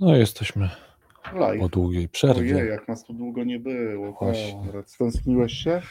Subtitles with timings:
[0.00, 0.68] No jesteśmy
[1.34, 1.60] Live.
[1.60, 2.56] po długiej przerwie.
[2.56, 4.12] Ojej, jak nas tu długo nie było.
[4.12, 4.72] Właśnie.
[4.86, 5.82] Stęskniłeś się?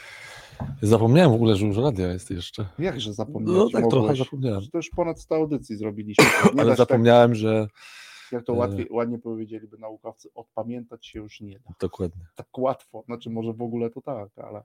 [0.82, 2.66] Zapomniałem w ogóle, że już radia jest jeszcze.
[2.78, 3.72] Jakże zapomniałeś?
[3.72, 4.62] No tak trochę zapomniałem.
[4.72, 6.24] To już ponad 100 audycji zrobiliśmy.
[6.54, 11.18] Nie Ale się zapomniałem, że tak, jak to e, łatwiej, ładnie powiedzieliby naukowcy, odpamiętać się
[11.18, 11.70] już nie da.
[11.80, 12.22] dokładnie.
[12.34, 13.02] Tak łatwo.
[13.06, 14.62] Znaczy może w ogóle to tak, ale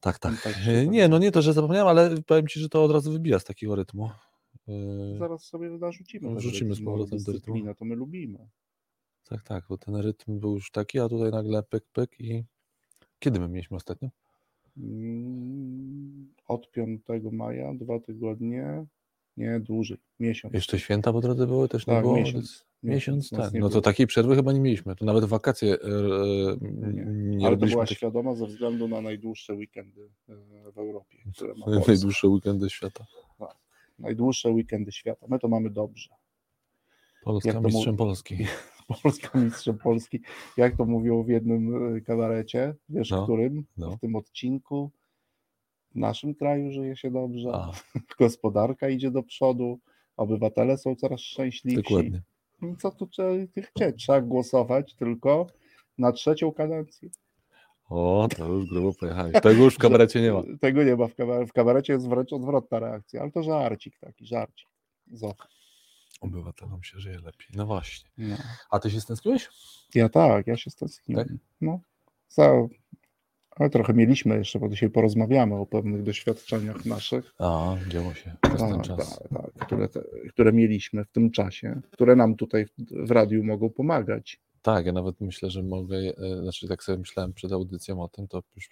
[0.00, 0.42] Tak, tak.
[0.42, 3.12] Tak E, Nie, no nie to, że zapomniałem, ale powiem ci, że to od razu
[3.12, 4.10] wybija z takiego rytmu.
[5.14, 6.28] E, zaraz sobie narzucimy.
[6.28, 7.74] ten Wrzucimy z bo powrotem do rytmu.
[7.74, 8.48] to my lubimy.
[9.28, 12.44] Tak, tak, bo ten rytm był już taki, a tutaj nagle pyk, pyk i
[13.18, 14.08] kiedy my mieliśmy ostatnio?
[14.76, 17.02] Mm, Od 5
[17.32, 18.86] maja, dwa tygodnie,
[19.36, 20.54] nie dłużej, miesiąc.
[20.54, 22.16] Jeszcze święta po drodze były, też nie Tak, było?
[22.16, 22.64] miesiąc.
[22.82, 23.52] Miesiąc, tak.
[23.54, 24.96] nie No to takiej przerwy chyba nie mieliśmy.
[24.96, 26.56] To nawet wakacje e, e,
[26.92, 27.04] Nie.
[27.36, 30.34] nie Ale to była takich świadoma ze względu na najdłuższe weekendy e,
[30.72, 31.18] w Europie.
[31.88, 33.04] Najdłuższe weekendy świata.
[34.00, 35.26] Najdłuższe weekendy świata.
[35.28, 36.10] My to mamy dobrze.
[37.24, 38.36] Polska Jak mistrzem Polski.
[39.02, 40.20] Polska mistrzem Polski.
[40.56, 43.64] Jak to mówią w jednym e, kabarecie, wiesz No, którym?
[43.76, 43.90] no.
[43.90, 44.90] W tym odcinku.
[45.90, 47.72] W naszym kraju żyje się dobrze, A,
[48.18, 49.78] gospodarka idzie do przodu,
[50.16, 51.82] obywatele są coraz szczęśliwsi.
[51.82, 52.22] dokładnie.
[52.78, 53.30] Co tu trzeba
[53.74, 53.96] chcieć?
[53.96, 55.46] Trzeba głosować tylko
[55.98, 57.08] na trzecią kadencję.
[57.90, 59.32] O, to już grubo pojechali.
[59.32, 60.42] Tego już w kabarecie nie ma.
[60.60, 61.46] Tego nie ma w kabarecie.
[61.46, 64.68] W kabarecie jest wręcz odwrotna reakcja, ale to żarcik taki, żarcik.
[65.12, 65.34] Zo.
[66.20, 67.48] Obywatelom się żyje lepiej.
[67.54, 68.10] No właśnie.
[68.18, 68.36] No.
[68.70, 69.48] A ty się stęskniłeś?
[69.94, 71.28] Ja tak, ja się stęskniłem.
[71.28, 71.36] Tak?
[71.60, 71.80] No,
[72.28, 72.68] za,
[73.50, 78.60] ale trochę mieliśmy jeszcze, bo dzisiaj porozmawiamy o pewnych doświadczeniach naszych, A, działo się przez
[78.60, 79.20] ten tak, czas.
[79.34, 82.70] tak, które, te, które mieliśmy w tym czasie, które nam tutaj w,
[83.06, 84.40] w radiu mogą pomagać.
[84.62, 88.28] Tak, ja nawet myślę, że mogę, e, znaczy tak sobie myślałem przed audycją o tym,
[88.28, 88.68] to już,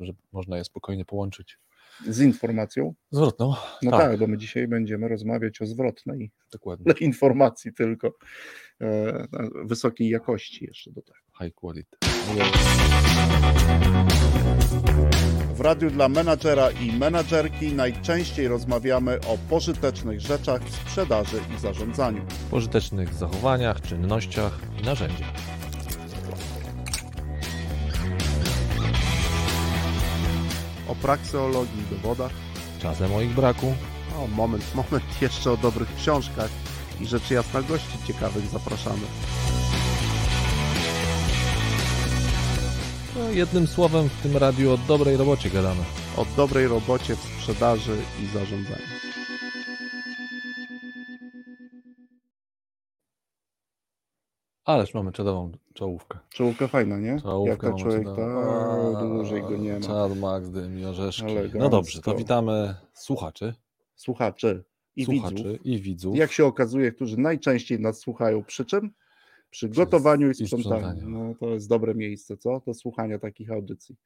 [0.00, 1.58] że można je spokojnie połączyć.
[2.06, 2.94] Z informacją.
[3.10, 3.54] Zwrotną.
[3.82, 4.00] No Tak.
[4.00, 6.92] tak, bo my dzisiaj będziemy rozmawiać o zwrotnej Dokładnie.
[7.00, 8.12] informacji tylko
[8.80, 9.26] e,
[9.64, 11.18] wysokiej jakości jeszcze do tego.
[11.44, 11.96] High quality.
[15.54, 22.22] W radiu dla menadżera i menadżerki najczęściej rozmawiamy o pożytecznych rzeczach w sprzedaży i zarządzaniu.
[22.50, 25.28] pożytecznych zachowaniach, czynnościach i narzędziach.
[30.88, 32.32] O prakseologii i dowodach.
[32.82, 33.74] Czasem o ich braku,
[34.18, 36.50] O, moment, moment, jeszcze o dobrych książkach
[37.00, 39.02] i rzeczy jasna gości ciekawych zapraszamy.
[43.28, 45.80] No jednym słowem w tym radiu o dobrej robocie gadamy.
[46.16, 48.86] O dobrej robocie w sprzedaży i zarządzaniu.
[54.64, 56.18] Ależ mamy czadową czołówkę.
[56.28, 57.20] Czołówka fajna, nie?
[57.20, 59.80] Czołówkę Jak mamy człowiek, tak, dłużej go nie ma.
[59.80, 61.24] Czad, Max, dym i orzeszki.
[61.24, 61.68] No Elegancko.
[61.68, 63.54] dobrze, to witamy słuchaczy,
[63.96, 64.64] Słuchaczy
[64.96, 65.66] i słuchaczy widzów.
[65.66, 66.16] i widzów.
[66.16, 68.90] Jak się okazuje, którzy najczęściej nas słuchają przy czym?
[69.50, 71.08] Przy gotowaniu i sprzątaniu.
[71.08, 72.62] No, to jest dobre miejsce, co?
[72.66, 73.96] Do słuchania takich audycji.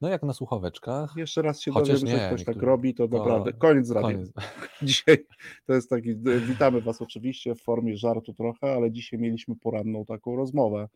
[0.00, 1.12] No jak na słuchaweczkach.
[1.16, 3.92] Jeszcze raz się Chociaż dowiem, że ktoś tak robi, to, to naprawdę koniec.
[3.92, 4.32] Koniec.
[4.82, 5.26] Dzisiaj
[5.66, 10.36] to jest taki, witamy Was oczywiście w formie żartu trochę, ale dzisiaj mieliśmy poranną taką
[10.36, 10.88] rozmowę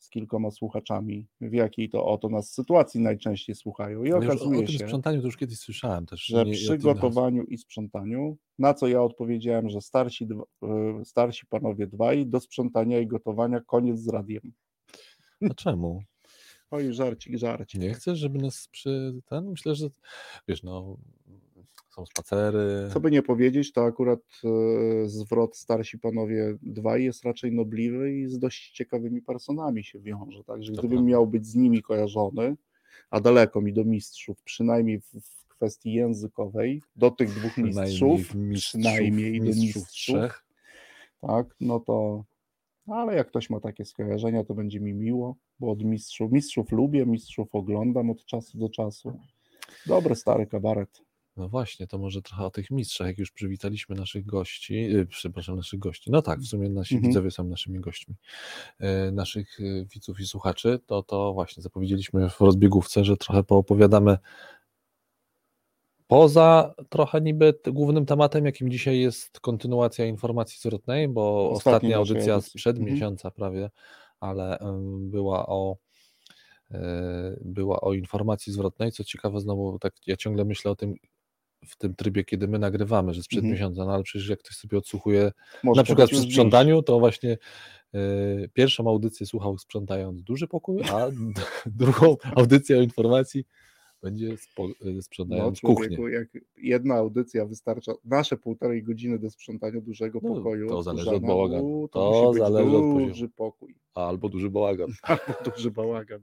[0.00, 4.04] z kilkoma słuchaczami, w jakiej to oto nas sytuacji najczęściej słuchają.
[4.04, 6.24] I No już o, o okazuje tym się, sprzątaniu to już kiedyś słyszałem też.
[6.26, 10.28] że nie- przy gotowaniu i sprzątaniu, na co ja odpowiedziałem, że starsi,
[10.62, 14.52] e, starsi panowie dwaj, do sprzątania i gotowania koniec z radiem.
[15.50, 16.02] A czemu?
[16.70, 17.80] Oj, żarcik, żarcik.
[17.80, 19.50] Nie chcesz, żeby nas przy ten?
[19.50, 19.86] Myślę, że
[20.48, 20.96] wiesz, no
[21.90, 22.88] są spacery.
[22.92, 28.28] Co by nie powiedzieć, to akurat e, zwrot starsi panowie dwaj jest raczej nobliwy i
[28.28, 30.44] z dość ciekawymi personami się wiąże.
[30.44, 31.10] Także gdybym prawda.
[31.10, 32.56] miał być z nimi kojarzony,
[33.10, 38.20] a daleko mi do mistrzów, przynajmniej w, w kwestii językowej, do tych dwóch Przynajmniej mistrzów,
[38.20, 40.44] w mistrzów, przynajmniej do mistrzów mistrzów, trzech.
[41.20, 42.24] tak, no to,
[42.86, 47.06] ale jak ktoś ma takie skojarzenia, to będzie mi miło, bo od mistrzów, mistrzów lubię,
[47.06, 49.18] mistrzów oglądam od czasu do czasu.
[49.86, 51.02] Dobry stary kabaret.
[51.36, 55.56] No właśnie, to może trochę o tych mistrzach, jak już przywitaliśmy naszych gości, yy, przepraszam,
[55.56, 56.10] naszych gości.
[56.10, 57.10] No tak, w sumie nasi Mhm.
[57.10, 58.14] widzowie są naszymi gośćmi,
[58.80, 64.18] yy, naszych yy, widzów i słuchaczy, to to właśnie zapowiedzieliśmy w rozbiegówce, że trochę poopowiadamy
[66.06, 72.40] poza trochę niby głównym tematem, jakim dzisiaj jest kontynuacja informacji zwrotnej, bo Ostatniej ostatnia audycja
[72.40, 72.94] sprzed Mhm.
[72.94, 73.70] miesiąca prawie,
[74.20, 74.58] ale
[75.00, 75.76] była o
[76.70, 76.78] yy,
[77.44, 78.92] była o informacji zwrotnej.
[78.92, 80.94] Co ciekawe, znowu tak ja ciągle myślę o tym
[81.66, 83.52] w tym trybie, kiedy my nagrywamy, że sprzed Mhm.
[83.54, 85.32] miesiąca, no ale przecież jak ktoś sobie odsłuchuje,
[85.64, 87.38] Może na przykład przy sprzątaniu, to właśnie
[87.92, 91.08] yy, pierwszą audycję słuchał sprzątając duży pokój, a
[91.80, 93.44] drugą audycję o informacji
[94.02, 95.96] będzie spo, y, No, sprzątając kuchnię.
[95.96, 100.68] człowieku, jak jedna audycja wystarcza, nasze półtorej godziny do sprzątania dużego No, pokoju.
[100.68, 101.88] to zależy od bałaganu.
[101.92, 103.06] To być zależy od poziomu.
[103.08, 104.88] duży pokój, Albo duży bałagan.
[105.02, 106.20] albo duży bałagan.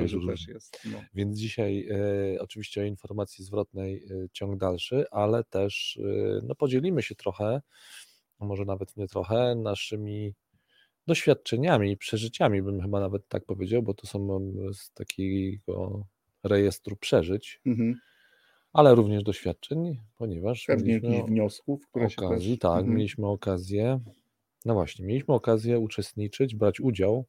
[0.00, 0.80] Także już też jest.
[0.84, 1.02] No.
[1.14, 1.88] Więc dzisiaj
[2.36, 7.62] e, oczywiście o informacji zwrotnej e, ciąg dalszy, ale też e, no, podzielimy się trochę,
[8.40, 10.34] może nawet nie trochę, naszymi
[11.06, 14.28] doświadczeniami, przeżyciami, bym chyba nawet tak powiedział, bo to są
[14.72, 16.06] z takiego
[16.44, 17.94] rejestru przeżyć, Mhm.
[18.72, 22.58] ale również doświadczeń, ponieważ Pewnie jakichś wniosków, które się okazji, też...
[22.58, 22.96] tak, Mhm.
[22.96, 24.00] mieliśmy okazję,
[24.64, 27.24] no właśnie, mieliśmy okazję uczestniczyć, brać udział,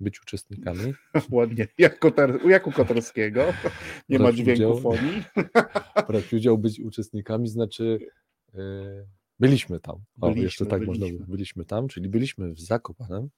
[0.00, 0.94] być uczestnikami.
[1.30, 3.44] Ładnie, jak, Koter, jak u Koterskiego.
[4.08, 4.80] Nie ma Brać dźwięku udział.
[4.80, 5.22] fonii.
[6.08, 7.98] brać udział, być uczestnikami, znaczy
[8.54, 9.06] yy,
[9.40, 9.94] byliśmy tam.
[10.20, 11.08] O, Byliśmy, jeszcze tak można byliśmy.
[11.08, 11.30] powiedzieć.
[11.30, 13.28] Byliśmy tam, czyli byliśmy w Zakopanem,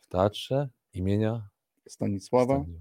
[0.00, 1.48] w teatrze imienia
[1.88, 2.80] Stanisława Staniła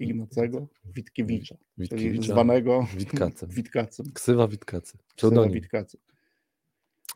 [0.00, 3.48] Ignacego Witkiewicza, Witkiewicza, zwanego Witkacem.
[3.48, 4.06] Witkacem.
[4.14, 4.98] Ksywa Witkacy.
[5.16, 5.48] Ksywa.
[5.48, 6.00] Witkacem.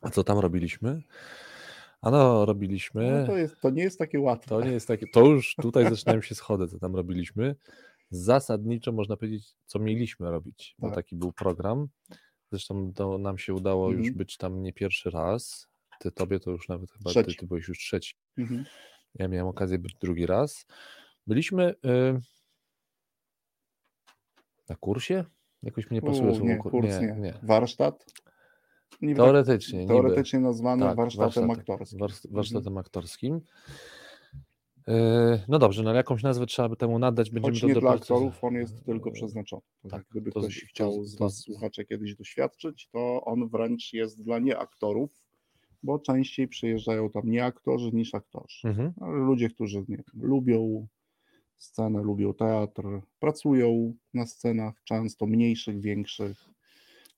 [0.02, 1.02] A co tam robiliśmy?
[2.02, 3.20] Ano, robiliśmy.
[3.20, 4.48] No to, jest, to nie jest takie łatwe.
[4.48, 5.06] To nie jest takie.
[5.12, 7.56] To już tutaj zaczynają się schody, co tam robiliśmy.
[8.10, 10.94] Zasadniczo można powiedzieć, co mieliśmy robić, bo Tak.
[10.94, 11.88] taki był program.
[12.52, 14.16] Zresztą to nam się udało już Mhm.
[14.16, 15.68] być tam nie pierwszy raz.
[16.00, 18.14] Ty tobie to już nawet chyba ty, ty byłeś już trzeci.
[18.38, 18.64] Mhm.
[19.14, 20.66] Ja miałem okazję być drugi raz.
[21.26, 22.20] Byliśmy y,
[24.68, 25.24] na kursie?
[25.62, 27.20] Jakoś mi nie pasuje słowo kur- kurs nie, nie.
[27.20, 27.34] nie.
[27.42, 28.04] Warsztat?
[29.00, 29.92] Nie, Teoretycznie, niby.
[29.92, 31.50] teoretycznie nazwany Tak, warsztatem warsztatem.
[31.50, 32.02] aktorskim.
[32.02, 32.34] Mhm.
[32.34, 33.40] warsztatem aktorskim.
[34.86, 34.94] Yy,
[35.48, 37.30] No dobrze, no ale jakąś nazwę trzeba by temu nadać.
[37.30, 38.22] Będziemy Choć to nie dla doprecyzować.
[38.28, 39.62] aktorów, on jest tylko przeznaczony.
[39.82, 43.24] To tak, Gdyby to ktoś to chciał z- z to Was słuchacze kiedyś doświadczyć, to
[43.24, 45.10] on wręcz jest dla nieaktorów,
[45.82, 48.68] bo częściej przyjeżdżają tam nie aktorzy niż aktorzy.
[48.68, 48.92] Mhm.
[49.00, 50.86] Ale ludzie, którzy nie lubią
[51.56, 52.82] scenę, lubią teatr,
[53.20, 56.44] pracują na scenach, często mniejszych, większych,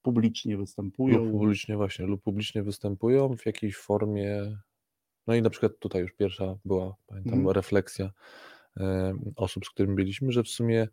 [0.03, 1.19] publicznie występują.
[1.25, 4.57] Lub publicznie właśnie, lub publicznie występują w jakiejś formie.
[5.27, 7.55] No i na przykład tutaj już pierwsza była, pamiętam, Mhm.
[7.55, 8.11] refleksja
[8.77, 10.89] e, osób, z którymi byliśmy, że w sumie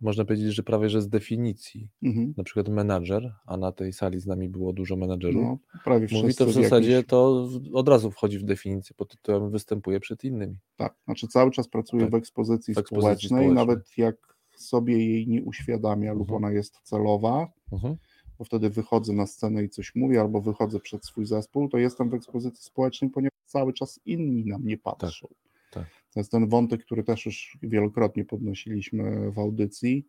[0.00, 2.34] można powiedzieć, że prawie że z definicji, Mhm.
[2.36, 6.34] na przykład menadżer, a na tej sali z nami było dużo menadżerów, No, prawie mówi
[6.34, 10.58] to w zasadzie to od razu wchodzi w definicję pod tytułem występuje przed innymi.
[10.76, 13.54] Tak, znaczy cały czas pracuje Tak, w ekspozycji, w ekspozycji społecznej, społecznej.
[13.54, 16.36] nawet jak sobie jej nie uświadamia lub Mhm.
[16.44, 17.96] ona jest celowa, Mhm.
[18.42, 22.10] Bo wtedy wychodzę na scenę i coś mówię, albo wychodzę przed swój zespół, to jestem
[22.10, 25.28] w ekspozycji społecznej, ponieważ cały czas inni na mnie patrzą.
[25.70, 25.84] tak.
[26.14, 30.06] To jest ten wątek, który też już wielokrotnie podnosiliśmy w audycji,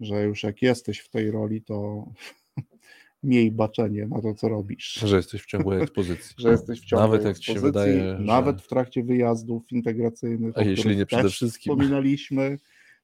[0.00, 2.06] że już jak jesteś w tej roli, to
[3.22, 4.92] miej baczenie na to, co robisz.
[4.92, 6.34] Że jesteś w ciągłej ekspozycji.
[6.38, 9.72] Że jesteś w ciągu Nawet jak ci się ekspozycji, wydaje, że- nawet w trakcie wyjazdów
[9.72, 11.72] integracyjnych, A jeśli nie przede wszystkim.
[11.74, 12.58] wspominaliśmy,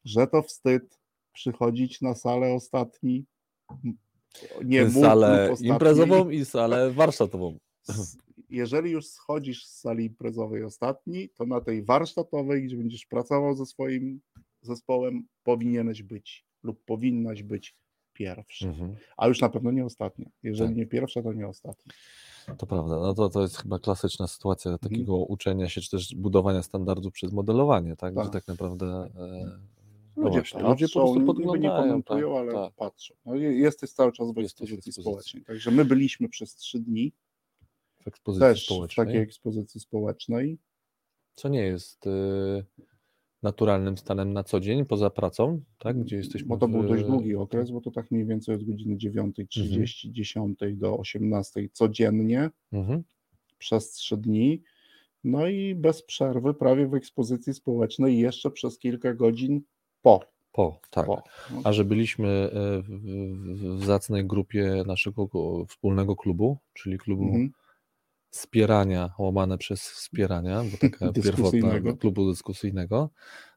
[0.04, 0.98] że to wstyd
[1.32, 3.24] przychodzić na salę ostatni,
[4.64, 7.58] nie salę imprezową i salę warsztatową.
[8.50, 13.66] Jeżeli już schodzisz z sali imprezowej ostatni, to na tej warsztatowej, gdzie będziesz pracował ze
[13.66, 14.20] swoim
[14.62, 17.74] zespołem, powinieneś być lub powinnaś być
[18.12, 18.66] pierwszy.
[18.68, 18.94] Mhm.
[19.16, 20.30] A już na pewno nie ostatnia.
[20.42, 20.76] Jeżeli Tak.
[20.76, 21.92] nie pierwsza, to nie ostatnia.
[22.58, 24.92] To prawda, no to, to jest chyba klasyczna sytuacja Mhm.
[24.92, 28.14] takiego uczenia się, czy też budowania standardów przez modelowanie, tak?
[28.14, 28.30] Tak.
[28.32, 29.58] tak naprawdę e,
[30.16, 31.82] Ludzie właśnie, patrzą, ludzie po prostu niby nie podglądają.
[31.82, 32.74] komentują, tak, ale tak.
[32.74, 33.14] patrzą.
[33.26, 35.02] No, jesteś cały czas w Jesteś w ekspozycji ekspozycji.
[35.02, 35.44] społecznej.
[35.44, 37.12] Także my byliśmy przez trzy dni
[38.04, 40.58] W ekspozycji też w społecznej, takiej ekspozycji społecznej.
[41.34, 42.10] co nie jest e,
[43.42, 46.00] naturalnym stanem na co dzień, poza pracą, tak?
[46.00, 48.64] Gdzie jesteśmy Bo to był w- dość długi okres, bo to tak mniej więcej od
[48.64, 53.02] godziny 9.30, 10 do 18 codziennie Mhm.
[53.58, 54.62] przez trzy dni.
[55.24, 59.62] No i bez przerwy prawie w ekspozycji społecznej jeszcze przez kilka godzin
[60.02, 60.20] po.
[60.52, 61.06] Po, tak.
[61.06, 61.22] po.
[61.64, 65.28] A że byliśmy e, w, w, w zacnej grupie naszego
[65.68, 67.52] wspólnego klubu, czyli klubu mhm.
[68.30, 73.10] wspierania, łamane przez wspierania, bo taka pierwotna klubu dyskusyjnego,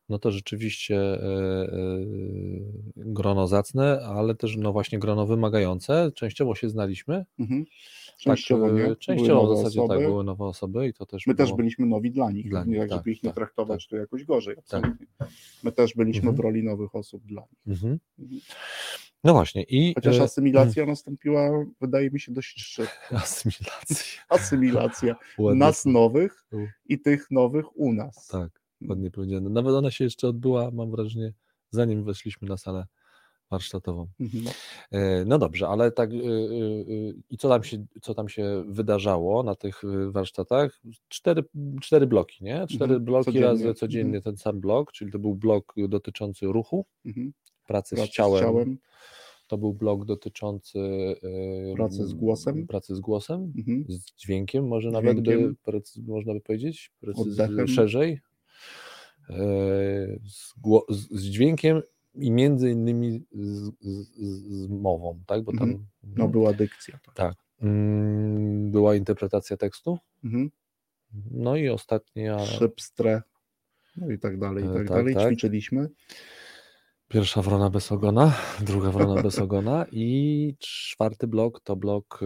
[0.09, 1.97] no to rzeczywiście e, e,
[2.95, 6.11] grono zacne, ale też no właśnie grono wymagające.
[6.15, 7.25] Częściowo się znaliśmy.
[7.39, 7.65] Mhm.
[8.17, 8.81] Częściowo tak, nie.
[8.81, 9.99] e, Były Częściowo w zasadzie osoby.
[9.99, 11.57] tak, były nowe osoby i to też My też było...
[11.57, 13.95] byliśmy nowi dla nich, Dla nie nich, tak, tak, żeby ich nie tak, traktować tu
[13.95, 15.05] jakoś gorzej, absolutnie.
[15.17, 15.29] Tak.
[15.63, 16.35] My też byliśmy Mhm.
[16.35, 17.59] w roli nowych osób dla nich.
[17.67, 17.99] Mhm.
[18.19, 18.41] Mhm.
[19.23, 22.91] No właśnie i Chociaż e, asymilacja nastąpiła, wydaje mi się, dość szybko.
[23.15, 24.21] asymilacja.
[24.29, 26.45] Asymilacja nas nowych
[26.85, 28.27] i tych nowych u nas.
[28.27, 29.49] Tak, ładnie powiedziane.
[29.49, 31.33] Nawet ona się jeszcze odbyła, mam wrażenie,
[31.69, 32.85] zanim weszliśmy na salę
[33.51, 34.07] warsztatową.
[34.19, 34.43] Mhm.
[34.91, 39.43] E, No dobrze, ale tak y, y, i co tam się, co tam się wydarzało
[39.43, 40.81] na tych warsztatach?
[41.07, 41.43] Cztery,
[41.81, 42.65] cztery bloki, nie?
[42.67, 43.47] Cztery Mhm, bloki codziennie.
[43.47, 44.23] razy codziennie Mhm.
[44.23, 46.85] ten sam blok, czyli to był blok dotyczący ruchu,
[47.67, 48.37] pracy, Pracy z, ciałem.
[48.39, 48.77] z ciałem.
[49.47, 50.79] To był blog dotyczący
[51.75, 52.67] Pracy z głosem.
[52.67, 53.85] Pracy z głosem, Mhm.
[53.89, 55.55] z dźwiękiem, może nawet Dźwiękiem.
[55.63, 57.67] precy- można by powiedzieć, Oddechem.
[57.67, 58.19] szerzej.
[60.25, 60.53] Z,
[61.11, 61.81] z dźwiękiem
[62.15, 65.43] i między innymi z, z, z- mową, tak?
[65.43, 65.85] Bo tam Mhm.
[66.17, 66.99] No była dykcja.
[67.05, 67.15] Tak.
[67.15, 67.35] tak.
[67.61, 69.97] Mm, była interpretacja tekstu.
[70.23, 70.51] Mhm.
[71.31, 73.21] No i ostatnia, Szybstre.
[73.97, 75.13] No i tak dalej, i E, tak, tak, dalej.
[75.15, 75.27] tak.
[75.27, 75.89] Ćwiczyliśmy.
[77.07, 78.33] pierwsza wrona bez ogona,
[78.69, 82.19] druga wrona bez ogona i czwarty blok to blok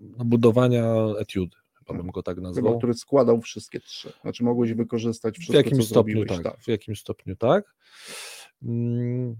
[0.00, 0.84] no, budowania
[1.18, 1.56] etiudy,
[1.92, 2.78] bym go tak Chyba, nazwał.
[2.78, 4.12] który składał wszystkie trzy.
[4.22, 6.42] Znaczy mogłeś wykorzystać W wszystko, jakimś co stopniu zrobiłeś.
[6.44, 7.74] tak, w jakimś stopniu tak.
[8.62, 9.36] Mm,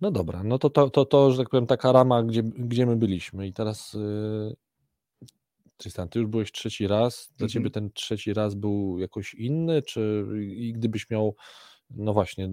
[0.00, 2.96] No dobra, no to, to, to, to, że tak powiem, taka rama, gdzie, gdzie my
[2.96, 3.46] byliśmy.
[3.46, 4.54] I teraz, yy,
[5.76, 7.26] Tristan, ty już byłeś trzeci raz.
[7.36, 7.48] Dla Mhm.
[7.48, 11.36] ciebie ten trzeci raz był jakoś inny, czy i gdybyś miał,
[11.90, 12.50] no właśnie,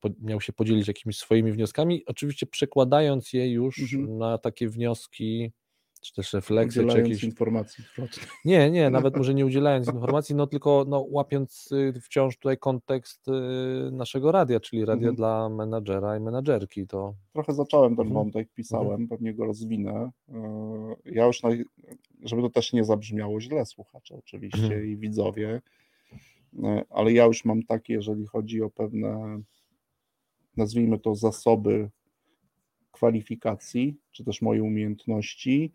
[0.00, 4.18] po, miał się podzielić jakimiś swoimi wnioskami, oczywiście przekładając je już Mhm.
[4.18, 5.52] na takie wnioski,
[6.06, 7.84] czy też refleksje, czy Udzielając jakieś informacji
[8.44, 13.28] nie, nie, nawet może nie udzielając informacji, no tylko no, łapiąc y, wciąż tutaj kontekst
[13.28, 13.32] y,
[13.92, 15.16] naszego radia, czyli radia Mhm.
[15.16, 16.86] dla menadżera i menadżerki.
[16.86, 18.14] To Trochę zacząłem ten Mhm.
[18.24, 20.10] wątek, pisałem, pewnie go rozwinę.
[20.28, 21.64] Yy, Ja już, naj...
[22.22, 24.86] żeby to też nie zabrzmiało źle, słuchacze oczywiście Mhm.
[24.86, 25.62] i widzowie,
[26.90, 29.40] ale ja już mam takie, jeżeli chodzi o pewne,
[30.56, 31.90] nazwijmy to zasoby
[32.92, 35.72] kwalifikacji, czy też moje umiejętności,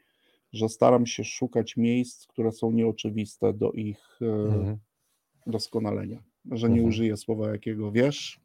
[0.53, 4.77] że staram się szukać miejsc, które są nieoczywiste do ich yy, mhm.
[5.47, 6.23] doskonalenia.
[6.51, 6.89] Że nie Mhm.
[6.89, 8.39] użyję słowa, jakiego wiesz.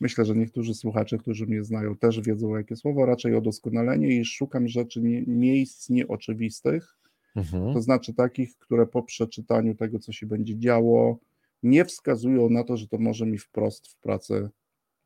[0.00, 4.24] Myślę, że niektórzy słuchacze, którzy mnie znają, też wiedzą, jakie słowo, raczej o doskonalenie i
[4.24, 6.98] szukam rzeczy, nie, miejsc nieoczywistych,
[7.36, 7.74] Mhm.
[7.74, 11.18] to znaczy takich, które po przeczytaniu tego, co się będzie działo,
[11.62, 14.48] nie wskazują na to, że to może mi wprost w pracy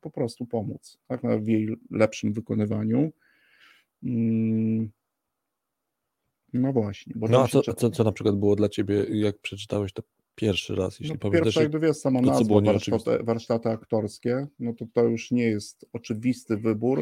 [0.01, 3.11] po prostu pomóc, tak, na- w jej lepszym wykonywaniu.
[4.03, 4.89] Mm.
[6.53, 9.93] No właśnie, bo No a co, co, co na przykład było dla ciebie, jak przeczytałeś
[9.93, 10.03] to
[10.35, 11.43] pierwszy raz, jeśli No, pamiętasz?
[11.43, 15.43] pierwsze, jakby wiesz, sama to, nazwa, było warsztaty, warsztaty aktorskie, no to to już nie
[15.43, 16.99] jest oczywisty wybór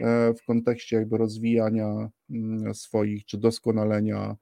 [0.00, 4.36] e, w kontekście jakby rozwijania mm, swoich, czy doskonalenia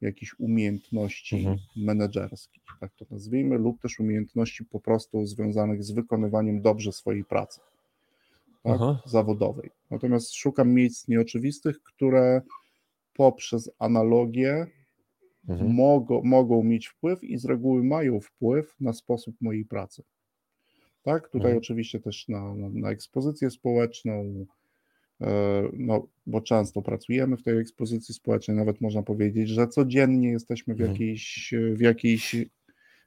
[0.00, 1.58] jakichś umiejętności Mhm.
[1.76, 7.60] menedżerskich, tak to nazwijmy, lub też umiejętności po prostu związanych z wykonywaniem dobrze swojej pracy
[8.62, 9.70] tak, zawodowej.
[9.90, 12.42] Natomiast szukam miejsc nieoczywistych, które
[13.28, 14.66] poprzez analogię
[15.48, 15.70] Mhm.
[15.72, 20.02] mogą, mogą mieć wpływ i z reguły mają wpływ na sposób mojej pracy.
[21.02, 21.58] Tak, tutaj Mhm.
[21.58, 24.46] oczywiście też na, na, na ekspozycję społeczną,
[25.20, 30.74] e, no, bo często pracujemy w tej ekspozycji społecznej, nawet można powiedzieć, że codziennie jesteśmy
[30.74, 30.90] w Mhm.
[30.90, 32.36] jakiejś, w jakiejś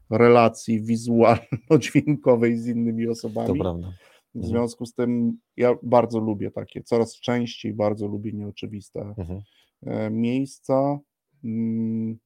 [0.09, 3.59] relacji wizualno-dźwiękowej z innymi To osobami.
[3.59, 3.87] prawda.
[3.87, 4.51] W Mhm.
[4.51, 9.41] związku z tym ja bardzo lubię takie, coraz częściej bardzo lubię nieoczywiste Mhm.
[9.85, 10.99] E, miejsca,
[11.43, 12.17] mm,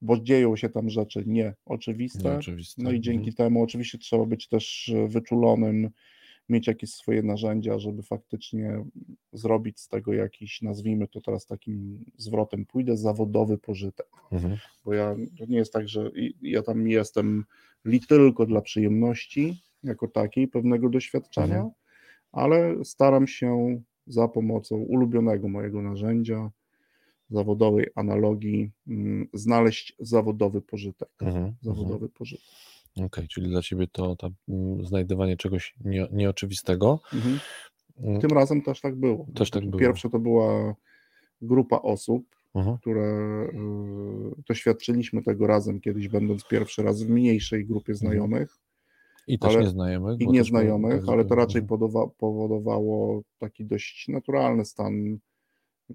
[0.00, 2.30] bo dzieją się tam rzeczy nieoczywiste.
[2.30, 2.82] Nieoczywiste.
[2.82, 5.90] No i dzięki temu oczywiście trzeba być też e, wyczulonym,
[6.48, 8.84] mieć jakieś swoje narzędzia, żeby faktycznie
[9.32, 14.06] zrobić z tego jakiś, nazwijmy to teraz takim zwrotem, pójdę zawodowy pożytek.
[14.32, 14.56] Mhm.
[14.84, 16.10] Bo ja, to nie jest tak, że
[16.42, 17.44] ja tam jestem
[17.84, 21.70] li tylko dla przyjemności, jako takiej, pewnego doświadczenia, Mhm.
[22.32, 26.50] ale staram się za pomocą ulubionego mojego narzędzia,
[27.30, 31.08] zawodowej analogii, mm, znaleźć zawodowy pożytek.
[31.20, 31.36] Mhm.
[31.44, 31.56] Mhm.
[31.62, 32.46] Zawodowy pożytek.
[33.04, 37.00] Okej, czyli dla ciebie to ta, mm, znajdywanie czegoś nie, nieoczywistego.
[37.14, 37.38] Mhm.
[38.00, 39.26] Mm, Tym razem też tak było.
[39.34, 39.80] Też tak było.
[39.80, 40.74] Pierwsze to była
[41.42, 42.78] grupa osób, mhm.
[42.78, 43.02] które
[44.38, 48.56] y, doświadczyliśmy tego razem kiedyś, będąc pierwszy raz w mniejszej grupie znajomych
[49.26, 50.20] I też ale- nieznajomych.
[50.20, 55.18] i nieznajomych, ale to raczej podowa- powodowało taki dość naturalny stan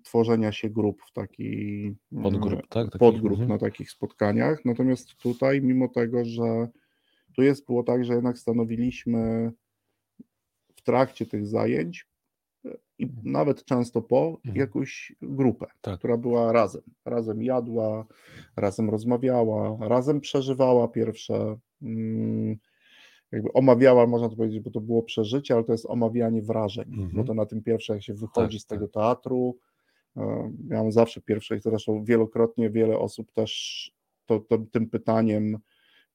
[0.03, 2.85] tworzenia się grup w taki Podgrup, tak?
[2.85, 3.49] Takich, podgrup mhm.
[3.49, 4.65] na takich spotkaniach.
[4.65, 6.67] Natomiast tutaj, mimo tego, że
[7.35, 9.51] tu jest było tak, że jednak stanowiliśmy
[10.75, 12.07] w trakcie tych zajęć
[12.65, 12.69] e,
[12.99, 14.55] i nawet często po Mhm.
[14.55, 15.99] jakąś grupę, Tak.
[15.99, 16.81] która była razem.
[17.05, 18.05] Razem jadła,
[18.55, 21.57] razem rozmawiała, razem przeżywała pierwsze.
[21.81, 22.57] mm,
[23.31, 27.09] Jakby omawiała, można to powiedzieć, bo to było przeżycie, ale to jest omawianie wrażeń, Mhm.
[27.13, 29.72] bo to na tym pierwsze, jak się wychodzi Tak, z tego teatru, e,
[30.69, 33.91] miałem zawsze pierwsze i to zresztą wielokrotnie wiele osób też
[34.25, 35.57] to, to, tym pytaniem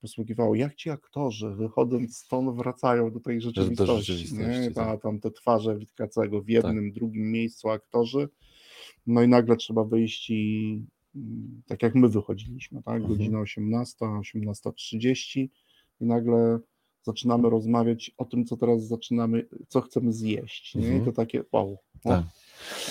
[0.01, 4.71] posługiwało, jak ci aktorzy wychodząc stąd wracają do tej rzeczywistości, rzeczywistości, nie?
[4.71, 5.03] Ta, tak.
[5.03, 8.29] tam te twarze Witkacego w jednym, drugim miejscu aktorzy,
[9.07, 10.83] no i nagle trzeba wyjść i
[11.67, 13.13] tak jak my wychodziliśmy, tak, Mhm.
[13.13, 15.49] godzina 18, 18.30
[16.01, 16.59] i nagle
[17.03, 20.75] zaczynamy rozmawiać o tym, co teraz zaczynamy, co chcemy zjeść.
[20.75, 20.97] Nie?
[20.97, 21.79] I to takie wow.
[22.03, 22.25] Tak.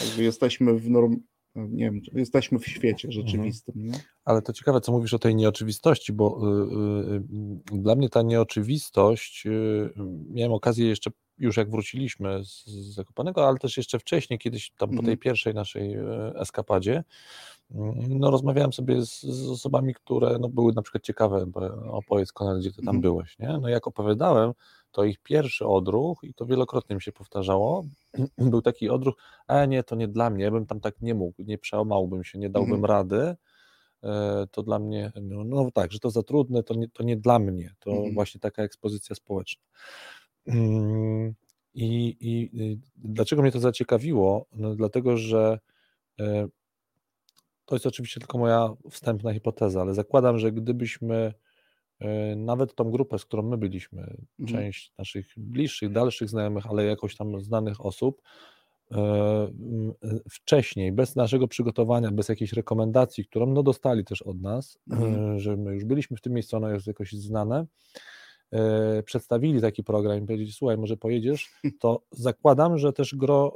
[0.08, 1.18] Jakby jesteśmy w norm,
[1.56, 3.74] nie wiem, jesteśmy w świecie rzeczywistym.
[3.78, 3.92] Nie?
[4.26, 6.76] Ale to ciekawe, co mówisz o tej nieoczywistości, bo y,
[7.74, 9.90] y, y, dla mnie ta nieoczywistość, y,
[10.30, 14.90] miałem okazję jeszcze, już jak wróciliśmy z, z Zakopanego, ale też jeszcze wcześniej, kiedyś tam
[14.90, 15.18] po tej Mhm.
[15.18, 17.04] pierwszej naszej e, eskapadzie,
[17.72, 21.46] mm, no rozmawiałem sobie z, z osobami, które no, były na przykład ciekawe,
[21.92, 23.02] opowiedz Konrad, gdzie ty tam Mhm.
[23.02, 23.58] byłeś, nie?
[23.62, 24.52] No jak opowiadałem,
[24.92, 27.86] to ich pierwszy odruch, i to wielokrotnie mi się powtarzało,
[28.38, 29.16] był taki odruch,
[29.48, 32.40] e nie, to nie dla mnie, ja bym tam tak nie mógł, nie przełamałbym się,
[32.40, 32.86] nie dałbym Mhm.
[32.86, 33.36] rady,
[34.04, 37.18] e, to dla mnie, no, no tak, że to za trudne, to nie, to nie
[37.18, 38.14] dla mnie, to Mhm.
[38.14, 39.64] właśnie taka ekspozycja społeczna.
[40.48, 41.34] Mm,
[41.74, 44.46] I, i y, dlaczego mnie to zaciekawiło?
[44.54, 45.60] No, dlatego, że
[46.20, 46.48] e,
[47.66, 51.34] to jest oczywiście tylko moja wstępna hipoteza, ale zakładam, że gdybyśmy
[52.36, 54.18] nawet tą grupę, z którą my byliśmy, Mhm.
[54.64, 58.22] część naszych bliższych, dalszych znajomych, ale jakoś tam znanych osób,
[58.92, 59.50] e, e,
[60.32, 65.36] wcześniej, bez naszego przygotowania, bez jakiejś rekomendacji, którą no dostali też od nas, Mhm.
[65.36, 67.66] e, że my już byliśmy w tym miejscu, ono jest jakoś znane,
[68.54, 71.50] e, przedstawili taki program i powiedzieli, słuchaj, może pojedziesz,
[71.82, 73.56] to zakładam, że też gro,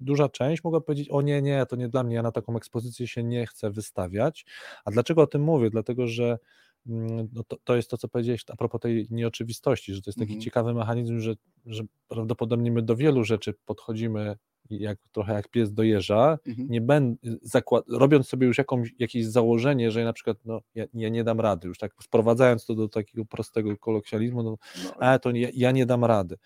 [0.00, 3.08] duża część mogła powiedzieć, o nie, nie, to nie dla mnie, ja na taką ekspozycję
[3.08, 4.46] się nie chcę wystawiać.
[4.84, 5.70] A dlaczego o tym mówię?
[5.70, 6.38] Dlatego, że
[6.86, 10.32] no to, to jest to, co powiedziałeś a propos tej nieoczywistości, że to jest taki
[10.32, 10.40] Mhm.
[10.40, 11.34] ciekawy mechanizm, że,
[11.66, 14.36] że prawdopodobnie my do wielu rzeczy podchodzimy
[14.70, 16.68] jak, trochę jak pies do jeża, Mhm.
[16.70, 21.08] nie ben, zakład, robiąc sobie już jakąś, jakieś założenie, że na przykład no, ja, ja
[21.08, 25.30] nie dam rady, już tak sprowadzając to do takiego prostego kolokwializmu, no, No, a to
[25.30, 26.36] ja, ja nie dam rady.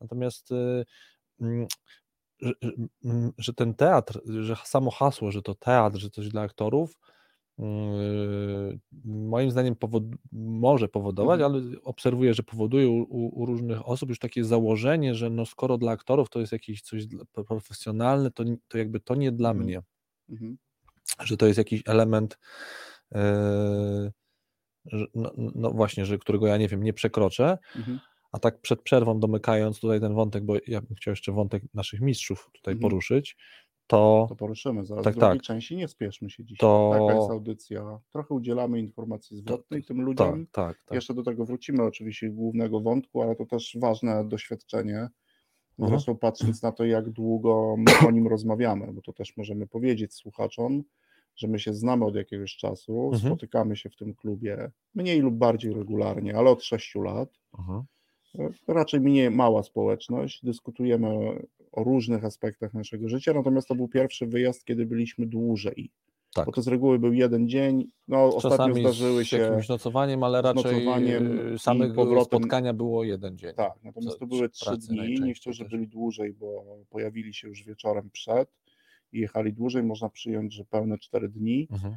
[0.00, 0.84] Natomiast y,
[1.40, 1.66] mm,
[2.40, 2.72] że, że-
[3.04, 6.98] mm, ten teatr, że samo hasło, że to teatr, że coś dla aktorów,
[9.04, 11.52] moim zdaniem powod, może powodować, Mhm.
[11.52, 13.02] ale obserwuję, że powoduje u,
[13.42, 17.04] u, różnych osób już takie założenie, że no skoro dla aktorów to jest jakieś coś
[17.46, 19.66] profesjonalne, to, to jakby to nie dla Mhm.
[19.66, 19.82] mnie,
[20.28, 20.58] mhm.
[21.24, 22.38] że to jest jakiś element
[23.12, 24.12] yy,
[25.14, 28.00] no, no właśnie, że którego ja nie wiem, nie przekroczę, Mhm.
[28.32, 32.00] a tak przed przerwą domykając tutaj ten wątek, bo ja bym chciał jeszcze wątek naszych
[32.00, 32.80] mistrzów tutaj Mhm.
[32.80, 33.36] poruszyć,
[33.86, 35.42] to To poruszymy zaraz Tak, w drugiej tak.
[35.46, 35.76] części.
[35.76, 36.58] Nie spieszmy się dzisiaj.
[36.68, 38.00] To- Taka jest audycja.
[38.12, 40.46] Trochę udzielamy informacji zwrotnej tym tak, ludziom.
[40.52, 40.94] tak, tak.
[40.94, 45.08] Jeszcze do tego wrócimy oczywiście głównego wątku, ale to też ważne doświadczenie.
[45.78, 45.88] Mhm.
[45.88, 50.14] Zresztą patrząc na to, jak długo my o nim rozmawiamy, bo to też możemy powiedzieć
[50.14, 50.82] słuchaczom,
[51.36, 53.22] że my się znamy od jakiegoś czasu, Mhm.
[53.22, 57.28] spotykamy się w tym klubie mniej lub bardziej regularnie, ale od 6 lat.
[57.58, 57.82] Mhm.
[58.68, 61.08] Raczej minie mała społeczność, dyskutujemy
[61.72, 65.90] o różnych aspektach naszego życia, natomiast to był pierwszy wyjazd, kiedy byliśmy dłużej.
[66.34, 66.46] Tak.
[66.46, 67.90] Bo to z reguły był jeden dzień.
[68.08, 69.36] No, ostatnio Czasami zdarzyły z się.
[69.36, 70.86] jakimś nocowaniem, ale z raczej
[71.90, 72.24] y, powrotem.
[72.40, 73.54] spotkania było jeden dzień.
[73.54, 75.20] Tak, natomiast to były trzy dni.
[75.20, 75.70] Niektórzy też.
[75.72, 78.48] byli dłużej, bo pojawili się już wieczorem przed
[79.12, 79.82] i jechali dłużej.
[79.82, 81.96] Można przyjąć, że pełne cztery dni Mhm.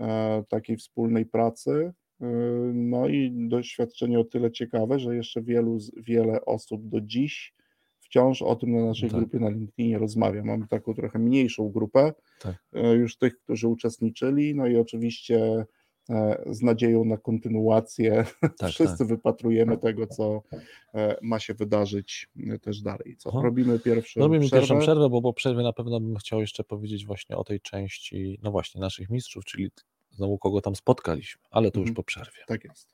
[0.00, 1.92] e, takiej wspólnej pracy.
[2.20, 2.26] E,
[2.74, 7.54] No i doświadczenie o tyle ciekawe, że jeszcze wielu, wiele osób do dziś
[8.00, 9.18] wciąż o tym na naszej Tak.
[9.20, 10.44] grupie na LinkedInie rozmawia.
[10.44, 12.56] Mamy taką trochę mniejszą grupę, Tak.
[12.72, 15.64] e, już tych, którzy uczestniczyli, no i oczywiście
[16.10, 18.24] e, z nadzieją na kontynuację
[18.58, 20.42] Tak, wszyscy wypatrujemy tego, co
[20.94, 23.16] e, ma się wydarzyć e, też dalej.
[23.18, 23.40] Co, Aha.
[23.42, 24.58] robimy pierwszą Robimy przerwę?
[24.60, 28.38] pierwszą przerwę, bo po przerwie na pewno bym chciał jeszcze powiedzieć właśnie o tej części,
[28.42, 29.70] no właśnie, naszych mistrzów, czyli
[30.18, 31.94] znowu kogo tam spotkaliśmy, ale to już Mhm.
[31.94, 32.40] po przerwie.
[32.46, 32.88] Tak jest.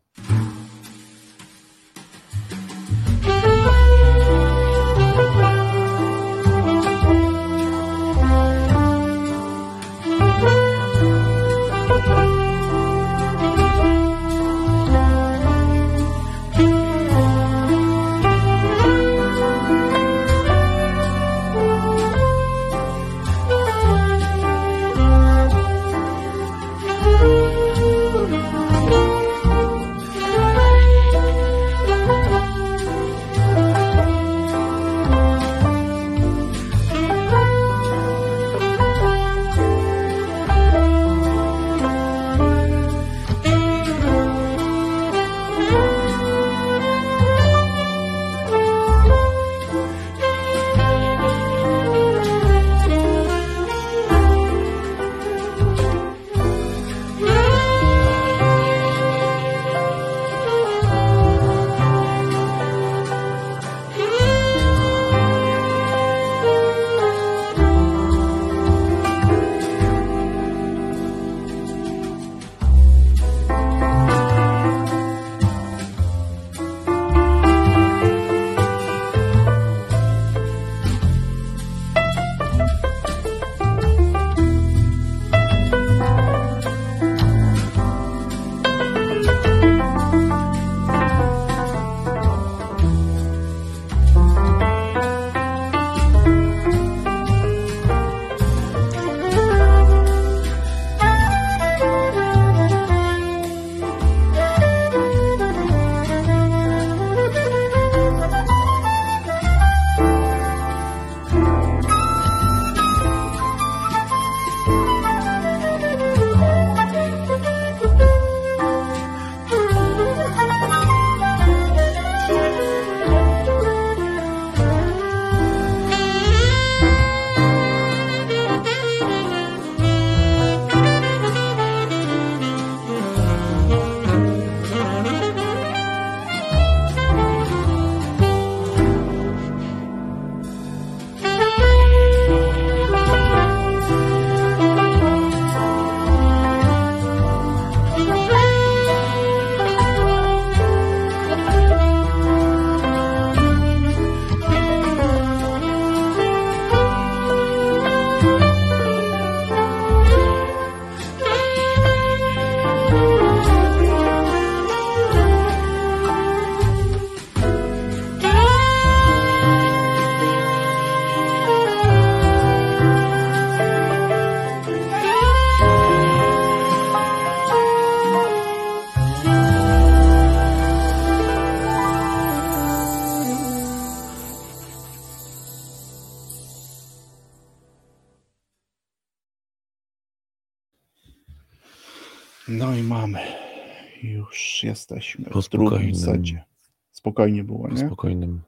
[195.32, 196.44] Po w drugim secie.
[196.92, 197.74] Spokojnie było, nie?
[197.74, 198.40] Po spokojnym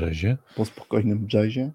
[0.00, 0.38] jazzie.
[0.56, 1.72] Po spokojnym jazzie.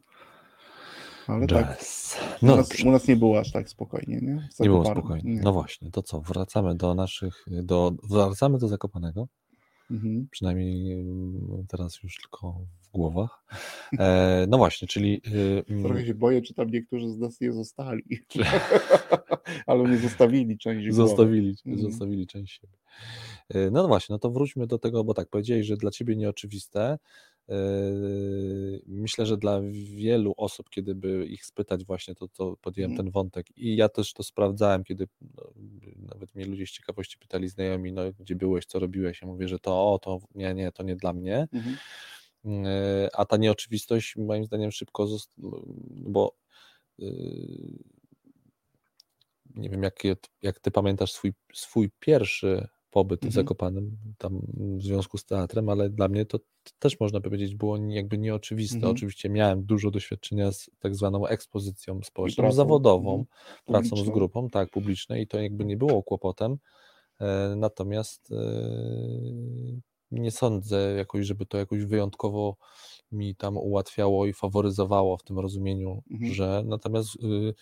[1.28, 1.68] Ale tak.
[1.68, 2.18] Jazz.
[2.20, 2.42] tak.
[2.42, 4.50] No u, nas, u nas nie było aż tak spokojnie, nie?
[4.60, 5.34] Nie było spokojnie.
[5.34, 5.42] Nie.
[5.42, 6.22] No właśnie, to co?
[6.22, 9.28] Wracamy do naszych, do, wracamy do Zakopanego.
[9.92, 10.28] Mhm.
[10.32, 13.44] Przynajmniej mm, teraz już tylko w głowach.
[14.00, 15.22] E, no właśnie, czyli.
[15.70, 18.04] Y, Trochę się boję, czy tam niektórzy z nas nie zostali.
[19.68, 21.78] Ale nie zostawili części Zostawili, głowy.
[21.78, 21.92] Mhm.
[21.92, 22.74] zostawili część siebie.
[23.50, 26.98] E, no właśnie, no to wróćmy do tego, bo tak, powiedzieli, że dla ciebie nieoczywiste.
[27.48, 29.62] Yy, myślę, że dla
[29.96, 33.04] wielu osób, kiedy by ich spytać właśnie, to, to podjąłem mm.
[33.04, 35.52] ten wątek i ja też to sprawdzałem, kiedy no,
[35.96, 39.60] nawet mnie ludzie z ciekawości pytali znajomi, no gdzie byłeś, co robiłeś, ja mówię, że
[39.60, 41.66] to o, to nie, nie, to nie dla mnie, mm
[42.46, 43.08] -hmm.
[43.14, 45.08] a ta nieoczywistość moim zdaniem szybko,
[45.90, 46.36] bo
[46.98, 47.78] yy,
[49.56, 50.04] nie wiem, jak,
[50.42, 53.32] jak ty pamiętasz swój, swój pierwszy pobyt mhm.
[53.32, 56.40] Zakopanym tam w związku z teatrem, ale dla mnie to
[56.80, 58.76] też można powiedzieć było jakby nieoczywiste.
[58.76, 58.94] Mhm.
[58.94, 63.28] Oczywiście miałem dużo doświadczenia z tak zwaną ekspozycją społeczną, pracą, zawodową, mhm.
[63.66, 66.58] pracą z grupą, tak, publicznej i to jakby nie było kłopotem.
[67.20, 68.38] E, natomiast e,
[70.12, 72.58] nie sądzę jakoś, żeby to jakoś wyjątkowo
[73.12, 76.34] mi tam ułatwiało i faworyzowało w tym rozumieniu, mhm.
[76.34, 77.54] że natomiast y,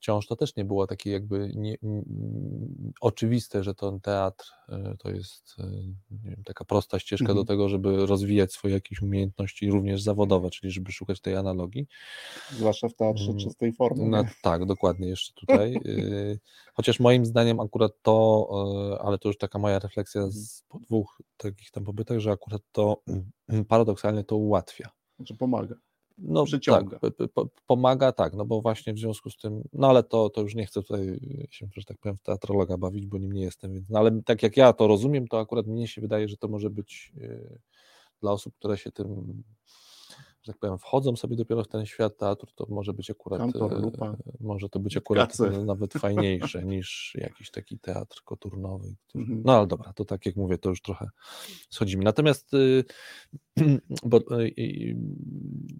[0.00, 2.02] wciąż to też nie było takie jakby nie, nie,
[3.00, 5.70] oczywiste, że ten teatr e, to jest e,
[6.10, 7.36] wiem, taka prosta ścieżka mhm.
[7.38, 11.86] do tego, żeby rozwijać swoje jakieś umiejętności również zawodowe, czyli żeby szukać tej analogii.
[12.50, 14.08] Zwłaszcza w teatrze mm, czystej formy.
[14.08, 15.76] No, tak, dokładnie, jeszcze tutaj.
[15.86, 16.40] Y,
[16.74, 18.48] chociaż moim zdaniem akurat to,
[18.94, 20.32] e, ale to już taka moja refleksja mhm.
[20.32, 24.90] z po dwóch takich tam pobytach, że akurat to mm, paradoksalnie to ułatwia.
[25.16, 25.74] Znaczy pomaga
[26.18, 26.98] no, przyciąga.
[26.98, 27.12] Tak,
[27.66, 30.66] pomaga, tak, no bo właśnie w związku z tym, no ale to, to już nie
[30.66, 31.18] chcę tutaj
[31.50, 34.42] się, że tak powiem, w teatrologa bawić, bo nim nie jestem, więc, no ale tak
[34.42, 37.58] jak ja to rozumiem, to akurat mnie się wydaje, że to może być yy,
[38.20, 39.42] dla osób, które się tym
[40.48, 43.72] że tak powiem, wchodzą sobie dopiero w ten świat teatru, to może być akurat Kantor,
[43.72, 44.16] e, lupa.
[44.40, 45.64] może to być akurat Kacy.
[45.64, 48.94] nawet fajniejsze niż jakiś taki teatr koturnowy.
[49.08, 49.24] Który...
[49.24, 49.42] Mhm.
[49.44, 51.08] No ale dobra, to tak jak mówię, to już trochę
[51.70, 52.04] schodzimy.
[52.04, 52.84] Natomiast y,
[54.04, 54.96] bo y,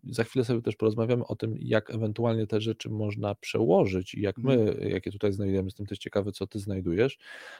[0.04, 4.38] za chwilę sobie też porozmawiamy o tym, jak ewentualnie te rzeczy można przełożyć i jak
[4.38, 4.90] my, mhm.
[4.90, 7.18] jakie tutaj znajdujemy, jestem też ciekawy, co ty znajdujesz,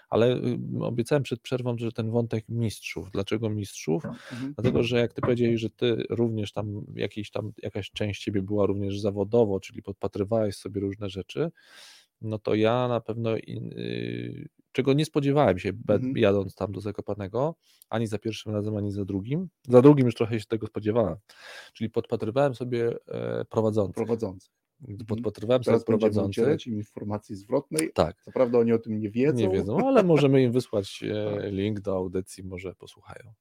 [0.09, 3.11] ale y, obiecałem przed przerwą, że ten wątek mistrzów.
[3.11, 4.05] Dlaczego mistrzów?
[4.05, 4.55] Mhm.
[4.55, 8.67] Dlatego, że jak ty powiedziałeś, że ty również tam jakiś tam, jakaś część ciebie była
[8.67, 11.51] również zawodowo, czyli podpatrywałeś sobie różne rzeczy,
[12.21, 16.17] no to ja na pewno, yy, czego nie spodziewałem się, mm.
[16.17, 17.55] jadąc tam do Zakopanego,
[17.89, 19.49] ani za pierwszym razem, ani za drugim.
[19.69, 21.17] Za drugim już trochę się tego spodziewałem.
[21.73, 23.95] Czyli podpatrywałem sobie e, prowadzących.
[23.95, 24.49] Prowadzący.
[24.81, 25.07] Mhm.
[25.07, 26.67] Podpatrywałem Teraz sobie prowadzących.
[26.67, 27.93] im informacji zwrotnej.
[27.95, 28.23] Tak.
[28.23, 29.39] Co prawda oni o tym nie wiedzą.
[29.39, 31.53] Nie wiedzą, ale możemy im wysłać e, tak.
[31.53, 33.33] link do audycji, może posłuchają.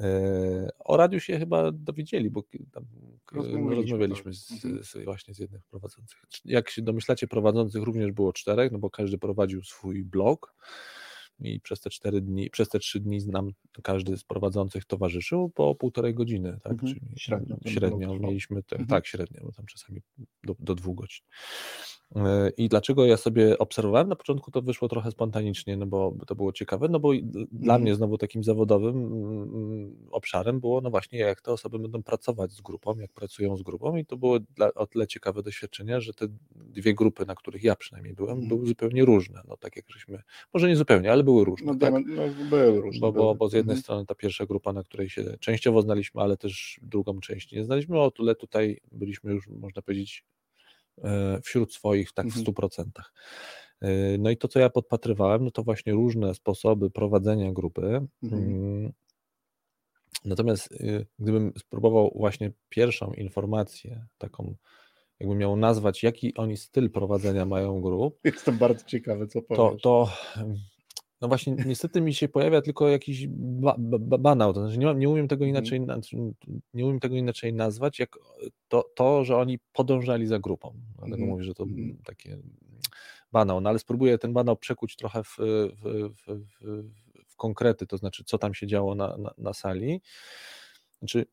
[0.00, 2.84] E, o radiu się chyba dowiedzieli, bo tam
[3.32, 4.84] rozmawialiśmy z, mhm.
[4.84, 6.24] z, właśnie z jednym prowadzących.
[6.44, 10.54] Jak się domyślacie, prowadzących również było czterech, no bo każdy prowadził swój blog
[11.40, 13.50] i przez te cztery dni, przez te trzy dni nam
[13.82, 16.72] każdy z prowadzących towarzyszył po półtorej godziny, tak?
[16.72, 16.94] Mhm.
[16.94, 18.88] Czyli średnio, średnio mieliśmy, te, mhm.
[18.88, 20.02] tak, średnio, bo tam czasami
[20.44, 21.22] do, do dwóch godzin.
[22.56, 24.08] I dlaczego ja sobie obserwowałem?
[24.08, 27.12] Na początku to wyszło trochę spontanicznie, no bo to było ciekawe, no bo
[27.52, 27.82] dla mhm.
[27.82, 32.60] mnie znowu takim zawodowym mm, obszarem było, no właśnie, jak te osoby będą pracować z
[32.60, 36.26] grupą, jak pracują z grupą, i to było dla, o tyle ciekawe doświadczenia, że te
[36.54, 38.48] dwie grupy, na których ja przynajmniej byłem, mhm.
[38.48, 39.42] były zupełnie różne.
[39.48, 40.22] No tak jak żeśmy,
[40.54, 41.72] może nie zupełnie, ale były różne.
[41.72, 41.94] No, tak?
[42.06, 43.00] no były różne.
[43.00, 43.82] Bo, bo, bo z jednej mhm.
[43.82, 48.00] strony ta pierwsza grupa, na której się częściowo znaliśmy, ale też drugą część nie znaliśmy,
[48.00, 50.24] o tyle tutaj byliśmy już, można powiedzieć,
[51.42, 52.78] wśród swoich tak w 100%.
[52.78, 52.92] Mhm.
[53.80, 58.06] E, no i to, co ja podpatrywałem, no to właśnie różne sposoby prowadzenia grupy.
[58.22, 58.42] Mhm.
[58.42, 58.92] Mm,
[60.24, 64.54] natomiast y, gdybym spróbował właśnie pierwszą informację, taką,
[65.20, 68.18] jakbym miał nazwać, jaki oni styl prowadzenia mają grup.
[68.24, 69.82] Jestem bardzo ciekawy, co powiesz.
[69.82, 70.12] To, to
[71.20, 75.08] no właśnie, niestety mi się pojawia tylko jakiś ba, ba, banał, to znaczy nie, nie
[75.08, 75.66] umiem tego mhm.
[75.80, 75.80] inaczej,
[76.74, 78.18] nie umiem tego inaczej nazwać, jak
[78.68, 80.74] to, to że oni podążali za grupą.
[80.98, 81.28] Dlatego mm.
[81.28, 81.98] mówię, że to mm.
[82.04, 82.38] takie
[83.32, 86.46] banał, no ale spróbuję ten banał przekuć trochę w, w, w,
[87.26, 90.00] w konkrety, to znaczy co tam się działo na, na, na sali.
[90.98, 91.26] Znaczy,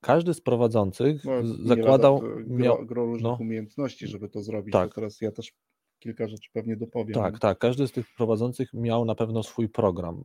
[0.00, 1.32] każdy z prowadzących no,
[1.64, 2.22] zakładał.
[2.22, 4.72] Lada, gro, gro różnych no, umiejętności, żeby to zrobić.
[4.72, 4.94] Tak.
[4.94, 5.52] teraz ja też
[6.00, 7.14] kilka rzeczy pewnie dopowiem.
[7.14, 7.58] Tak, tak.
[7.58, 10.22] Każdy z tych prowadzących miał na pewno swój program.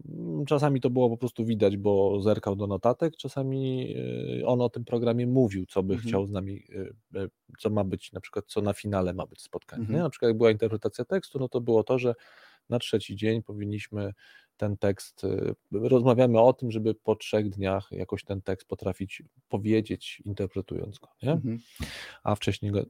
[0.47, 3.93] Czasami to było po prostu widać, bo zerkał do notatek, czasami
[4.41, 6.07] y, on o tym programie mówił, co by Mhm.
[6.09, 9.41] chciał z nami, y, y, co ma być, na przykład co na finale ma być
[9.41, 9.81] spotkanie.
[9.81, 9.99] Mhm.
[9.99, 12.15] Na przykład jak była interpretacja tekstu, no to było to, że
[12.69, 14.13] na trzeci dzień powinniśmy
[14.57, 20.21] ten tekst, y, rozmawiamy o tym, żeby po trzech dniach jakoś ten tekst potrafić powiedzieć,
[20.25, 21.07] interpretując go.
[21.23, 21.31] Nie?
[21.31, 21.59] Mhm.
[22.23, 22.83] a wcześniej go.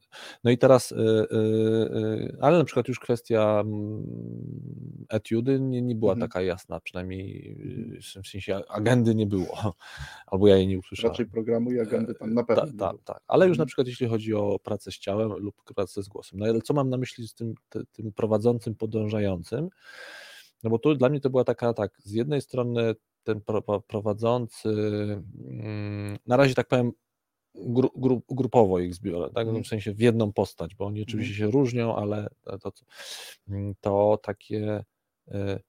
[0.43, 0.95] No i teraz, y,
[1.31, 6.29] y, ale na przykład już kwestia mm, etiudy nie, nie była Mhm.
[6.29, 8.01] taka jasna, przynajmniej Mhm.
[8.23, 9.73] w sensie agendy nie było,
[10.27, 11.11] albo ja jej nie usłyszałem.
[11.11, 12.61] Raczej programu i agendy tam na pewno.
[12.63, 13.01] Tak, tak, było.
[13.05, 13.21] tak.
[13.27, 13.67] Ale już na Mhm.
[13.67, 16.39] przykład jeśli chodzi o pracę z ciałem lub pracę z głosem.
[16.39, 17.53] No ale co mam na myśli z tym,
[17.91, 19.69] tym prowadzącym, podążającym?
[20.65, 23.81] No bo tu dla mnie to była taka, tak, z jednej strony ten pro, pro-
[23.81, 26.91] prowadzący, mm, na razie tak powiem,
[27.55, 29.47] gru, gru, grupowo ich zbiorę, tak?
[29.47, 29.63] Mhm.
[29.63, 32.27] w sensie w jedną postać, bo oni oczywiście się różnią, ale
[32.61, 32.71] to,
[33.81, 34.83] to, takie
[35.27, 35.59] y,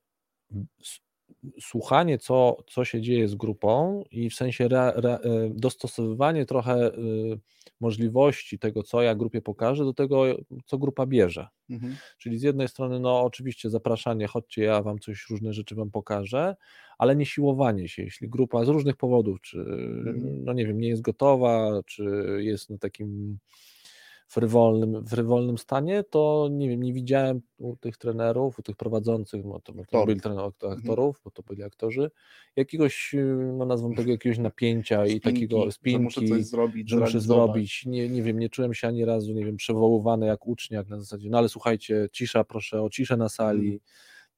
[1.61, 6.89] słuchanie, co, co się dzieje z grupą i w sensie re, re, y, dostosowywanie trochę
[6.95, 7.41] y,
[7.81, 10.25] możliwości tego, co ja grupie pokażę, do tego,
[10.67, 11.49] co grupa bierze.
[11.71, 11.99] Mhm.
[12.19, 16.57] Czyli z jednej strony, no oczywiście zapraszanie, chodźcie, ja wam coś, różne rzeczy wam pokażę,
[16.99, 19.59] ale nie siłowanie się, jeśli grupa z różnych powodów, czy
[20.05, 20.31] Mhm.
[20.45, 22.05] no nie wiem, nie jest gotowa, czy
[22.39, 23.39] jest na takim
[24.29, 29.61] frywolnym, frywolnym stanie, to nie wiem, nie widziałem u tych trenerów, u tych prowadzących, no
[29.61, 30.07] to, to Aktorów.
[30.07, 30.79] byli trener, Mhm.
[30.79, 32.11] aktorów, bo to byli aktorzy,
[32.57, 33.15] jakiegoś,
[33.59, 37.87] no nazwę tego jakiegoś napięcia i takiego Że spinki, muszę coś zrobić, że muszę zrobić.
[37.87, 41.31] Nie, nie wiem, nie czułem się ani razu, nie wiem, przywoływany jak uczniak na zasadzie,
[41.31, 43.81] no ale słuchajcie, cisza, proszę o ciszę na sali.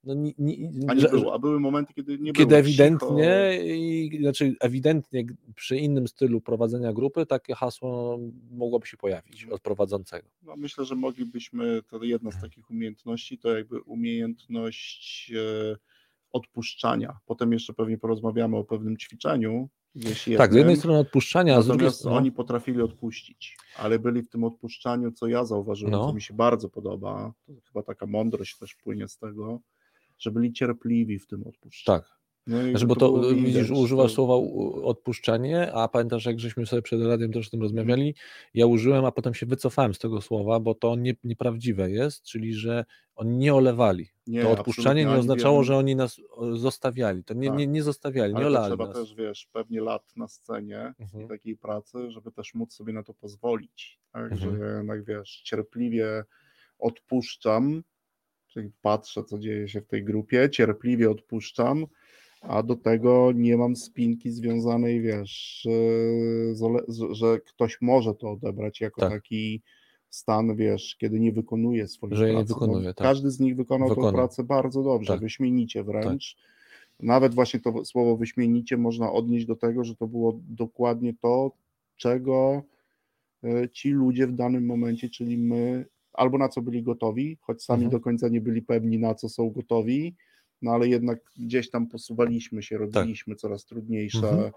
[0.03, 2.59] No, nie, nie, A nie że- było, a były momenty, kiedy nie kiedy było.
[2.59, 8.19] ewidentnie, i, znaczy ewidentnie przy innym stylu prowadzenia grupy takie hasło
[8.51, 10.27] mogłoby się pojawić od prowadzącego.
[10.41, 15.75] No, myślę, że moglibyśmy, to jedna z takich umiejętności, to jakby umiejętność e,
[16.31, 17.17] odpuszczania.
[17.25, 19.69] Potem jeszcze pewnie porozmawiamy o pewnym ćwiczeniu.
[20.37, 22.17] Tak, z jednej strony odpuszczania, a z drugiej strony.
[22.17, 26.07] oni potrafili odpuścić, ale byli w tym odpuszczaniu, co ja zauważyłem, No.
[26.07, 29.59] co mi się bardzo podoba, to chyba taka mądrość też płynie z tego,
[30.19, 31.99] że byli cierpliwi w tym odpuszczaniu.
[32.01, 34.33] Tak, No znaczy, bo to było widzisz, używasz to- słowa
[34.83, 38.15] odpuszczenie, a pamiętasz, jak żeśmy sobie przed radiem też o tym rozmawiali,
[38.53, 42.53] ja użyłem, a potem się wycofałem z tego słowa, bo to nie, nieprawdziwe jest, czyli
[42.53, 44.07] że oni nie olewali.
[44.27, 46.21] Nie, to odpuszczanie absolutnie, nie oznaczało, że oni nas
[46.53, 47.23] zostawiali.
[47.23, 47.57] To nie, Tak.
[47.57, 48.95] nie, nie zostawiali, nie Ale to olali trzeba nas.
[48.95, 51.27] też, wiesz, pewnie lat na scenie Mhm.
[51.27, 53.99] takiej pracy, żeby też móc sobie na to pozwolić.
[54.11, 54.63] Tak, że Mhm.
[54.71, 56.23] ja jednak, wiesz, cierpliwie
[56.79, 57.83] odpuszczam,
[58.49, 61.85] czyli patrzę, co dzieje się w tej grupie, cierpliwie odpuszczam,
[62.41, 65.67] a do tego nie mam spinki związanej, wiesz,
[67.11, 69.09] że- ktoś może to odebrać jako Tak.
[69.11, 69.61] taki
[70.09, 72.53] stan, wiesz, kiedy nie wykonuje swojej Że jej nie pracy.
[72.53, 73.07] wykonuje, no, tak.
[73.07, 75.21] Każdy z nich wykonał tę pracę bardzo dobrze, Tak.
[75.21, 76.37] wyśmienicie wręcz.
[76.99, 81.51] Nawet właśnie to słowo wyśmienicie można odnieść do tego, że to było dokładnie to,
[81.97, 82.63] czego
[83.43, 85.85] e, ci ludzie w danym momencie, czyli my,
[86.19, 87.91] albo na co byli gotowi, choć sami Mhm.
[87.91, 90.15] do końca nie byli pewni, na co są gotowi,
[90.61, 94.31] no ale jednak gdzieś tam posuwaliśmy się, robiliśmy coraz trudniejsze, Tak.
[94.33, 94.53] Mhm.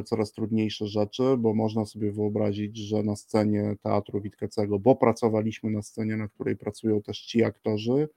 [0.00, 5.70] e, coraz trudniejsze rzeczy, bo można sobie wyobrazić, że na scenie Teatru Witkacego, bo pracowaliśmy
[5.70, 8.08] na scenie, na której pracują też ci aktorzy,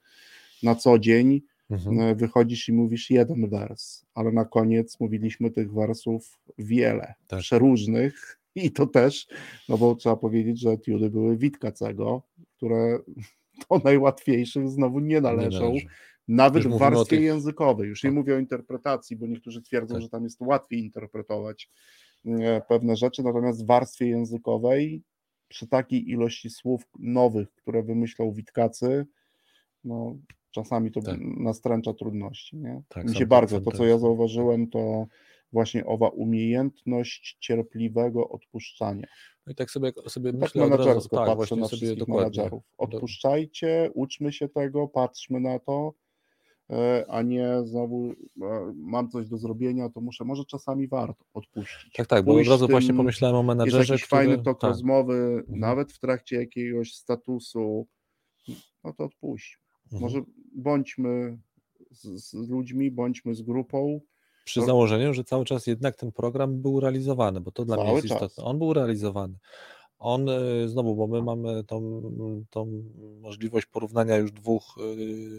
[0.63, 1.99] na co dzień Mhm.
[1.99, 7.39] e, wychodzisz i mówisz jeden wers, ale na koniec mówiliśmy tych wersów wiele, Tak.
[7.39, 9.27] przeróżnych i to też,
[9.69, 12.23] no bo trzeba powiedzieć, że etiudy były Witkacego,
[12.57, 12.99] które
[13.69, 15.85] do najłatwiejszych znowu nie należą, należy.
[16.27, 17.89] nawet Już w warstwie tych- językowej.
[17.89, 18.15] Już nie Tak.
[18.15, 20.01] mówię o interpretacji, bo niektórzy twierdzą, Tak.
[20.01, 21.69] że tam jest łatwiej interpretować
[22.25, 25.03] e, pewne rzeczy, natomiast w warstwie językowej
[25.47, 29.05] przy takiej ilości słów nowych, które wymyślą Witkacy,
[29.83, 30.17] no
[30.51, 31.19] czasami to Tak.
[31.21, 32.57] nastręcza trudności.
[32.57, 32.81] Nie?
[32.87, 34.01] Tak, Mi się to- bardzo, to co ja jest.
[34.01, 35.07] zauważyłem, to
[35.51, 39.07] właśnie owa umiejętność cierpliwego odpuszczania.
[39.47, 42.49] No i tak sobie, sobie Tak myślę od razu, tak, patrzę na sobie wszystkich dokładnie.
[42.77, 45.93] Odpuszczajcie, uczmy się tego, patrzmy na to,
[46.69, 51.93] e, a nie znowu e, mam coś do zrobienia, to muszę, może czasami warto odpuścić.
[51.93, 54.21] Tak, tak, bo od razu tym- właśnie pomyślałem o Jest menadżerze, jakiś który...
[54.21, 57.87] fajny tok tak, rozmowy, nawet w trakcie jakiegoś statusu,
[58.83, 59.63] no to odpuśćmy.
[59.83, 60.01] mhm.
[60.01, 60.21] Może
[60.55, 61.37] bądźmy
[61.91, 64.01] z, z ludźmi, bądźmy z grupą,
[64.45, 67.85] Przy to- założeniu, że cały czas jednak ten program był realizowany, bo to dla mnie
[67.85, 68.15] Cały jest czas.
[68.21, 68.43] istotne.
[68.43, 69.33] On był realizowany,
[70.01, 72.01] On y, znowu, bo my mamy tą,
[72.49, 72.83] tą
[73.21, 74.63] możliwość porównania już dwóch,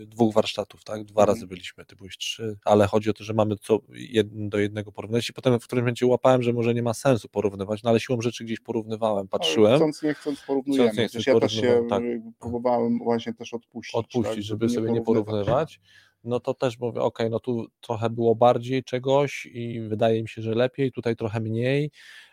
[0.02, 1.04] y, dwóch warsztatów, tak?
[1.04, 1.48] Dwa razy Mhm.
[1.48, 5.30] byliśmy, ty byłeś trzy, ale chodzi o to, że mamy co jeden do jednego porównać
[5.30, 8.20] i potem w którymś momencie łapałem, że może nie ma sensu porównywać, no ale siłą
[8.20, 10.88] rzeczy gdzieś porównywałem, Ale patrzyłem, Chcąc, nie chcąc porównujemy.
[10.90, 12.02] Chcąc, nie chcąc ja też się tak.
[12.38, 13.94] próbowałem właśnie też odpuścić.
[13.94, 15.80] odpuścić, tak, żeby sobie nie porównywać,
[16.24, 20.42] no to też mówię, ok, no tu trochę było bardziej czegoś i wydaje mi się,
[20.42, 21.90] że lepiej, tutaj trochę mniej,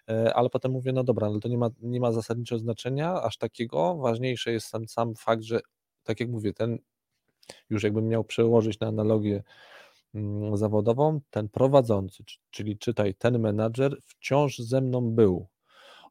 [0.10, 3.38] e, ale potem mówię, no dobra, ale to nie ma, nie ma zasadniczego znaczenia aż
[3.38, 5.60] takiego, ważniejszy jest sam, sam fakt, że
[6.04, 6.78] tak jak mówię, ten
[7.69, 9.43] już jakbym miał przełożyć na analogię
[10.15, 15.47] mm, zawodową, ten prowadzący, czyli czytaj, ten menadżer wciąż ze mną był.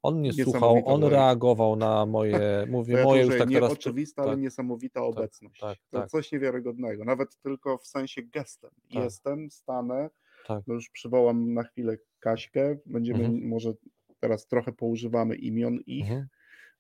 [0.07, 2.33] On mnie słuchał, on reagował na moje,
[2.67, 3.73] To mówię, ja moje już tak nie teraz...
[3.73, 5.61] oczywista, ale tak, niesamowita obecność.
[5.61, 6.11] tak, to tak.
[6.11, 7.05] coś niewiarygodnego.
[7.05, 8.71] Nawet tylko w sensie gestem.
[8.95, 9.03] Tak.
[9.05, 10.11] Jestem, stanę,
[10.47, 10.65] Tak.
[10.67, 13.49] no już przywołam na chwilę Kaśkę, będziemy Mhm.
[13.49, 13.73] może
[14.21, 16.29] teraz trochę poużywamy imion ich, Mhm.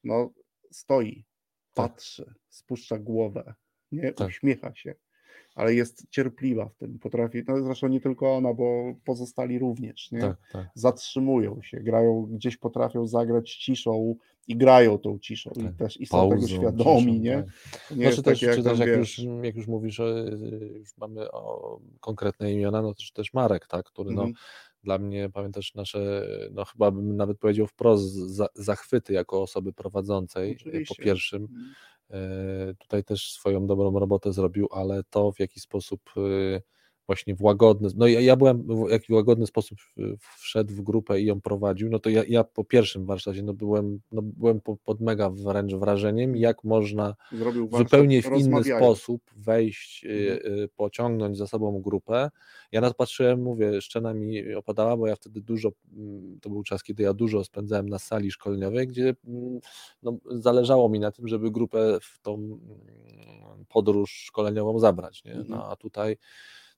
[0.04, 0.30] no
[0.70, 1.24] stoi,
[1.74, 1.86] Tak.
[1.90, 3.54] patrzy, spuszcza głowę,
[3.92, 4.28] nie, Tak.
[4.28, 4.94] uśmiecha się,
[5.56, 10.20] ale jest cierpliwa w tym, potrafi, no zresztą nie tylko ona, bo pozostali również, nie?
[10.20, 10.68] Tak, tak.
[10.74, 14.16] zatrzymują się, grają, gdzieś potrafią zagrać ciszą
[14.48, 15.76] i grają tą ciszą i Tak.
[15.76, 17.44] też i są tego Pauzą, świadomi, ciszą, nie?
[17.72, 17.96] tak.
[17.96, 21.30] Nie Znaczy też, takie, czy jak też jak, już, jak już mówisz, y, już mamy
[21.32, 24.34] o, konkretne imiona, no też, też Marek, tak, który no, Mhm.
[24.84, 30.50] dla mnie, pamiętasz, nasze, no chyba bym nawet powiedział wprost, za, zachwyty jako osoby prowadzącej
[30.50, 31.02] y, po Oczywiście.
[31.02, 31.48] pierwszym.
[32.10, 36.62] E, Tutaj też swoją dobrą robotę zrobił, ale to w jaki sposób y,
[37.06, 39.78] właśnie w łagodny, no ja, ja byłem, w jaki łagodny sposób
[40.38, 44.00] wszedł w grupę i ją prowadził, no to ja, ja po pierwszym warsztacie no byłem,
[44.12, 47.14] no byłem po- pod mega wręcz wrażeniem, jak można
[47.78, 50.08] zupełnie w inny sposób wejść, y,
[50.42, 50.58] Mhm.
[50.64, 52.30] y, pociągnąć za sobą grupę.
[52.72, 56.62] Ja na to patrzyłem, mówię, szczena mi opadała, bo ja wtedy dużo, mm, to był
[56.62, 59.60] czas, kiedy ja dużo spędzałem na sali szkoleniowej, gdzie mm,
[60.02, 62.60] no, zależało mi na tym, żeby grupę w tą mm,
[63.68, 65.24] podróż szkoleniową zabrać.
[65.24, 65.32] Nie?
[65.32, 65.48] Mhm.
[65.50, 66.16] No, a tutaj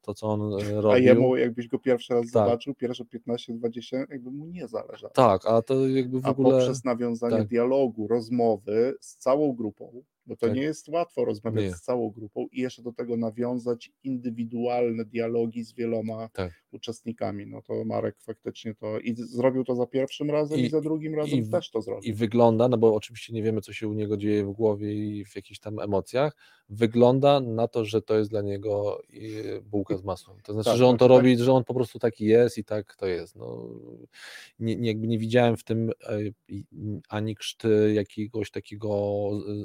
[0.02, 1.04] to, co on A robił.
[1.04, 2.32] jemu, jakbyś go pierwszy raz Tak.
[2.32, 5.12] zobaczył, pierwsze 15-20, jakby mu nie zależało.
[5.14, 6.50] Tak, a to jakby w A ogóle.
[6.58, 7.48] poprzez nawiązanie tak.
[7.48, 10.56] dialogu, rozmowy z całą grupą, bo to Tak.
[10.56, 11.72] nie jest łatwo rozmawiać Nie.
[11.74, 16.52] z całą grupą i jeszcze do tego nawiązać indywidualne dialogi z wieloma Tak.
[16.72, 17.46] Uczestnikami.
[17.46, 21.14] No to Marek faktycznie to i zrobił to za pierwszym razem i, I- za drugim
[21.14, 22.10] razem i też to zrobił.
[22.10, 25.24] i wygląda, no bo oczywiście nie wiemy, co się u niego dzieje w głowie i
[25.24, 26.36] w jakichś tam emocjach,
[26.68, 29.00] wygląda na to, że to jest dla niego
[29.62, 30.36] bułka z masłem.
[30.42, 31.16] To znaczy, Tak, że on tak, to tak.
[31.16, 33.36] robi, że on po prostu taki jest i tak to jest.
[33.36, 33.68] No,
[34.58, 36.18] nie, nie, jakby nie widziałem w tym e,
[37.08, 38.88] ani krzty jakiegoś takiego,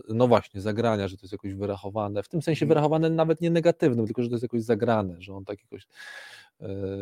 [0.09, 2.69] e, no właśnie, zagrania, że to jest jakoś wyrachowane, w tym sensie Mhm.
[2.69, 5.87] wyrachowane nawet nie negatywnym, tylko że to jest jakoś zagrane, że on tak jakoś,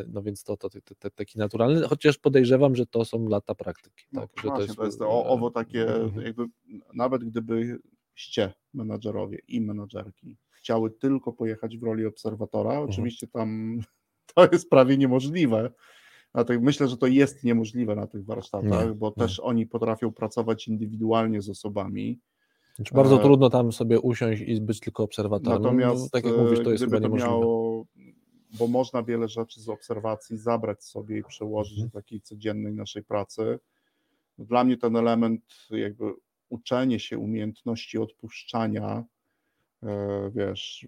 [0.07, 4.05] no więc to, to, to, to taki naturalny, chociaż podejrzewam, że to są lata praktyki.
[4.11, 6.25] No Tak, że właśnie, to jest e, o, owo takie, mhm.
[6.25, 6.45] jakby
[6.93, 12.89] nawet gdybyście menadżerowie i menadżerki chciały tylko pojechać w roli obserwatora, Mhm.
[12.89, 13.79] oczywiście tam
[14.35, 15.71] to jest prawie niemożliwe.
[16.33, 19.13] Dlatego myślę, że to jest niemożliwe na tych warsztatach, Nie, bo nie.
[19.13, 22.19] też oni potrafią pracować indywidualnie z osobami.
[22.75, 25.61] Znaczy bardzo E, trudno tam sobie usiąść i być tylko obserwatorem.
[25.61, 27.29] Natomiast no, tak jak mówisz, to e, jest chyba to niemożliwe.
[27.29, 27.70] miało,
[28.59, 31.89] bo można wiele rzeczy z obserwacji zabrać sobie i przełożyć Mhm.
[31.89, 33.59] do takiej codziennej naszej pracy.
[34.37, 36.13] Dla mnie ten element jakby
[36.49, 39.03] uczenie się umiejętności odpuszczania,
[39.83, 40.87] e, wiesz,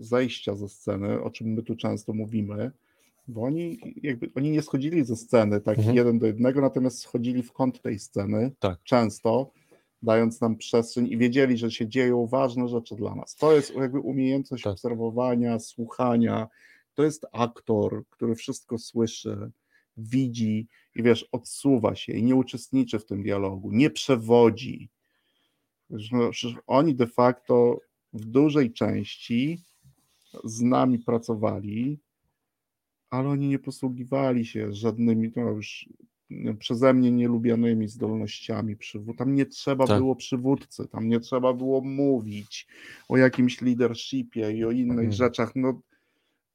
[0.00, 2.72] zejścia ze sceny, o czym my tu często mówimy,
[3.28, 5.96] bo oni jakby oni nie schodzili ze sceny tak Mhm.
[5.96, 8.82] jeden do jednego, natomiast schodzili w kąt tej sceny Tak.
[8.82, 9.50] często,
[10.02, 13.36] dając nam przestrzeń i wiedzieli, że się dzieją ważne rzeczy dla nas.
[13.36, 14.72] To jest jakby umiejętność Tak.
[14.72, 16.48] obserwowania, słuchania.
[16.94, 19.50] To jest aktor, który wszystko słyszy,
[19.96, 24.90] widzi i wiesz, odsuwa się i nie uczestniczy w tym dialogu, nie przewodzi.
[25.90, 27.80] No, że Oni de facto
[28.12, 29.62] w dużej części
[30.44, 31.98] z nami pracowali,
[33.10, 35.88] ale oni nie posługiwali się żadnymi, no już
[36.58, 39.16] przeze mnie nielubianymi zdolnościami przywód.
[39.18, 39.98] Tam nie trzeba Tak.
[39.98, 42.66] było przywódcy, tam nie trzeba było mówić
[43.08, 45.12] o jakimś leadershipie i o innych Mhm.
[45.12, 45.52] rzeczach.
[45.56, 45.80] No,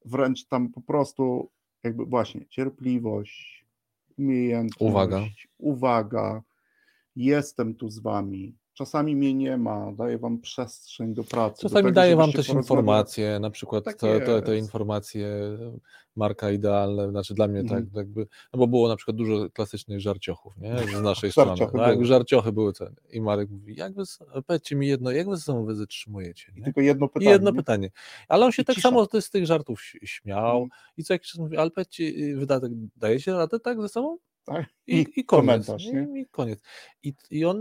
[0.06, 1.50] wręcz tam po prostu
[1.84, 3.66] jakby właśnie cierpliwość,
[4.18, 5.22] umiejętność, Uwaga.
[5.58, 6.42] uwaga,
[7.16, 8.56] jestem tu z wami.
[8.74, 11.56] Czasami mnie nie ma, daję wam przestrzeń do pracy.
[11.64, 15.28] do Czasami tego, daje wam też informacje, na przykład tak te, te, te informacje
[16.16, 17.86] Marka idealne, znaczy dla mnie Mhm.
[17.86, 21.72] tak jakby, no bo było na przykład dużo klasycznych żarciochów, nie, z naszej strony, tak,
[21.94, 22.06] były.
[22.06, 24.04] żarciochy były te i Marek mówi, jak wy,
[24.48, 26.64] powiedzcie mi jedno, jak wy ze sobą wy zatrzymujecie, I nie?
[26.66, 27.32] tylko jedno I pytanie.
[27.32, 27.58] jedno nie?
[27.58, 27.90] pytanie,
[28.28, 28.90] ale on się I tak cisza.
[28.90, 30.70] samo z tych żartów śmiał Mm.
[30.98, 32.60] i co jakiś czas mówi, ale powiedzcie, y, wy da-
[32.96, 34.18] dajecie radę tak ze sobą?
[34.46, 34.66] Tak?
[34.88, 35.26] I, I i koniec.
[35.26, 36.22] komentarz, nie?
[36.22, 36.60] I koniec.
[37.04, 37.58] I, I on,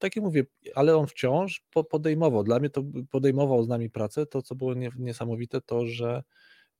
[0.00, 2.44] tak jak mówię, ale on wciąż po- podejmował.
[2.44, 4.26] Dla mnie to podejmował z nami pracę.
[4.26, 6.22] To, co było nie, niesamowite, to że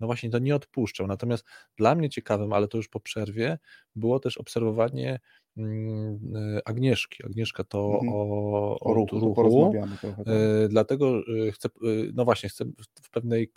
[0.00, 1.06] no właśnie to nie odpuszczał.
[1.06, 1.44] Natomiast
[1.76, 3.58] dla mnie ciekawym, ale to już po przerwie,
[3.96, 5.20] było też obserwowanie
[5.56, 6.20] mm,
[6.64, 7.24] Agnieszki.
[7.26, 8.12] Agnieszka to Mhm.
[8.12, 9.72] o, O ruchu, ruchu.
[10.00, 10.16] trochę.
[10.16, 10.26] tak?
[10.28, 12.64] E, Dlatego e, chcę, e, no właśnie, chcę
[13.04, 13.52] w- pewnej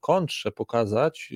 [0.00, 1.32] kontrze pokazać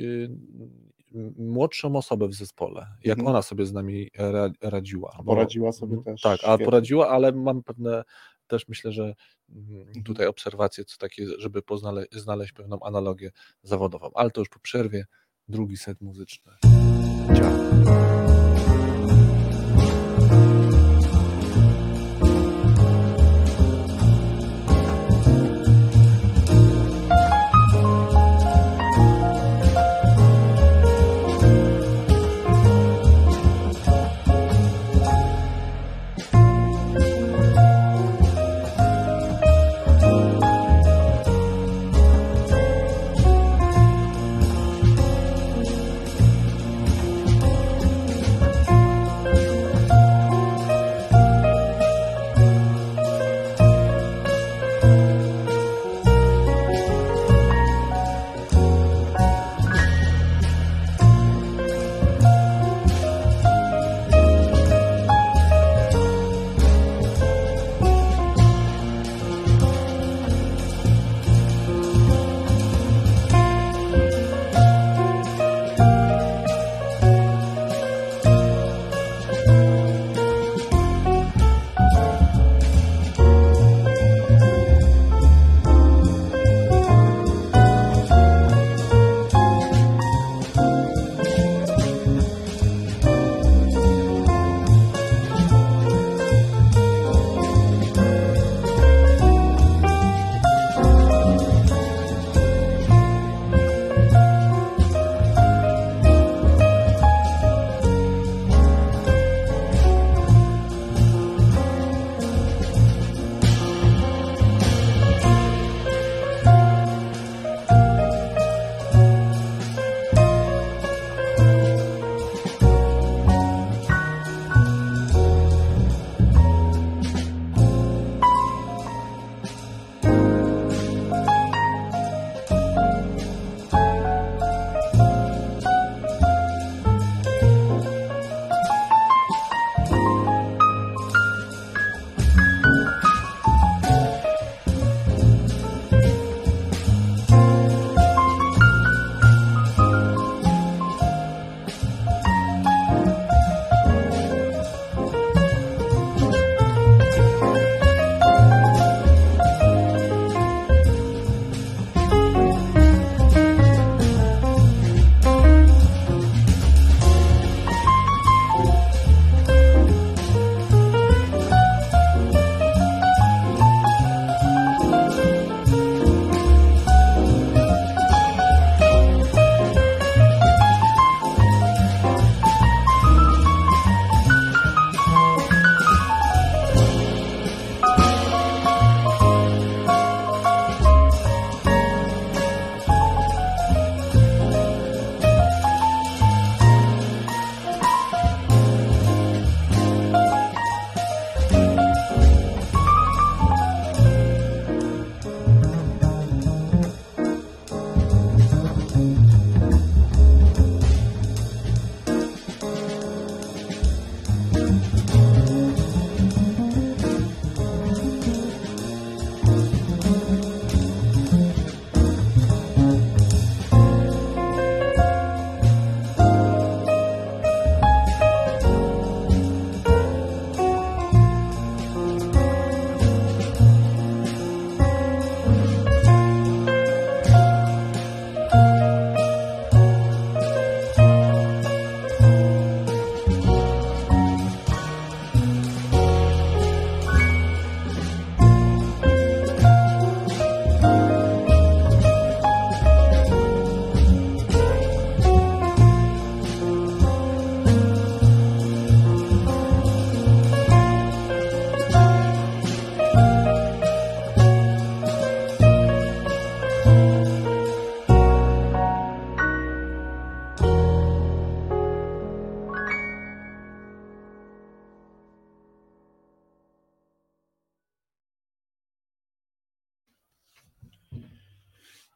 [1.38, 3.26] młodszą osobę w zespole, jak Mhm.
[3.34, 5.12] ona sobie z nami ra- radziła.
[5.18, 6.64] bo- Poradziła sobie Mhm, też Tak, a świetnie.
[6.64, 8.04] poradziła, ale mam pewne
[8.46, 9.14] też myślę, że
[9.50, 13.30] mm, tutaj obserwacje, co takie, żeby poznale, znaleźć pewną analogię
[13.62, 14.10] zawodową.
[14.14, 15.04] Ale to już po przerwie,
[15.48, 16.52] drugi set muzyczny.
[17.36, 18.49] Ciao.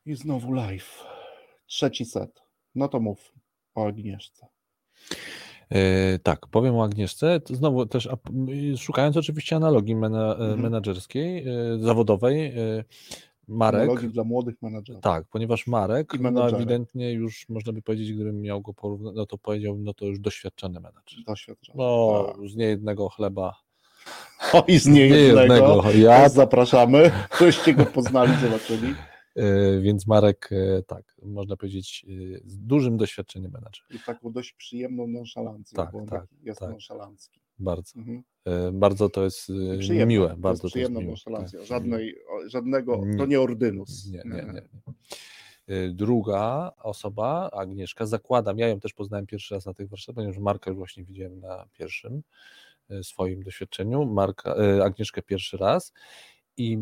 [0.07, 1.05] I znowu live.
[1.67, 2.43] Trzeci set.
[2.75, 3.33] No to mów
[3.75, 4.47] o Agnieszce.
[5.71, 7.41] E, tak, powiem o Agnieszce.
[7.47, 8.09] Znowu też
[8.79, 10.61] szukając oczywiście analogii mena, mhm.
[10.61, 12.47] menedżerskiej, e, zawodowej.
[12.47, 12.85] E,
[13.49, 13.83] Marek.
[13.83, 15.03] Analogii dla młodych menedżerów.
[15.03, 19.39] Tak, ponieważ Marek, no ewidentnie już można by powiedzieć, gdybym miał go porównać, no to
[19.39, 21.25] powiedział, no to już doświadczony menedżer.
[21.27, 21.79] Doświadczony.
[21.79, 22.49] No, tak.
[22.51, 23.55] z niejednego chleba.
[24.53, 25.83] O, i z niejednego.
[25.95, 27.11] Nie ja zapraszamy.
[27.31, 28.95] Ktoście go poznali, zobaczyli.
[29.35, 33.85] E, więc Marek, e, tak, można powiedzieć, e, z dużym doświadczeniem menadżer.
[33.91, 36.71] I taką dość przyjemną nonszalancją, tak, bo tak, jest tak.
[36.71, 37.41] nonszalancki.
[37.59, 37.99] Bardzo.
[37.99, 38.23] Mhm.
[38.73, 40.35] Bardzo to jest Przyjemne, miłe.
[40.39, 40.93] Bardzo to jest.
[41.25, 41.67] Tak.
[41.67, 42.17] Żadnej,
[42.47, 44.11] żadnego, to nie ordynus.
[44.11, 44.63] Nie, nie, nie.
[45.91, 50.71] Druga osoba, Agnieszka, zakładam, ja ją też poznałem pierwszy raz na tych warsztatach, ponieważ Marka
[50.71, 52.23] już właśnie widziałem na pierwszym
[53.03, 54.55] swoim doświadczeniu, Marka,
[54.85, 55.93] Agnieszkę pierwszy raz
[56.57, 56.79] i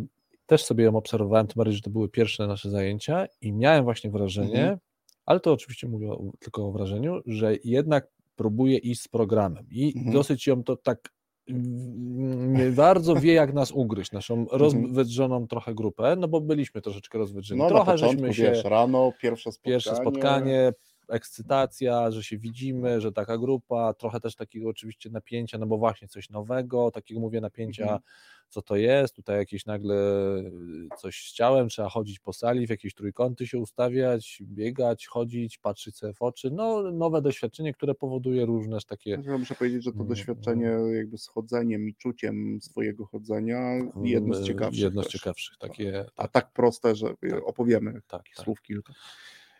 [0.53, 4.11] też sobie ją obserwowałem, tym bardziej, że to były pierwsze nasze zajęcia i miałem właśnie
[4.11, 4.79] wrażenie, mhm.
[5.27, 10.13] ale to oczywiście mówię tylko o wrażeniu, że jednak próbuje iść z programem i mhm.
[10.13, 11.13] dosyć ją to tak
[11.49, 14.61] nie bardzo wie, jak nas ugryźć, naszą mhm.
[14.61, 17.61] rozwydrzoną trochę grupę, no bo byliśmy troszeczkę rozwydrzeni.
[17.61, 18.43] No, trochę żeśmy się.
[18.43, 19.75] Wiesz, rano, pierwsze spotkanie.
[19.75, 20.73] Pierwsze spotkanie,
[21.09, 26.09] ekscytacja, że się widzimy, że taka grupa, trochę też takiego oczywiście napięcia, no bo właśnie
[26.09, 28.01] coś nowego, takiego mówię napięcia, mhm.
[28.49, 29.97] co to jest, tutaj jakieś nagle
[30.39, 35.59] y, coś z ciałem, trzeba chodzić po sali, w jakieś trójkąty się ustawiać, biegać, chodzić,
[35.59, 39.23] patrzeć sobie w oczy, no nowe doświadczenie, które powoduje różne takie...
[39.25, 40.95] Ja muszę powiedzieć, że to mm, doświadczenie mm.
[40.95, 43.61] jakby z chodzeniem i czuciem swojego chodzenia
[44.03, 44.83] jedno z mm, ciekawszych.
[44.83, 45.93] Jedno z ciekawszych, takie...
[45.93, 46.13] Tak.
[46.17, 47.49] A tak proste, że tak.
[47.49, 48.45] opowiemy tak, tak.
[48.45, 48.93] słów kilka.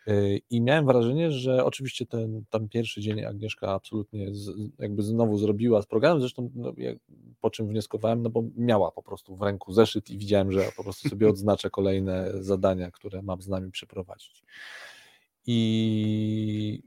[0.07, 5.37] Y, I miałem wrażenie, że oczywiście ten tam pierwszy dzień Agnieszka absolutnie z, jakby znowu
[5.37, 6.73] zrobiła z programem, zresztą no,
[7.41, 10.83] po czym wnioskowałem, no bo miała po prostu w ręku zeszyt i widziałem, że po
[10.83, 14.43] prostu sobie odznaczę kolejne zadania, które mam z nami przeprowadzić.
[15.45, 16.83] I,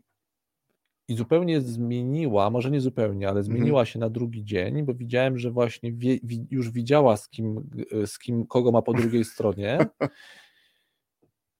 [1.08, 3.56] i zupełnie zmieniła, może nie zupełnie, ale mhm.
[3.56, 6.18] zmieniła się na drugi dzień, bo widziałem, że właśnie wie,
[6.50, 7.70] już widziała z kim,
[8.06, 9.78] z kim, kogo ma po drugiej stronie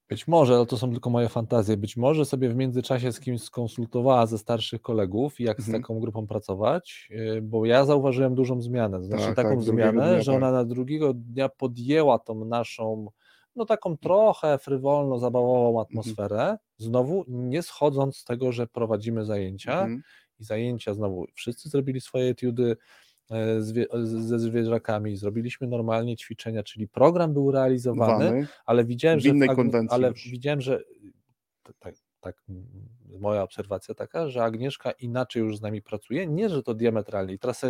[0.09, 3.43] Być może, ale to są tylko moje fantazje, być może sobie w międzyczasie z kimś
[3.43, 5.79] skonsultowała ze starszych kolegów, jak mhm.
[5.79, 10.13] z taką grupą pracować, y, bo ja zauważyłem dużą zmianę, znaczy tak, taką tak, zmianę,
[10.13, 10.55] dnia, że ona tak.
[10.55, 13.07] na drugiego dnia podjęła tą naszą,
[13.57, 15.87] no taką trochę frywolno, zabawową mhm.
[15.87, 16.59] atmosferę, mhm.
[16.79, 20.03] znowu nie schodząc z tego, że prowadzimy zajęcia mhm.
[20.39, 22.77] i zajęcia znowu, wszyscy zrobili swoje etiudy,
[24.03, 29.33] ze zwierzakami, zrobiliśmy normalnie ćwiczenia, czyli program był realizowany, Wany, ale widziałem, że
[29.91, 30.81] ale widziałem, że
[31.79, 32.43] tak, tak,
[33.19, 37.35] moja obserwacja taka, że Agnieszka inaczej już z nami pracuje, nie, że to diametralnie.
[37.35, 37.63] I teraz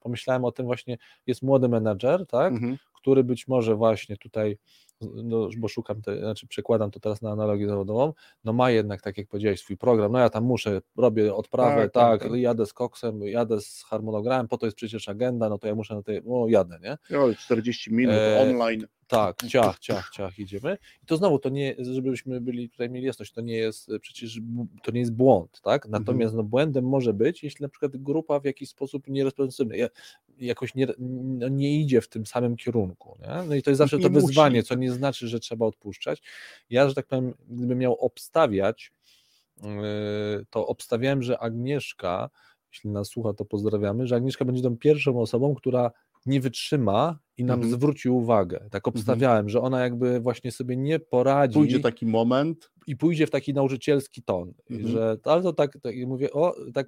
[0.00, 2.76] pomyślałem o tym właśnie, jest młody menedżer, tak, mhm.
[2.94, 4.58] który być może właśnie tutaj
[5.00, 8.12] no, bo szukam, te, znaczy przekładam to teraz na analogię zawodową,
[8.44, 11.92] no ma jednak, tak jak powiedziałeś, swój program, no ja tam muszę, robię odprawę, tak,
[11.92, 12.40] tak, tak, tak.
[12.40, 15.94] jadę z koksem, jadę z harmonogramem, po to jest przecież agenda, no to ja muszę
[15.94, 16.98] na tej, no jadę, nie?
[17.10, 18.86] No, 40 minut e, online.
[19.06, 20.78] Tak, ciach, ciach, ciach, idziemy.
[21.02, 24.40] I to znowu, to nie, żebyśmy byli tutaj mieli jasność, to nie jest przecież,
[24.82, 25.86] to nie jest błąd, tak?
[25.86, 26.02] Mhm.
[26.02, 29.88] Natomiast no, błędem może być, jeśli na przykład grupa w jakiś sposób nieresponsywny,
[30.38, 33.48] jakoś nie, no, nie idzie w tym samym kierunku, nie?
[33.48, 36.22] No i to jest zawsze to wyzwanie, co nie znaczy, że trzeba odpuszczać.
[36.70, 38.92] Ja, że tak powiem, gdybym miał obstawiać,
[39.62, 39.68] yy,
[40.50, 42.30] to obstawiałem, że Agnieszka,
[42.72, 45.90] jeśli nas słucha, to pozdrawiamy, że Agnieszka będzie tą pierwszą osobą, która
[46.26, 47.74] nie wytrzyma i nam mhm.
[47.74, 48.58] zwróci uwagę.
[48.58, 48.94] Tak mhm.
[48.94, 49.48] obstawiałem, mhm.
[49.48, 51.54] że ona jakby właśnie sobie nie poradzi.
[51.54, 52.70] Pójdzie taki moment.
[52.86, 54.52] I pójdzie w taki nauczycielski ton.
[54.70, 54.88] Mhm.
[54.88, 56.86] Że, ale to tak, tak mówię, o, tak,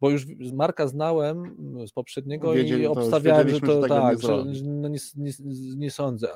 [0.00, 4.44] bo już Marka znałem z poprzedniego Wiedzieli, i obstawiałem, że to że tak, nie, że,
[4.64, 5.32] no nie, nie,
[5.76, 6.28] nie sądzę,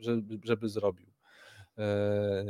[0.00, 1.06] żeby, żeby zrobił.
[1.78, 2.44] E,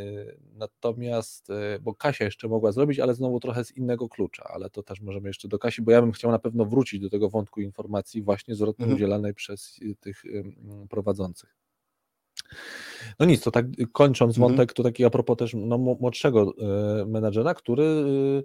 [0.54, 4.82] natomiast, e, bo Kasia jeszcze mogła zrobić, ale znowu trochę z innego klucza, ale to
[4.82, 7.60] też możemy jeszcze do Kasi, bo ja bym chciał na pewno wrócić do tego wątku
[7.60, 8.96] informacji właśnie zwrotnie mhm.
[8.96, 10.22] udzielanej przez y, tych
[10.90, 11.56] prowadzących.
[13.20, 14.48] No nic, to tak kończąc mhm.
[14.48, 16.52] wątek, to taki a propos też no, młodszego
[17.02, 18.44] e, menadżera, który y,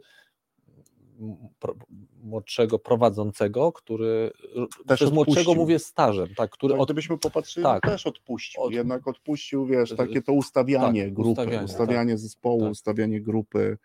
[2.24, 4.32] młodszego prowadzącego, który
[4.88, 6.88] też przez młodszego mówię stażem, tak, który od...
[6.88, 8.74] gdybyśmy popatrzyli, tak, też odpuścił, od...
[8.74, 12.72] jednak odpuścił, wiesz, takie to ustawianie tak, grupy, ustawianie, ustawianie tak, zespołu, tak.
[12.72, 13.78] ustawianie grupy.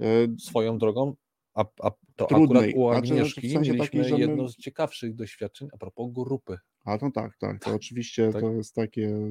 [0.00, 0.06] E,
[0.38, 1.14] Swoją drogą,
[1.54, 2.70] a, a to Trudnej.
[2.70, 4.48] akurat u znaczy, Agnieszki znaczy, w sensie mieliśmy jedno my...
[4.48, 6.58] z ciekawszych doświadczeń a propos grupy.
[6.84, 8.42] A no tak, tak, to oczywiście tak.
[8.42, 9.30] to jest takie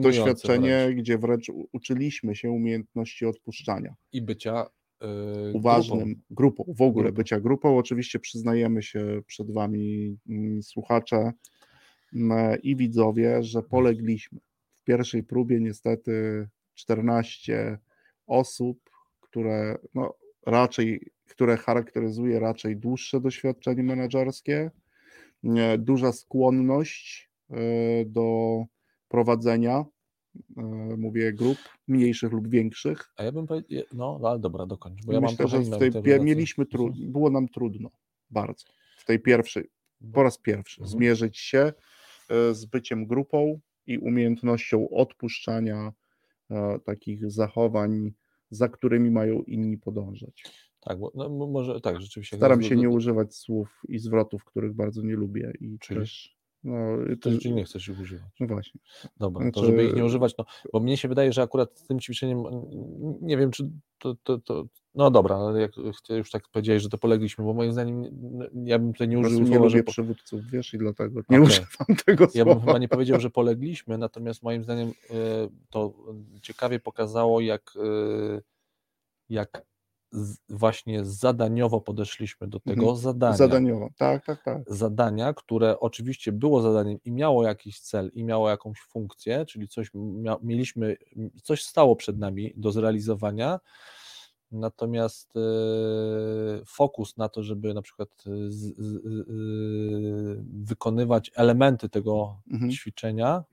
[0.00, 0.98] doświadczenie, wręcz.
[0.98, 3.94] gdzie wręcz uczyliśmy się umiejętności odpuszczania.
[4.12, 4.66] I bycia
[5.52, 7.78] uważnym grupą, grupą w ogóle bycia grupą.
[7.78, 11.32] Oczywiście przyznajemy się przed Wami, mm, słuchacze
[12.14, 14.38] mm, i widzowie, że polegliśmy.
[14.80, 17.78] W pierwszej próbie niestety 14
[18.26, 18.90] osób,
[19.20, 20.14] które no,
[20.46, 24.70] raczej, które charakteryzuje raczej dłuższe doświadczenie menedżerskie,
[25.78, 27.54] duża skłonność e,
[28.04, 28.58] do
[29.08, 29.84] prowadzenia,
[30.98, 31.58] mówię, grup
[31.88, 33.12] mniejszych lub większych.
[33.16, 36.20] A ja bym powiedział, no, ale dobra, dokończ, bo ja Myślę, mam że w tej,
[36.20, 37.90] mieliśmy tru, było nam trudno,
[38.30, 38.64] bardzo,
[38.96, 39.70] w tej pierwszej,
[40.12, 40.98] po raz pierwszy, mhm.
[40.98, 41.72] zmierzyć się
[42.28, 45.92] e, z byciem grupą i umiejętnością odpuszczania
[46.84, 48.12] takich zachowań,
[48.50, 50.42] za którymi mają inni podążać.
[50.80, 52.36] Tak, bo, no, może tak, rzeczywiście.
[52.36, 56.00] Staram się nie używać słów i zwrotów, których bardzo nie lubię i Czyli?
[56.00, 58.30] też no, to, czyli nie chcesz ich używać.
[58.40, 58.80] No właśnie.
[59.16, 59.60] Dobra, znaczy...
[59.60, 62.44] to żeby ich nie używać, no, bo mnie się wydaje, że akurat z tym ćwiczeniem,
[63.20, 65.72] nie wiem, czy to, to, to no dobra, ale jak
[66.08, 68.04] już tak powiedziałeś, że to polegliśmy, bo moim zdaniem
[68.64, 69.82] ja bym tutaj nie użył słowa, nie lubię że...
[69.82, 71.40] przywódców, wiesz, i dlatego nie okay.
[71.40, 72.38] używam tego słowa.
[72.38, 74.92] Ja bym chyba nie powiedział, że polegliśmy, natomiast moim zdaniem y,
[75.70, 75.94] to
[76.42, 78.42] ciekawie pokazało, jak, y,
[79.28, 79.62] jak
[80.48, 82.96] właśnie zadaniowo podeszliśmy do tego mhm.
[82.96, 83.36] zadania.
[83.36, 84.62] Zadaniowo, tak, tak, tak.
[84.66, 89.90] Zadania, które oczywiście było zadaniem i miało jakiś cel, i miało jakąś funkcję, czyli coś
[90.42, 90.96] mieliśmy,
[91.42, 93.60] coś stało przed nami do zrealizowania,
[94.52, 95.40] natomiast y,
[96.66, 98.08] fokus na to, żeby na przykład
[98.48, 102.70] z, z, y, wykonywać elementy tego mhm.
[102.72, 103.44] ćwiczenia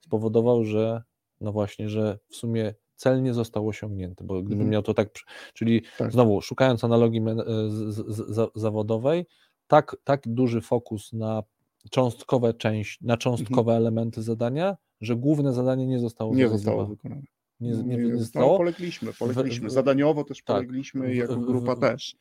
[0.00, 1.02] spowodował, że
[1.40, 4.70] no właśnie, że w sumie cel nie został osiągnięty, bo gdybym mhm.
[4.70, 5.08] miał to tak,
[5.54, 6.12] czyli tak.
[6.12, 7.34] znowu szukając analogii e,
[7.70, 9.26] z, z, z, zawodowej,
[9.66, 11.42] tak, tak duży fokus na
[11.90, 13.76] cząstkowe część, na cząstkowe mhm.
[13.76, 17.22] elementy zadania, że główne zadanie nie zostało Nie zostało wykonane.
[17.60, 18.56] Nie, nie, nie zostało.
[18.56, 19.70] polegliśmy, polegliśmy.
[19.70, 20.56] Zadaniowo też tak.
[20.56, 22.16] polegliśmy, jako grupa też.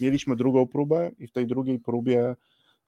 [0.00, 2.36] Mieliśmy drugą próbę i w tej drugiej próbie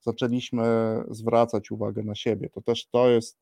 [0.03, 0.63] zaczęliśmy
[1.11, 2.49] zwracać uwagę na siebie.
[2.51, 3.39] To też to jest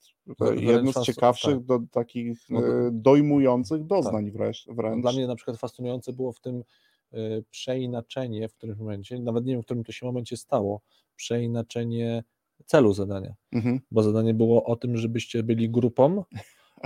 [0.56, 1.64] jedno z ciekawszych, tak.
[1.64, 4.34] do, takich no e, dojmujących doznań tak.
[4.34, 4.66] wręcz.
[5.00, 6.64] Dla mnie na przykład fascynujące było w tym
[7.12, 7.18] e,
[7.50, 10.80] przeinaczenie w którymś momencie, nawet nie wiem, w którym to się momencie stało,
[11.16, 12.24] przeinaczenie
[12.66, 13.34] celu zadania.
[13.52, 13.80] Mhm.
[13.90, 16.24] Bo zadanie było o tym, żebyście byli grupą,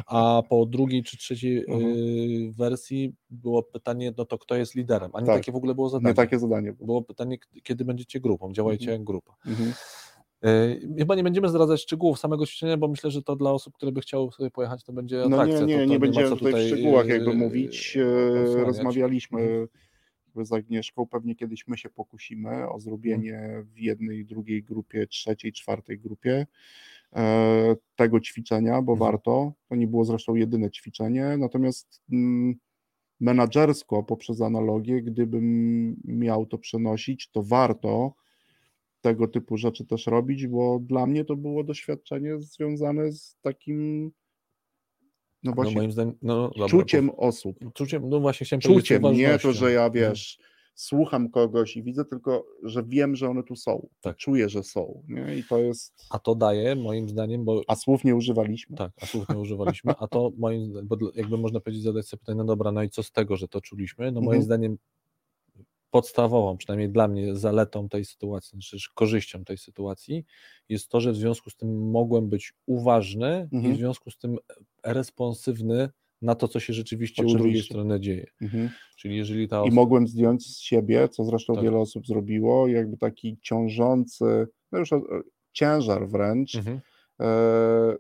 [0.07, 1.83] a po drugiej czy trzeciej mhm.
[1.83, 5.37] y, wersji było pytanie, no to kto jest liderem, a nie tak.
[5.37, 6.11] takie w ogóle było zadanie.
[6.11, 6.87] Nie takie zadanie było.
[6.87, 8.99] było pytanie, kiedy będziecie grupą, działajcie mhm.
[9.01, 9.37] jak grupa.
[9.47, 9.73] Mhm.
[10.45, 13.93] Y, chyba nie będziemy zdradzać szczegółów samego ćwiczenia, bo myślę, że to dla osób, które
[13.93, 15.61] by chciały sobie pojechać, to będzie no atrakcja.
[15.61, 17.99] Nie, nie, to, to nie, będziemy tutaj, tutaj w szczegółach jakby y, mówić.
[18.55, 20.47] Rozmawialiśmy mhm.
[20.47, 25.99] z Agnieszką, pewnie kiedyś my się pokusimy o zrobienie w jednej, drugiej grupie, trzeciej, czwartej
[25.99, 26.47] grupie
[27.97, 28.99] tego ćwiczenia, bo mhm.
[28.99, 29.53] warto.
[29.69, 32.55] To nie było zresztą jedyne ćwiczenie, natomiast mm,
[33.21, 38.15] menadżersko poprzez analogię, gdybym miał to przenosić, to warto
[39.01, 44.11] tego typu rzeczy też robić, bo dla mnie to było doświadczenie związane z takim
[45.43, 47.59] no, no właśnie, no moim zdaniem, no, dobra, czuciem osób.
[47.75, 50.39] Czuciem, no właśnie chciałem Czuciem, nie to, że ja wiesz,
[50.75, 53.89] słucham kogoś i widzę tylko, że wiem, że one tu są.
[54.01, 54.17] Tak.
[54.17, 55.03] Czuję, że są.
[55.09, 55.37] Nie?
[55.37, 56.07] I to jest.
[56.11, 57.63] A to daje moim zdaniem, bo.
[57.69, 58.77] A słów nie używaliśmy.
[58.77, 59.95] Tak, a słów nie używaliśmy.
[59.99, 63.03] A to moim bo jakby można powiedzieć, zadać sobie pytanie, no dobra, no i co
[63.03, 64.13] z tego, że to czuliśmy?
[64.13, 64.43] No moim mhm.
[64.43, 64.79] zdaniem
[65.91, 70.25] podstawową, przynajmniej dla mnie, zaletą tej sytuacji, czy znaczy korzyścią tej sytuacji
[70.69, 73.49] jest to, że w związku z tym mogłem być uważny mhm.
[73.51, 73.77] i w mhm.
[73.77, 74.37] związku z tym
[74.85, 75.89] responsywny
[76.23, 77.39] na to, co się rzeczywiście Oczywiście.
[77.39, 78.27] u drugiej strony dzieje.
[78.41, 78.71] Mhm.
[78.99, 79.73] Czyli jeżeli ta osoba...
[79.73, 81.65] I mogłem zdjąć z siebie, co zresztą tak.
[81.65, 84.91] wiele osób zrobiło, jakby taki ciążący, no już
[85.53, 86.81] ciężar wręcz mhm.
[87.21, 87.97] e,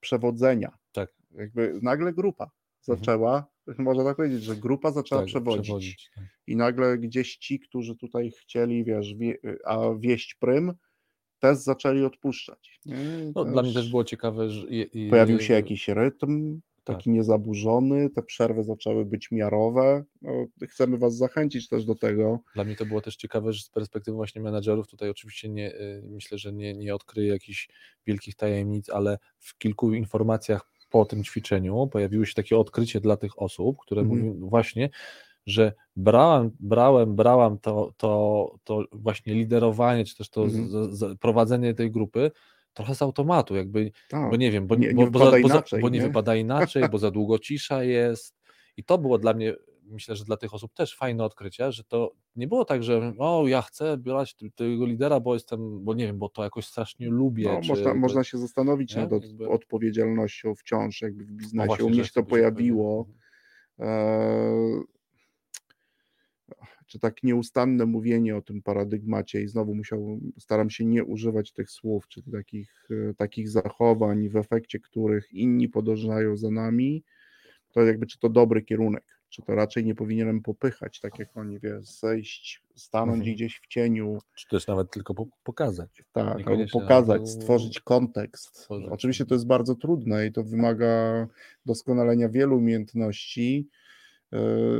[0.00, 0.78] przewodzenia.
[0.92, 1.12] Tak.
[1.30, 3.84] Jakby nagle grupa zaczęła, mhm.
[3.84, 5.62] można tak powiedzieć, że grupa zaczęła tak, przewodzić.
[5.62, 6.24] przewodzić tak.
[6.46, 10.72] I nagle gdzieś ci, którzy tutaj chcieli, wiesz, wie, a wieść prym,
[11.38, 12.80] też zaczęli odpuszczać.
[13.34, 13.52] No, też...
[13.52, 14.66] Dla mnie też było ciekawe, że.
[15.10, 17.14] Pojawił się jakiś rytm, taki tak.
[17.14, 20.04] niezaburzony, te przerwy zaczęły być miarowe.
[20.22, 22.40] No, chcemy Was zachęcić też do tego.
[22.54, 26.02] Dla mnie to było też ciekawe, że z perspektywy właśnie menadżerów, tutaj oczywiście nie, y,
[26.10, 27.68] myślę, że nie, nie odkryję jakichś
[28.06, 33.42] wielkich tajemnic, ale w kilku informacjach po tym ćwiczeniu pojawiło się takie odkrycie dla tych
[33.42, 34.20] osób, które mhm.
[34.20, 34.90] mówią właśnie,
[35.46, 40.68] że brałem, brałem, brałam to, to, to właśnie liderowanie, czy też to mhm.
[40.68, 42.30] z, z, prowadzenie tej grupy
[42.74, 44.30] trochę z automatu, jakby, tak.
[44.30, 46.98] bo nie wiem, bo nie, nie, bo, za, inaczej, bo nie, nie wypada inaczej, bo
[46.98, 48.36] za długo cisza jest.
[48.76, 52.12] I to było dla mnie, myślę, że dla tych osób też fajne odkrycie, że to
[52.36, 56.18] nie było tak, że o, ja chcę brać tego lidera, bo jestem, bo nie wiem,
[56.18, 57.52] bo to jakoś strasznie lubię.
[57.52, 59.02] No, czy, można, można się zastanowić nie?
[59.02, 59.48] nad jakby...
[59.48, 61.56] odpowiedzialnością wciąż jakby w no biznesie.
[61.56, 63.08] No właśnie, U mnie się to pojawiło.
[63.80, 64.93] E
[66.86, 71.70] czy tak nieustanne mówienie o tym paradygmacie i znowu musiał, staram się nie używać tych
[71.70, 77.02] słów, czy takich, e, takich zachowań, w efekcie których inni podążają za nami,
[77.72, 81.58] to jakby czy to dobry kierunek, czy to raczej nie powinienem popychać, tak jak oni,
[81.60, 83.34] wie, zejść, stanąć Mhm.
[83.34, 86.04] gdzieś w cieniu, Czy też nawet tylko po- pokazać.
[86.12, 88.56] tak, Niekoniecznie, pokazać, stworzyć kontekst.
[88.58, 88.88] stworzyć.
[88.90, 91.26] Oczywiście to jest bardzo trudne i to wymaga
[91.66, 93.68] doskonalenia wielu umiejętności,
[94.32, 94.38] yy,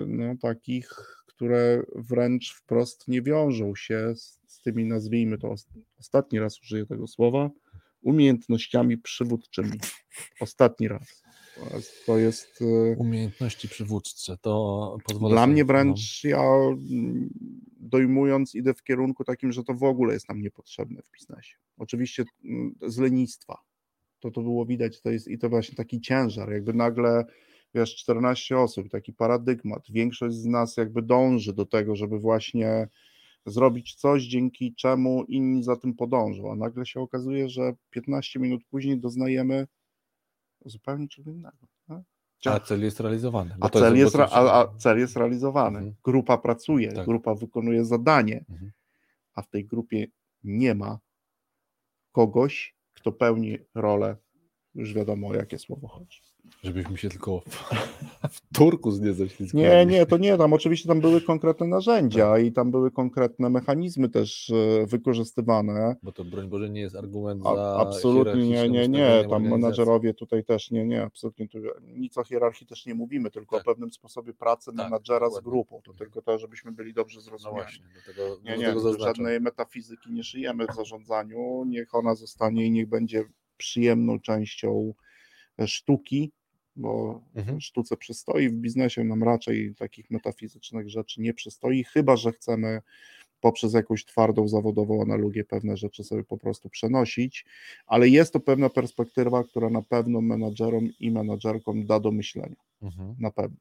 [0.09, 0.91] no, takich,
[1.37, 5.69] które wręcz wprost nie wiążą się z, z tymi, nazwijmy to, os-
[5.99, 7.51] ostatni raz użyję tego słowa,
[8.03, 9.79] umiejętnościami przywódczymi.
[10.41, 11.23] Ostatni raz.
[12.07, 17.31] To jest- yy, Umiejętności przywódcze, to pozwolę dla mnie wręcz ja mm,
[17.81, 21.57] dojmując idę w kierunku takim, że to w ogóle jest nam niepotrzebne w biznesie.
[21.79, 23.59] Oczywiście mm, z lenistwa.
[24.21, 27.25] To to było widać, to jest i to właśnie taki ciężar, jakby nagle
[27.75, 29.83] wiesz, 14 osób, taki paradygmat.
[29.91, 32.89] Większość z nas jakby dąży do tego, żeby właśnie
[33.47, 38.65] zrobić coś, dzięki czemu inni za tym podążą, a nagle się okazuje, że 15 minut
[38.71, 39.67] później doznajemy
[40.65, 41.57] zupełnie czego innego.
[41.89, 42.03] tak?
[42.47, 43.57] A cel jest realizowany.
[43.61, 45.79] A cel, jest, a, a cel jest realizowany.
[45.79, 45.95] Mhm.
[46.05, 47.07] Grupa pracuje, Tak.
[47.07, 48.73] grupa wykonuje zadanie, Mhm.
[49.35, 50.07] a w tej grupie
[50.45, 50.99] nie ma
[52.13, 54.17] kogoś, kto pełni rolę,
[54.75, 56.21] już wiadomo o jakie słowo chodzi.
[56.63, 57.43] Żebyśmy się tylko
[58.31, 59.67] w, turku nie ześlizgnęli.
[59.69, 64.09] Nie, nie, to nie, tam oczywiście tam były konkretne narzędzia i tam były konkretne mechanizmy
[64.09, 65.97] też e, wykorzystywane.
[66.03, 70.15] Bo to broń Boże nie jest argument A, za absolutnie nie, nie, nie, tam menadżerowie
[70.15, 73.63] tutaj też nie, nie, absolutnie tu, nic o hierarchii też nie mówimy, tylko Tak.
[73.63, 75.51] o pewnym sposobie pracy Tak, menadżera z dokładnie.
[75.51, 77.57] grupą, to tylko to, żebyśmy byli dobrze No zrozumiani.
[77.57, 81.65] właśnie, dlatego, Nie, nie, żadnej metafizyki nie szyjemy w zarządzaniu.
[81.67, 83.25] Niech ona zostanie i niech będzie
[83.57, 84.95] przyjemną częścią
[85.61, 86.33] e, sztuki,
[86.77, 87.61] bo Mhm.
[87.61, 88.49] sztuce przystoi.
[88.49, 92.81] W biznesie nam raczej takich metafizycznych rzeczy nie przystoi, chyba że chcemy
[93.41, 97.45] poprzez jakąś twardą, zawodową analogię pewne rzeczy sobie po prostu przenosić,
[97.87, 102.57] ale jest to pewna perspektywa, która na pewno menadżerom i menadżerkom da do myślenia.
[102.83, 103.15] Mhm.
[103.19, 103.57] Na pewno.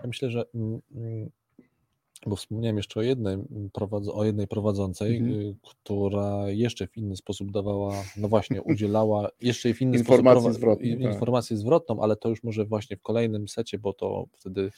[0.00, 1.30] Ja myślę, że mm, mm,
[2.26, 3.70] bo wspomniałem jeszcze o jednej, mm,
[4.12, 5.40] o jednej prowadzącej, Mhm.
[5.40, 10.58] y, która jeszcze w inny sposób dawała, no właśnie, udzielała jeszcze w inny Informację sposób
[10.58, 11.00] zwrotną, tak.
[11.00, 14.70] informację zwrotną, ale to już może właśnie w kolejnym secie, bo to wtedy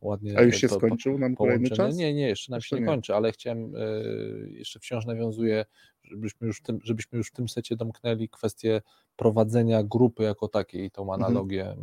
[0.00, 1.96] ładnie A już się skończył nam kolejny czas?
[1.96, 2.86] Nie, nie, jeszcze nam Jeszcze się nie nie.
[2.86, 5.64] kończy, ale chciałem, y, jeszcze wciąż nawiązuję,
[6.02, 8.82] żebyśmy już, w tym, żebyśmy już w tym secie domknęli kwestię
[9.16, 11.22] prowadzenia grupy jako takiej, tą Mhm.
[11.22, 11.76] analogię y,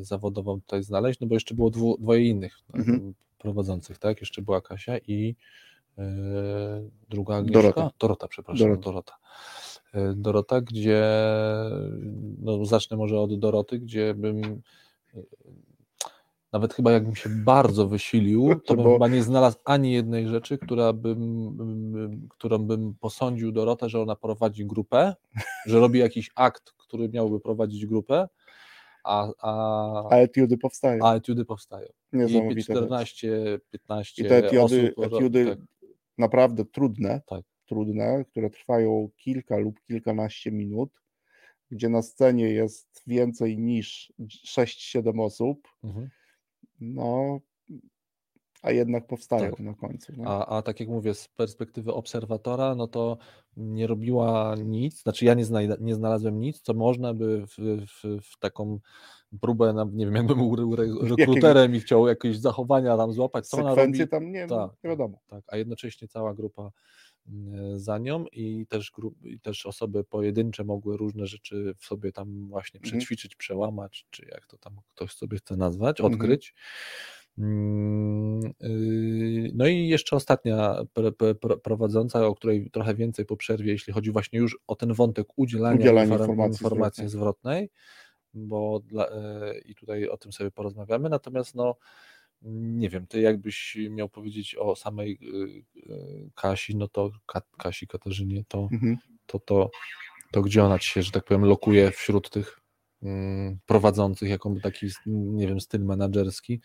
[0.00, 2.98] zawodową tutaj znaleźć, no bo jeszcze było dwu, dwoje innych Mhm.
[2.98, 4.20] mm, prowadzących, tak?
[4.20, 5.36] Jeszcze była Kasia i
[5.98, 6.02] y,
[7.10, 7.62] druga Agnieszka?
[7.62, 7.90] Dorota.
[7.98, 8.82] Dorota, przepraszam, Dorota.
[8.84, 9.12] Dorota.
[9.94, 11.02] Y, Dorota, gdzie,
[12.38, 14.44] no zacznę może od Doroty, gdzie bym
[15.14, 15.22] y,
[16.52, 20.58] nawet chyba jakbym się bardzo wysilił, to bym Bo- chyba nie znalazł ani jednej rzeczy,
[20.58, 25.14] która bym, bym, którą bym posądził Dorotę, że ona prowadzi grupę,
[25.66, 28.28] że robi jakiś akt, który miałby prowadzić grupę,
[29.04, 31.04] a, a, A etiudy powstają.
[31.04, 31.86] a etiudy powstają.
[32.12, 32.72] I Niesamowite rzeczy.
[32.72, 35.14] 14, 15 I te etiody, osób.
[35.14, 35.58] etiudy tak,
[36.18, 37.44] naprawdę trudne, Tak.
[37.66, 40.90] trudne, które trwają kilka lub kilkanaście minut,
[41.70, 44.12] gdzie na scenie jest więcej niż
[44.46, 46.08] 6-7 osób, mhm.
[46.80, 47.40] no
[48.62, 49.60] a jednak powstają Tak.
[49.60, 50.12] na końcu.
[50.16, 50.24] No.
[50.30, 53.18] A, a tak jak mówię, z perspektywy obserwatora, no to
[53.56, 57.56] nie robiła nic, znaczy ja nie, znajda, nie znalazłem nic, co można by w,
[57.86, 58.78] w, w taką
[59.40, 63.48] próbę, na, nie wiem, jakbym był re- re- rekruterem i chciał jakieś zachowania tam złapać,
[63.48, 65.18] co ona robi, Sekwencje tam nie, Tak, nie wiadomo.
[65.26, 66.70] tak, a jednocześnie cała grupa
[67.28, 72.12] mm, za nią i też, grup, i też osoby pojedyncze mogły różne rzeczy w sobie
[72.12, 72.90] tam właśnie Mhm.
[72.98, 76.14] przećwiczyć, przełamać, czy jak to tam ktoś sobie chce nazwać, Mhm.
[76.14, 76.54] odkryć.
[76.56, 77.21] Mm,
[79.54, 80.76] No i jeszcze ostatnia
[81.62, 85.76] prowadząca, o której trochę więcej po przerwie, jeśli chodzi właśnie już o ten wątek udzielania,
[85.76, 87.70] Udzielania infor- informacji informacji zwrotnej.
[88.34, 91.76] bo dla, yy, i tutaj o tym sobie porozmawiamy, natomiast no
[92.44, 97.86] nie wiem, ty jakbyś miał powiedzieć o samej yy, yy, Kasi, no to Ka- Kasi
[97.86, 98.96] Katarzynie, to, Mhm.
[99.26, 99.70] to, to,
[100.30, 102.61] to gdzie ona ci się, że tak powiem, lokuje wśród tych mm,
[103.66, 106.60] prowadzących, jaką taki, nie wiem, styl menadżerski,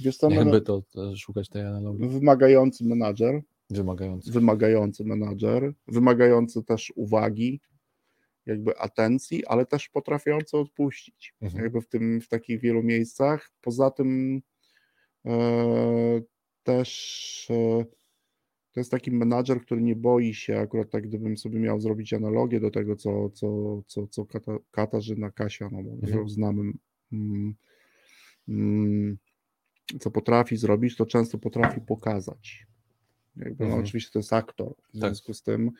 [0.00, 4.32] Wiesz co, jakby to, to szukać tej analogii wymagający menadżer, wymagający.
[4.32, 7.60] wymagający menadżer, wymagający też uwagi,
[8.46, 11.34] jakby atencji, ale też potrafiący odpuścić.
[11.40, 11.64] Mhm.
[11.64, 13.50] Jakby w tym, w takich wielu miejscach.
[13.60, 14.42] Poza tym
[15.26, 16.20] e,
[16.62, 17.84] też e,
[18.72, 22.60] to jest taki menadżer, który nie boi się, akurat tak gdybym sobie miał zrobić analogię
[22.60, 26.28] do tego, co, co, co, co Kata, Katarzyna Kasia, no bo Mhm.
[26.28, 26.72] znamy,
[27.12, 27.54] mm,
[28.48, 29.18] mm,
[30.00, 32.66] co potrafi zrobić, to często potrafi pokazać.
[33.36, 33.84] Jakby, no, Mhm.
[33.84, 34.74] oczywiście to jest aktor.
[34.74, 35.00] W Tak.
[35.00, 35.70] związku z tym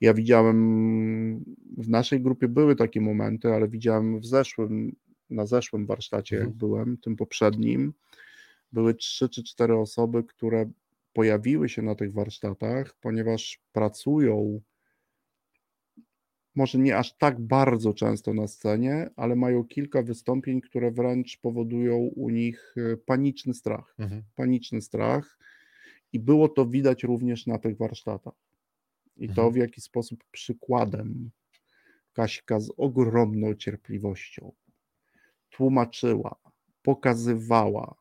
[0.00, 1.44] ja widziałem
[1.78, 4.96] w naszej grupie były takie momenty, ale widziałem w zeszłym
[5.30, 6.58] na zeszłym warsztacie, jak Mhm.
[6.58, 7.92] byłem, tym poprzednim,
[8.72, 10.70] były trzy czy cztery osoby, które
[11.14, 14.60] pojawiły się na tych warsztatach, ponieważ pracują
[16.54, 21.96] może nie aż tak bardzo często na scenie, ale mają kilka wystąpień, które wręcz powodują
[21.96, 23.94] u nich e, paniczny strach.
[23.98, 24.22] Mhm.
[24.34, 25.38] Paniczny strach.
[26.12, 28.34] I było to widać również na tych warsztatach.
[29.16, 29.52] I to Mhm.
[29.52, 31.30] w jaki sposób przykładem
[32.12, 34.52] Kaśka z ogromną cierpliwością
[35.50, 36.36] tłumaczyła,
[36.82, 37.94] pokazywała,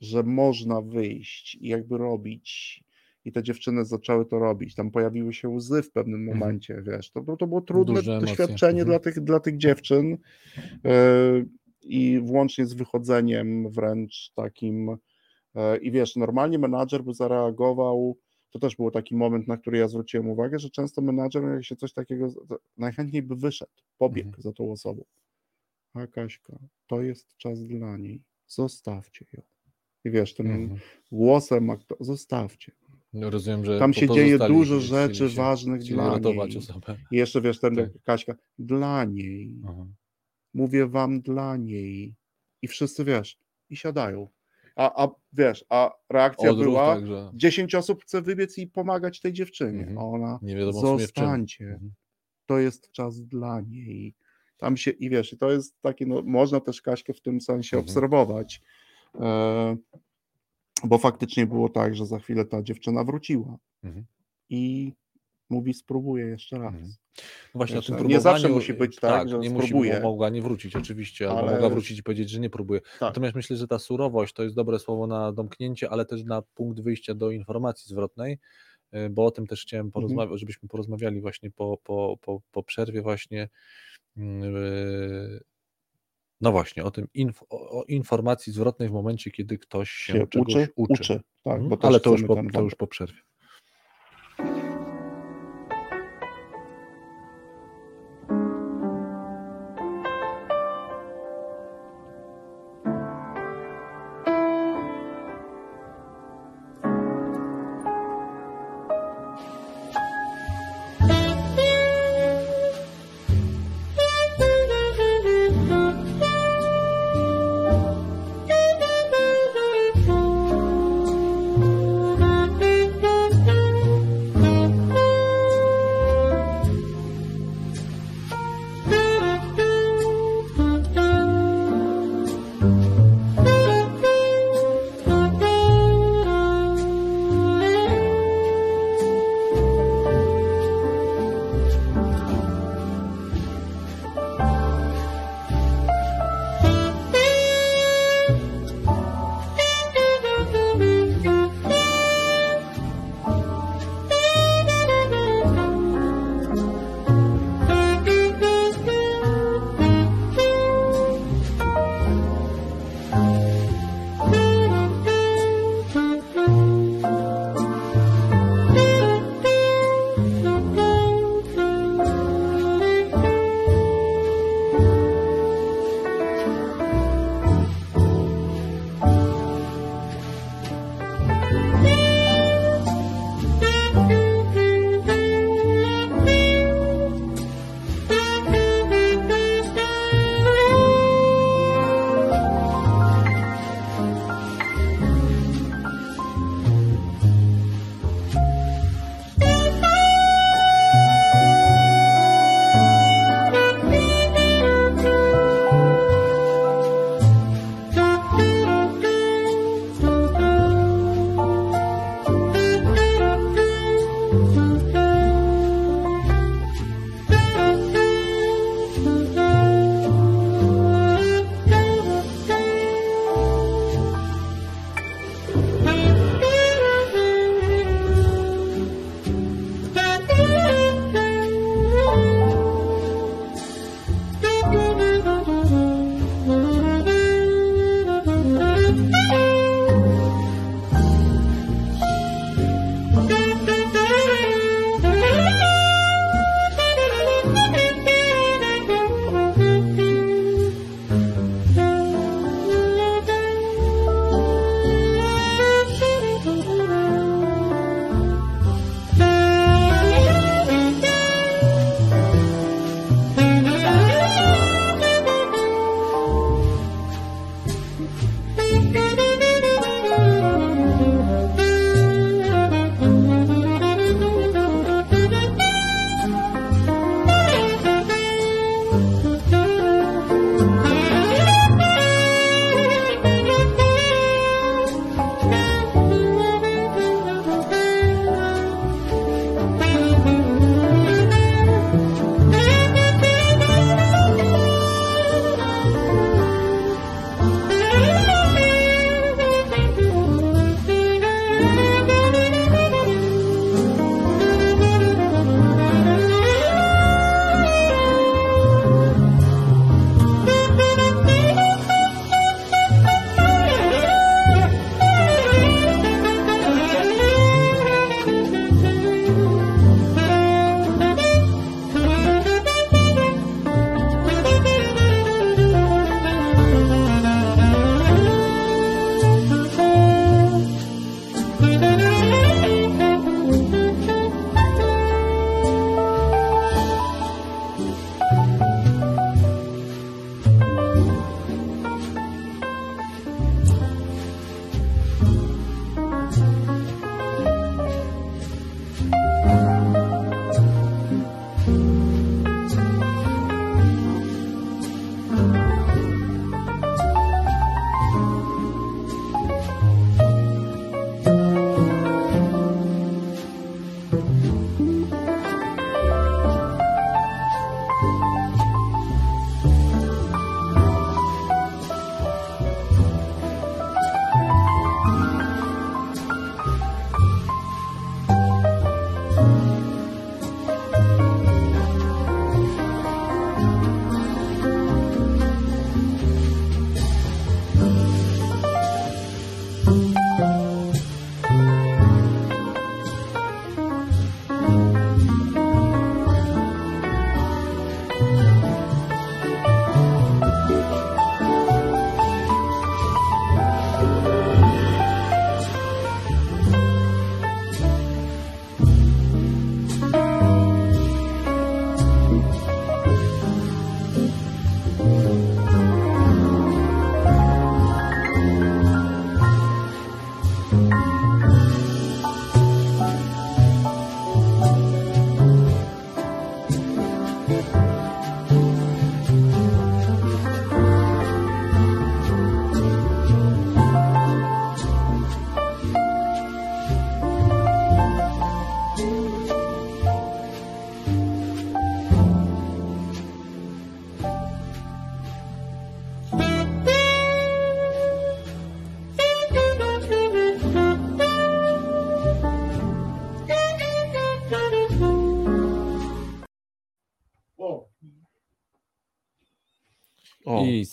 [0.00, 2.80] że można wyjść i jakby robić.
[3.24, 4.74] I te dziewczyny zaczęły to robić.
[4.74, 6.38] Tam pojawiły się łzy w pewnym Mhm.
[6.38, 7.10] momencie, wiesz.
[7.10, 8.86] To, to było trudne Duże doświadczenie Mhm.
[8.88, 10.18] dla, tych, dla tych dziewczyn.
[10.84, 11.44] e,
[11.82, 14.96] I włącznie z wychodzeniem wręcz takim.
[15.54, 18.16] e, I wiesz, normalnie menadżer by zareagował.
[18.50, 21.76] To też był taki moment, na który ja zwróciłem uwagę, że często menadżer, jak się
[21.76, 22.28] coś takiego,
[22.76, 24.42] najchętniej by wyszedł, pobiegł Mhm.
[24.42, 25.04] za tą osobą.
[25.94, 29.42] A Kaśka, to jest czas dla niej, zostawcie ją.
[30.04, 30.80] I wiesz, tym Mhm.
[31.12, 31.70] głosem,
[32.00, 32.72] zostawcie.
[33.12, 36.56] No, Rozumiem, że Tam się dzieje dużo rzeczy ważnych dla niej.
[36.58, 36.96] osobę.
[37.10, 37.88] I jeszcze wiesz, ten Tak.
[38.04, 39.86] Kaśka, dla niej, Aha.
[40.54, 42.14] mówię wam dla niej.
[42.62, 43.38] I wszyscy wiesz,
[43.70, 44.28] i siadają.
[44.76, 47.30] A, a wiesz, a reakcja Odruch była, także.
[47.34, 49.80] 10 osób chce wybiec i pomagać tej dziewczynie.
[49.80, 49.98] Mhm.
[49.98, 51.92] Ona, Nie wiadomo zostańcie, Mhm.
[52.46, 54.14] to jest czas dla niej.
[54.56, 57.76] Tam się, i wiesz, i to jest takie, no, można też Kaśkę w tym sensie
[57.76, 57.84] Mhm.
[57.88, 58.62] obserwować,
[60.84, 64.04] bo faktycznie było tak, że za chwilę ta dziewczyna wróciła Mhm.
[64.50, 64.92] i
[65.50, 66.74] mówi, spróbuję jeszcze raz.
[66.74, 66.92] Mhm.
[67.18, 67.22] No
[67.54, 68.20] Właśnie Wiesz, o nie tym próbowaniu.
[68.20, 70.00] zawsze musi być tak, tak że nie musi, spróbuję.
[70.02, 72.80] bo mogła nie wrócić oczywiście, albo Ale- mogła wrócić i powiedzieć, że nie próbuje.
[72.80, 73.00] Tak.
[73.00, 76.80] Natomiast myślę, że ta surowość to jest dobre słowo na domknięcie, ale też na punkt
[76.80, 78.38] wyjścia do informacji zwrotnej,
[78.94, 79.66] y, bo o tym też Mhm.
[79.66, 83.48] chciałem porozmawiać, żebyśmy porozmawiali właśnie po, po, po, po przerwie właśnie.
[86.40, 90.54] No właśnie, o tym inf, o, informacji zwrotnej w momencie, kiedy ktoś się, się czegoś
[90.54, 90.92] uczy, uczy.
[91.02, 91.20] uczy.
[91.44, 91.80] Tak, Mhm.
[91.82, 93.20] ale to już, po, to już po przerwie.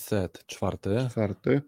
[0.06, 0.96] Set czwarty.
[1.10, 1.62] czwarty.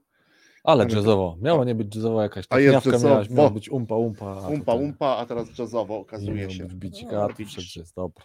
[0.65, 1.37] Ale Ale- jazzowo.
[1.41, 3.09] Miało nie być jazzowo jakaś A jest jazzowo.
[3.09, 4.49] miała, miała być umpa, umpa.
[4.49, 6.69] Umpa, tutaj umpa, a teraz jazzowo nie okazuje miał się.
[7.05, 8.25] No, kart, przecież jest dobra.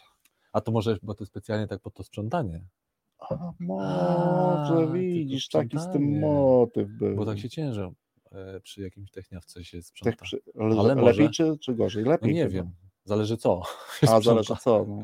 [0.54, 2.66] A to może, bo to specjalnie tak pod to sprzątanie.
[3.20, 7.16] A, może A, widzisz, taki z tym motyw był.
[7.16, 7.94] Bo tak się ciężą
[8.32, 10.24] e, przy jakimś techniawce się sprząta.
[10.26, 12.04] przy, ale Ale lepiej może- czy, czy gorzej?
[12.04, 12.54] No Lepiej nie chyba.
[12.54, 12.72] wiem,
[13.06, 13.62] zależy co.
[14.02, 14.86] A zależy co.
[14.88, 15.02] No.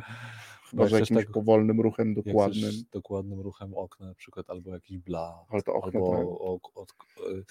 [0.70, 2.72] Chyba, jak że chcesz jakimś tak- powolnym ruchem dokładnym.
[2.92, 6.26] dokładnym ruchem okna na przykład, albo jakiś blat, Ale to okno albo tak.
[6.28, 7.44] o, od, e,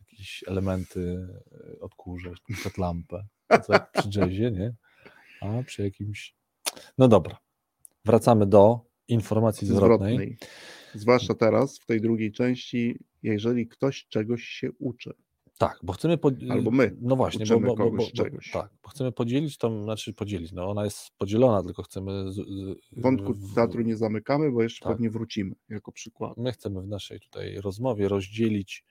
[0.00, 1.28] jakieś elementy
[1.74, 4.74] e, odkurzać, na przykład lampę, to jak przy jazzie, nie?
[5.40, 6.34] A przy jakimś...
[6.98, 7.38] No dobra,
[8.04, 10.14] wracamy do informacji zwrotnej.
[10.14, 10.38] zwrotnej.
[10.94, 15.14] Zwłaszcza teraz, w tej drugiej części, jeżeli ktoś czegoś się uczy.
[15.58, 16.18] Tak, bo chcemy.
[16.18, 16.30] Po...
[16.50, 18.50] Albo my No właśnie, bo, bo, bo, bo, czegoś.
[18.50, 22.32] tak, bo chcemy podzielić tą, znaczy podzielić, no ona jest podzielona, tylko chcemy.
[22.32, 22.40] Z,
[22.92, 24.92] Wątku w- teatru nie zamykamy, bo jeszcze Tak.
[24.92, 26.36] pewnie wrócimy jako przykład.
[26.36, 28.84] My chcemy w naszej tutaj rozmowie rozdzielić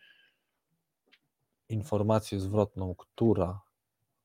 [1.70, 3.62] informację zwrotną, która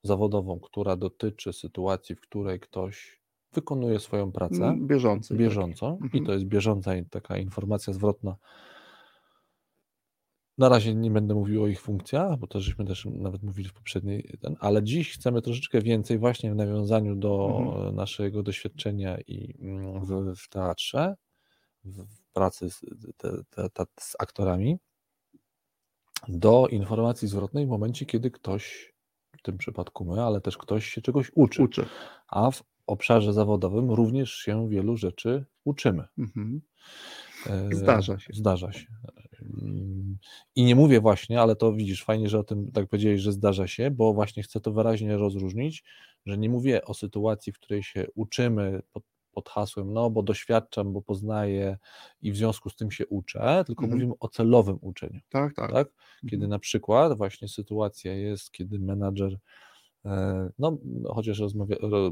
[0.03, 3.21] zawodową, która dotyczy sytuacji, w której ktoś
[3.53, 5.35] wykonuje swoją pracę Mm, Bieżący.
[5.35, 6.25] bieżąco i Mhm.
[6.27, 8.37] to jest bieżąca taka informacja zwrotna.
[10.61, 13.73] Na razie nie będę mówił o ich funkcjach, bo to żeśmy też nawet mówili w
[13.73, 17.95] poprzedniej, ten, ale dziś chcemy troszeczkę więcej właśnie w nawiązaniu do Mhm.
[17.97, 21.15] naszego doświadczenia i mm, w, w teatrze,
[21.85, 22.81] w, w pracy z,
[23.17, 24.79] te, te, te, z aktorami,
[26.29, 28.93] do informacji zwrotnej w momencie, kiedy ktoś,
[29.39, 31.63] w tym przypadku my, ale też ktoś się czegoś uczy.
[31.63, 31.87] Uczy.
[32.29, 36.05] A w obszarze zawodowym również się wielu rzeczy uczymy.
[36.19, 36.61] Mhm.
[37.47, 38.33] E, Zdarza się.
[38.33, 38.87] Zdarza się.
[39.43, 40.19] Mm,
[40.57, 43.67] I nie mówię właśnie, ale to widzisz, fajnie, że o tym tak powiedziałeś, że zdarza
[43.67, 45.85] się, bo właśnie chcę to wyraźnie rozróżnić,
[46.27, 50.93] że nie mówię o sytuacji, w której się uczymy pod, pod hasłem, no bo doświadczam,
[50.93, 51.79] bo poznaję
[52.23, 53.91] i w związku z tym się uczę, tylko Mhm.
[53.91, 55.71] mówimy o celowym uczeniu, Tak, tak.
[55.73, 55.89] tak?
[56.27, 56.51] Kiedy Mhm.
[56.51, 59.39] na przykład właśnie sytuacja jest, kiedy menadżer,
[60.59, 60.79] no
[61.09, 62.11] chociaż rozmawia, ro,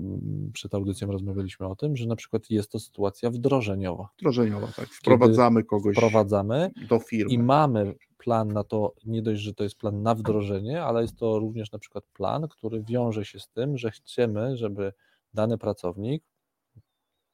[0.53, 4.09] przed audycją rozmawialiśmy o tym, że na przykład jest to sytuacja wdrożeniowa.
[4.19, 4.89] Wdrożeniowa, tak.
[4.89, 7.33] Wprowadzamy kogoś Wprowadzamy do firmy.
[7.35, 11.17] i mamy plan na to, nie dość, że to jest plan na wdrożenie, ale jest
[11.17, 14.93] to również na przykład plan, który wiąże się z tym, że chcemy, żeby
[15.35, 16.25] dany pracownik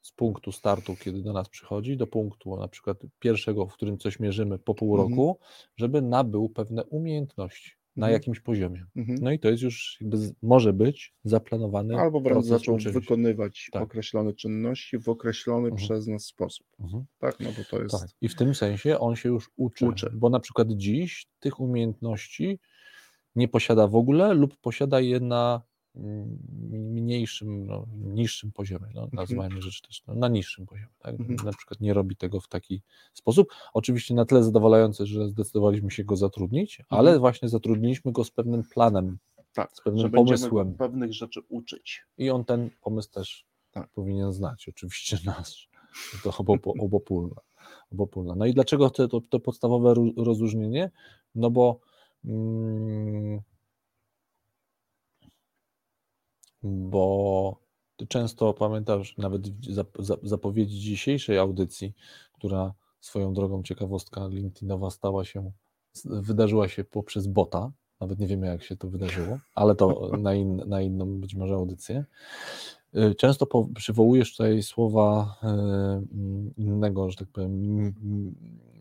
[0.02, 4.20] z punktu startu, kiedy do nas przychodzi, do punktu na przykład pierwszego, w którym coś
[4.20, 5.10] mierzymy po pół Mhm.
[5.10, 5.38] roku,
[5.76, 8.12] żeby nabył pewne umiejętności na Mhm.
[8.12, 8.84] jakimś poziomie.
[8.96, 9.18] Mhm.
[9.22, 13.82] No i to jest już jakby może być zaplanowany Albo wręcz zaczął wykonywać Tak.
[13.82, 15.76] określone czynności w określony Mhm.
[15.76, 16.66] przez nas sposób.
[16.80, 17.04] Mhm.
[17.18, 18.00] Tak, no bo to jest.
[18.00, 18.08] Tak.
[18.20, 20.10] I w tym sensie on się już uczy, Uczy.
[20.14, 22.58] bo na przykład dziś tych umiejętności
[23.36, 25.62] nie posiada w ogóle lub posiada je na
[25.94, 30.92] mniejszym, no, niższym poziomie, no, nazywajmy rzecz też no, na niższym poziomie.
[30.98, 31.20] Tak?
[31.20, 31.36] Mhm.
[31.44, 32.82] Na przykład nie robi tego w taki
[33.12, 33.48] sposób.
[33.74, 38.62] Oczywiście na tyle zadowalający, że zdecydowaliśmy się go zatrudnić, ale właśnie zatrudniliśmy go z pewnym
[38.62, 39.18] planem
[39.54, 40.74] tak, z pewnym że pomysłem.
[40.74, 42.04] pewnych rzeczy uczyć.
[42.18, 43.88] i on ten pomysł też Tak.
[43.90, 45.68] powinien znać, oczywiście nasz.
[46.24, 47.34] To obopo, obopólne.
[47.92, 48.34] obopólne.
[48.36, 50.90] No i dlaczego to, to, to podstawowe rozróżnienie?
[51.34, 51.80] No bo
[52.24, 53.40] mm,
[56.64, 57.56] bo
[58.08, 59.42] często pamiętasz nawet
[60.22, 61.94] zapowiedzi dzisiejszej audycji,
[62.32, 65.52] która swoją drogą ciekawostka LinkedInowa stała się,
[66.04, 67.72] wydarzyła się poprzez bota.
[68.00, 71.54] Nawet nie wiemy, jak się to wydarzyło, ale to na, in, na inną być może
[71.54, 72.04] audycję.
[72.96, 77.94] Y, Często po, przywołujesz tutaj słowa y, mm, innego, że tak powiem,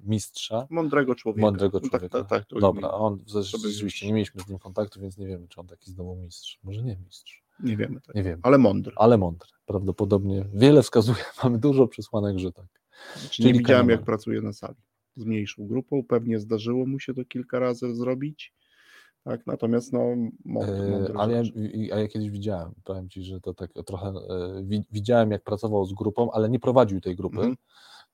[0.03, 1.41] mistrza, Mądrego człowieka.
[1.41, 2.19] mądrego No człowieka.
[2.19, 5.47] Tak, tak, tak, Dobra, a on rzeczywiście nie mieliśmy z nim kontaktu, więc nie wiemy,
[5.47, 6.59] czy on taki znowu mistrz.
[6.63, 8.15] Może nie mistrz, Nie wiemy tak.
[8.15, 8.93] nie Ale mądry.
[8.95, 9.49] ale mądry.
[9.65, 12.65] Prawdopodobnie wiele wskazuje, mamy dużo przesłanek, że tak.
[13.17, 14.77] Znaczy, nie widziałem, jak pracuje na sali.
[15.15, 16.03] Z mniejszą grupą.
[16.03, 18.53] Pewnie zdarzyło mu się to kilka razy zrobić.
[19.23, 19.99] Tak, natomiast no,
[20.45, 21.43] mądry, E, mądry ale ja,
[21.95, 25.85] a ja kiedyś widziałem, powiem Ci, że to tak trochę, e, wi, widziałem jak pracował
[25.85, 27.55] z grupą, ale nie prowadził tej grupy, Mhm.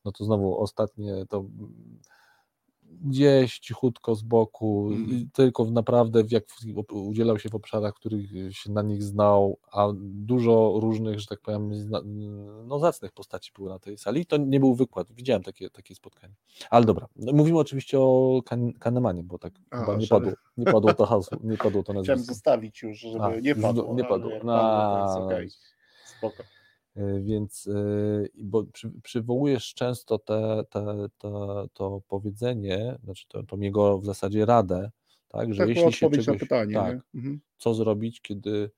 [0.06, 2.00] no to znowu ostatnie to mm,
[3.06, 6.44] gdzieś cichutko z boku, i tylko naprawdę w- jak
[6.92, 11.72] udzielał się w obszarach, których się na nich znał, a dużo różnych, że tak powiem,
[12.68, 16.34] no zacnych postaci było na tej sali, to nie był wykład, widziałem takie, takie spotkanie.
[16.70, 20.66] Ale dobra, no, mówimy oczywiście o kan Kahnemanie, bo tak A, chyba nie padło, nie
[20.66, 22.34] padło to hasło, nie padło to Chciałem nazwisko.
[22.34, 23.84] zostawić już, żeby A, nie padło.
[23.96, 24.32] nie ale padło.
[24.32, 25.50] jak No, okej.
[26.18, 26.44] Spoko.
[27.00, 31.30] E, Więc, e, bo przy, przywołujesz często te, te, te,
[31.74, 34.92] to powiedzenie, znaczy to, tą jego w zasadzie radę,
[35.28, 36.74] tak, że Tak, jeśli się czegoś, pytanie.
[36.74, 37.00] tak?
[37.16, 37.40] Mhm.
[37.58, 38.72] co zrobić, kiedy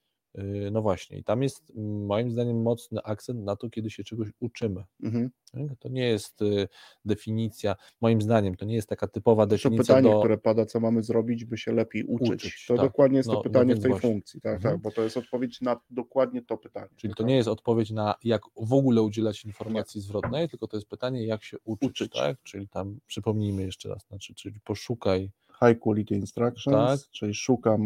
[0.71, 4.83] no właśnie, i tam jest moim zdaniem mocny akcent na to, kiedy się czegoś uczymy.
[5.03, 5.31] Mhm.
[5.79, 6.67] To nie jest y,
[7.05, 9.83] definicja, moim zdaniem, to nie jest taka typowa definicja.
[9.83, 10.19] To pytanie, do...
[10.19, 12.29] które pada, co mamy zrobić, by się lepiej uczyć.
[12.29, 12.85] uczyć to tak.
[12.85, 14.09] dokładnie jest no, to pytanie no w tej właśnie.
[14.09, 14.75] funkcji, tak, mhm.
[14.75, 16.89] tak, bo to jest odpowiedź na dokładnie to pytanie.
[16.95, 20.03] Czyli to nie jest odpowiedź na jak w ogóle udzielać informacji nie.
[20.03, 22.13] zwrotnej, tylko to jest pytanie, jak się uczyć, uczyć.
[22.13, 22.37] tak?
[22.43, 25.31] Czyli tam przypomnijmy jeszcze raz, znaczy, czyli poszukaj
[25.65, 27.11] high quality instructions, tak.
[27.11, 27.81] czyli szukam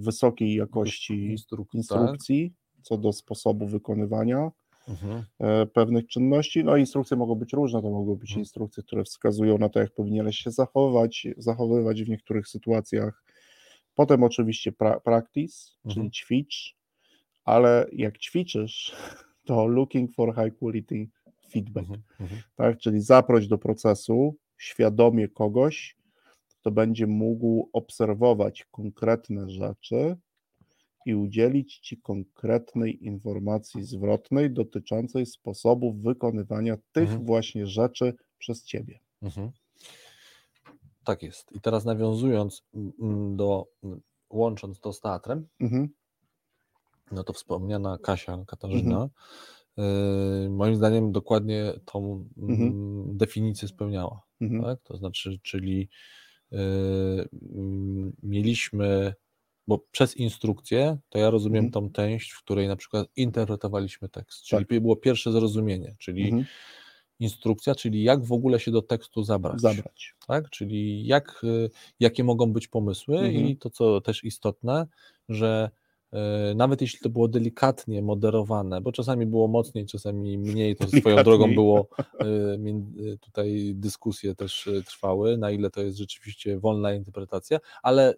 [0.00, 2.84] wysokiej jakości Instruk instrukcji tak.
[2.84, 4.50] co do sposobu wykonywania
[4.88, 5.24] mhm.
[5.38, 6.64] E, pewnych czynności.
[6.64, 8.40] No instrukcje mogą być różne, to mogą być mhm.
[8.40, 13.24] instrukcje, które wskazują na to, jak powinieneś się zachowywać, zachowywać w niektórych sytuacjach.
[13.94, 15.94] Potem oczywiście pra practice, mhm.
[15.94, 16.76] czyli ćwicz,
[17.44, 18.96] ale jak ćwiczysz,
[19.46, 21.08] to looking for high quality
[21.50, 22.02] feedback, mhm.
[22.20, 22.40] mhm.
[22.56, 25.96] tak, czyli zaproś do procesu świadomie kogoś,
[26.62, 30.16] to będzie mógł obserwować konkretne rzeczy
[31.06, 37.24] i udzielić Ci konkretnej informacji zwrotnej dotyczącej sposobu wykonywania tych mhm.
[37.24, 39.00] właśnie rzeczy przez Ciebie.
[39.22, 39.50] Mhm.
[41.04, 41.52] Tak jest.
[41.52, 42.64] I teraz nawiązując
[43.36, 43.66] do,
[44.30, 45.88] łącząc to z teatrem, mhm.
[47.12, 49.08] no to wspomniana Kasia Katarzyna,
[49.76, 50.46] mhm.
[50.46, 53.16] y, moim zdaniem dokładnie tą mhm.
[53.16, 54.22] definicję spełniała.
[54.40, 54.62] Mhm.
[54.62, 54.82] Tak?
[54.82, 55.88] To znaczy, czyli
[58.22, 59.14] mieliśmy,
[59.66, 61.72] bo przez instrukcję, to ja rozumiem mhm.
[61.72, 64.80] tą część, w której na przykład interpretowaliśmy tekst, czyli tak.
[64.80, 66.44] było pierwsze zrozumienie, czyli mhm.
[67.20, 69.60] instrukcja, czyli jak w ogóle się do tekstu zabrać.
[69.60, 70.14] Zabrać.
[70.26, 70.50] Tak?
[70.50, 71.70] Czyli jak, y,
[72.00, 73.46] jakie mogą być pomysły mhm.
[73.46, 74.86] i to, co też istotne,
[75.28, 75.70] że
[76.54, 81.54] nawet jeśli to było delikatnie moderowane, bo czasami było mocniej, czasami mniej, to swoją drogą
[81.54, 82.58] było, e, e,
[83.20, 88.14] tutaj dyskusje też trwały, na ile to jest rzeczywiście wolna interpretacja, ale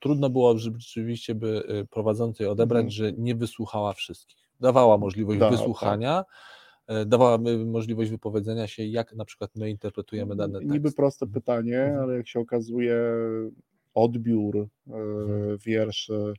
[0.00, 2.90] trudno było rzeczywiście by prowadzącej odebrać, mhm.
[2.90, 4.50] że nie wysłuchała wszystkich.
[4.60, 6.24] Dawała możliwość da, wysłuchania,
[6.86, 7.08] tak.
[7.08, 10.72] dawała możliwość wypowiedzenia się, jak na przykład my interpretujemy dane teksty.
[10.72, 12.02] Niby proste pytanie, mhm.
[12.02, 13.02] ale jak się okazuje,
[13.94, 15.58] odbiór mhm.
[15.58, 16.34] wierszy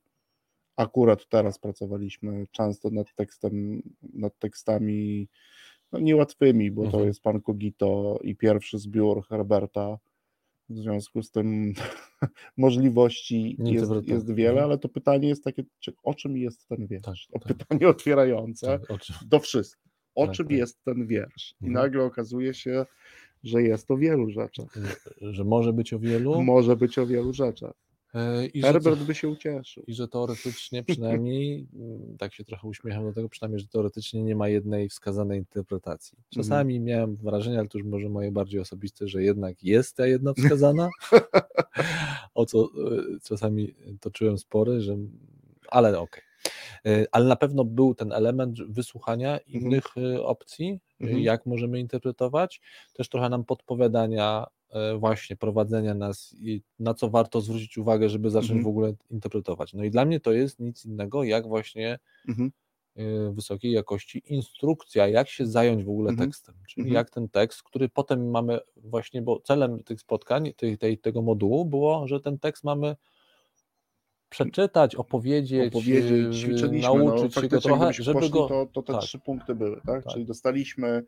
[0.76, 3.82] akurat teraz pracowaliśmy często nad tekstem,
[4.14, 5.28] nad tekstami
[5.92, 7.02] no, niełatwymi, bo mhm.
[7.02, 9.98] to jest Pan Kogito i pierwszy zbiór Herberta.
[10.70, 11.74] W związku z tym
[12.58, 14.66] możliwości jest, jest, wiele, mhm.
[14.66, 17.28] ale to pytanie jest takie, czy, o czym jest ten wiersz?
[17.28, 17.58] Tak, o tak.
[17.58, 19.92] pytanie otwierające tak, do wszystkich.
[20.16, 20.58] O tak, czym tak.
[20.58, 21.56] jest ten wiersz?
[21.62, 21.84] I mhm.
[21.84, 22.86] nagle okazuje się,
[23.44, 24.78] że jest o wielu rzeczach.
[25.22, 26.44] Że może być o wielu?
[26.44, 27.74] Może być o wielu rzeczach.
[28.14, 29.84] E, I Herbert że, by się ucieszył.
[29.88, 34.36] I że teoretycznie przynajmniej, mm, tak się trochę uśmiecham do tego, przynajmniej, że teoretycznie nie
[34.36, 36.18] ma jednej wskazanej interpretacji.
[36.18, 36.30] Mhm.
[36.30, 36.86] Czasami mm.
[36.88, 40.90] miałem wrażenie, ale to już może moje bardziej osobiste, że jednak jest ta jedna wskazana,
[42.34, 42.68] o co e,
[43.24, 44.98] czasami toczyłem spory, że
[45.68, 46.04] ale okej.
[46.04, 46.32] Okay.
[46.86, 49.46] E, ale na pewno był ten element wysłuchania mhm.
[49.48, 49.84] innych
[50.24, 51.20] opcji, mhm.
[51.20, 52.62] jak możemy interpretować,
[52.94, 54.46] też trochę nam podpowiadania
[55.00, 58.64] właśnie prowadzenia nas i na co warto zwrócić uwagę, żeby zacząć mhm.
[58.64, 59.74] w ogóle interpretować.
[59.74, 62.52] No i dla mnie to jest nic innego, jak właśnie mhm.
[62.96, 66.30] E, wysokiej jakości instrukcja, jak się zająć w ogóle mhm.
[66.30, 66.96] tekstem, czyli mhm.
[66.96, 71.66] jak ten tekst, który potem mamy właśnie, bo celem tych spotkań, tej, tej, tego modułu
[71.66, 72.96] było, że ten tekst mamy
[74.30, 78.48] przeczytać, opowiedzieć, opowiedzieć no, nauczyć no, się go trochę, żeby poszli, go...
[78.48, 79.02] To, to te tak.
[79.02, 80.04] trzy punkty były, tak?
[80.04, 80.14] tak?
[80.14, 81.04] Czyli dostaliśmy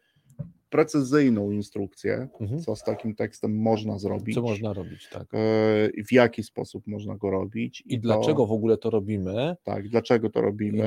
[0.73, 2.61] precyzyjną instrukcję, mhm.
[2.61, 4.35] co z takim tekstem można zrobić.
[4.35, 5.27] Co można robić, tak.
[5.33, 7.81] E, w jaki sposób można go robić.
[7.81, 9.55] I, I dlaczego to, w ogóle to robimy.
[9.63, 10.83] Tak, dlaczego to robimy.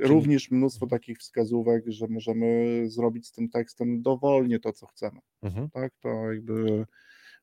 [0.00, 0.56] E, Również czyli...
[0.56, 5.20] mnóstwo takich wskazówek, że możemy zrobić z tym tekstem dowolnie to, co chcemy.
[5.42, 5.70] Mhm.
[5.70, 6.86] Tak, to jakby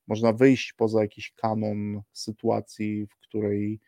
[0.08, 3.80] można wyjść poza jakiś kanon sytuacji, w której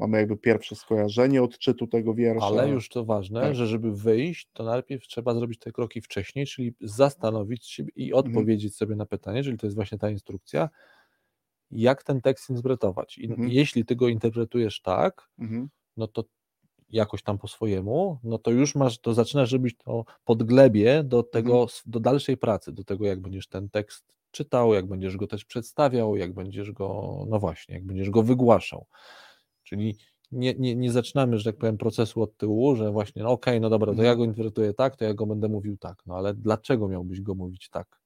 [0.00, 2.46] mamy jakby pierwsze skojarzenie odczytu tego wiersza.
[2.46, 3.54] Ale już to ważne, tak.
[3.54, 8.26] że żeby wyjść, to najpierw trzeba zrobić te kroki wcześniej, czyli zastanowić się i mhm.
[8.26, 8.76] odpowiedzieć mhm.
[8.76, 10.68] sobie na pytanie, czyli to jest właśnie ta instrukcja,
[11.70, 13.18] jak ten tekst interpretować.
[13.18, 13.48] I mhm.
[13.48, 15.68] jeśli ty go interpretujesz tak, mhm.
[15.96, 16.24] no to
[16.88, 21.62] jakoś tam po swojemu, no to już masz, to zaczynasz robić to podglebie do tego,
[21.62, 21.80] mhm.
[21.86, 26.16] do dalszej pracy, do tego, jak będziesz ten tekst czytał, jak będziesz go też przedstawiał,
[26.16, 28.86] jak będziesz go, no właśnie, jak będziesz go wygłaszał.
[29.70, 29.96] Czyli
[30.32, 33.60] nie, nie, nie zaczynamy, że tak powiem, procesu od tyłu, że właśnie, no okej, okay,
[33.60, 34.18] no dobra, to ja mhm.
[34.18, 37.68] go interpretuję tak, to ja go będę mówił tak, no ale dlaczego miałbyś go mówić
[37.68, 38.00] tak?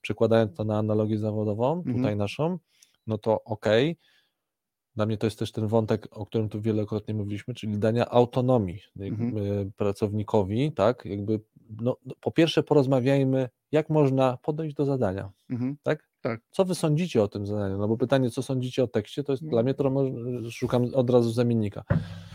[0.00, 1.96] Przekładając to na analogię zawodową, mhm.
[1.96, 2.58] tutaj naszą,
[3.06, 3.96] no to okej, okay,
[4.96, 8.78] dla mnie to jest też ten wątek, o którym tu wielokrotnie mówiliśmy, czyli dania autonomii
[9.00, 9.72] mhm.
[9.76, 11.40] pracownikowi, tak, jakby,
[11.80, 15.76] no, no, po pierwsze porozmawiajmy, jak można podejść do zadania, mhm.
[15.82, 16.40] tak, Tak.
[16.50, 17.78] Co wy sądzicie o tym zadaniu?
[17.78, 19.50] No bo pytanie, co sądzicie o tekście, to jest No.
[19.50, 19.92] dla mnie, to
[20.50, 21.84] szukam od razu zamiennika.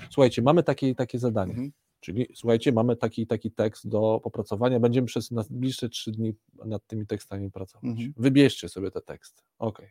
[0.09, 1.51] Słuchajcie, mamy takie, takie zadanie.
[1.51, 1.72] Mhm.
[1.99, 6.34] Czyli słuchajcie, mamy taki taki tekst do opracowania, będziemy przez najbliższe trzy dni
[6.65, 7.84] nad tymi tekstami pracować.
[7.91, 8.14] Mhm.
[8.18, 9.43] Wybierzcie sobie te teksty.
[9.59, 9.81] Ok.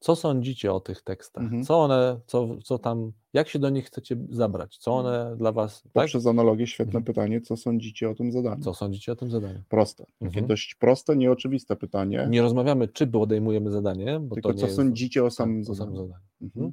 [0.00, 1.44] Co sądzicie o tych tekstach?
[1.44, 1.64] Mhm.
[1.64, 4.78] Co one, co, co tam, jak się do nich chcecie zabrać?
[4.78, 5.92] Co one dla was, tak?
[5.92, 7.04] Poprzez analogię świetne Mhm.
[7.04, 8.62] pytanie, co sądzicie o tym zadaniu?
[8.62, 9.62] Co sądzicie o tym zadaniu?
[9.68, 10.04] Proste.
[10.04, 10.46] Takie Mhm.
[10.46, 12.26] dość proste, nieoczywiste pytanie.
[12.30, 15.64] Nie rozmawiamy, czy podejmujemy zadanie, bo tylko to co jest, sądzicie o tak, samym o
[15.64, 15.96] samym zadaniu.
[15.96, 16.24] zadaniu.
[16.42, 16.72] Mhm.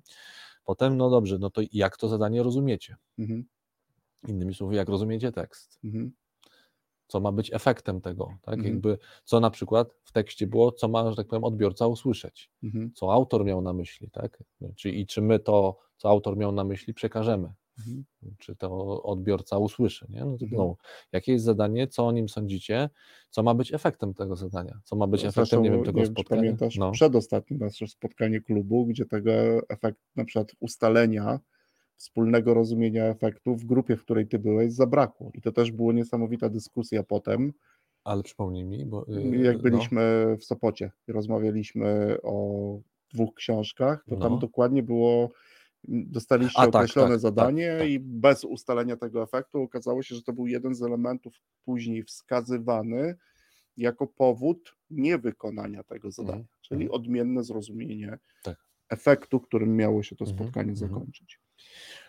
[0.66, 2.96] Potem, no dobrze, no to jak to zadanie rozumiecie?
[3.20, 3.46] Mhm.
[4.28, 5.80] Innymi słowy, jak rozumiecie tekst?
[7.08, 8.38] Co ma być efektem tego?
[8.42, 8.56] Tak?
[8.56, 8.74] Mhm.
[8.74, 12.52] Jakby, co na przykład w tekście było, co ma, że tak powiem, odbiorca usłyszeć?
[12.64, 12.92] Mhm.
[12.96, 14.44] Co autor miał na myśli, tak?
[14.76, 17.54] Czy, I czy my to, co autor miał na myśli, przekażemy?
[17.80, 18.06] Mhm.
[18.38, 20.06] Czy to odbiorca usłyszy?
[20.10, 20.26] Nie?
[20.26, 20.78] No znowu,
[21.12, 22.90] jakie jest zadanie, co o nim sądzicie,
[23.30, 24.80] co ma być efektem tego zadania?
[24.84, 26.42] Co ma być efektem, nie wiem, tego czy spotkania?
[26.42, 26.92] pamiętasz No.
[26.92, 29.32] przedostatnie nasze spotkanie klubu, gdzie tego
[29.70, 31.40] efekt, na przykład ustalenia
[31.98, 35.32] wspólnego rozumienia efektu w grupie, w której ty byłeś, zabrakło.
[35.34, 37.54] I to też była niesamowita dyskusja potem,
[38.04, 42.80] Ale przypomnij mi, bo yy, jak no, byliśmy w Sopocie i rozmawialiśmy o
[43.14, 44.38] dwóch książkach, to tam No.
[44.38, 45.30] dokładnie było,
[45.88, 47.90] dostaliście A, tak, określone tak, zadanie tak, tak.
[47.90, 53.16] i bez ustalenia tego efektu okazało się, że to był jeden z elementów później wskazywany
[53.78, 57.02] jako powód niewykonania tego zadania, Mhm, czyli mhm.
[57.02, 58.58] odmienne zrozumienie Tak.
[58.90, 60.90] efektu, którym miało się to Mhm, spotkanie mhm.
[60.90, 61.40] zakończyć.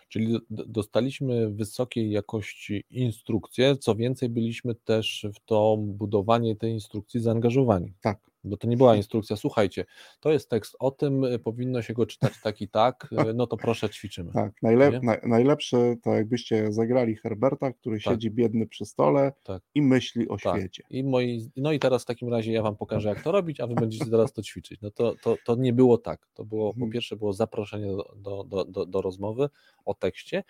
[0.09, 6.71] Czyli do- do- dostaliśmy wysokiej jakości instrukcje, co więcej, byliśmy też w to budowanie tej
[6.71, 7.93] instrukcji zaangażowani.
[8.01, 8.19] Tak.
[8.47, 9.85] Bo to nie była instrukcja, słuchajcie,
[10.19, 13.47] to jest tekst o tym, y, powinno się go czytać tak i tak, y, no
[13.47, 14.31] to proszę ćwiczymy.
[14.33, 14.99] Tak, najle- Nie?
[14.99, 18.13] naj- najlepsze to jakbyście zagrali Herberta, który Tak.
[18.13, 19.63] siedzi biedny przy stole Tak.
[19.75, 20.59] i myśli o Tak.
[20.59, 20.83] świecie.
[20.89, 23.67] I moi, no i teraz w takim razie ja wam pokażę, jak to robić, a
[23.67, 24.81] wy będziecie teraz to ćwiczyć.
[24.81, 26.27] No to, to, to nie było tak.
[26.33, 26.91] To było, po Mhm.
[26.91, 29.49] pierwsze było zaproszenie do, do, do, do rozmowy
[29.85, 30.43] o tekście,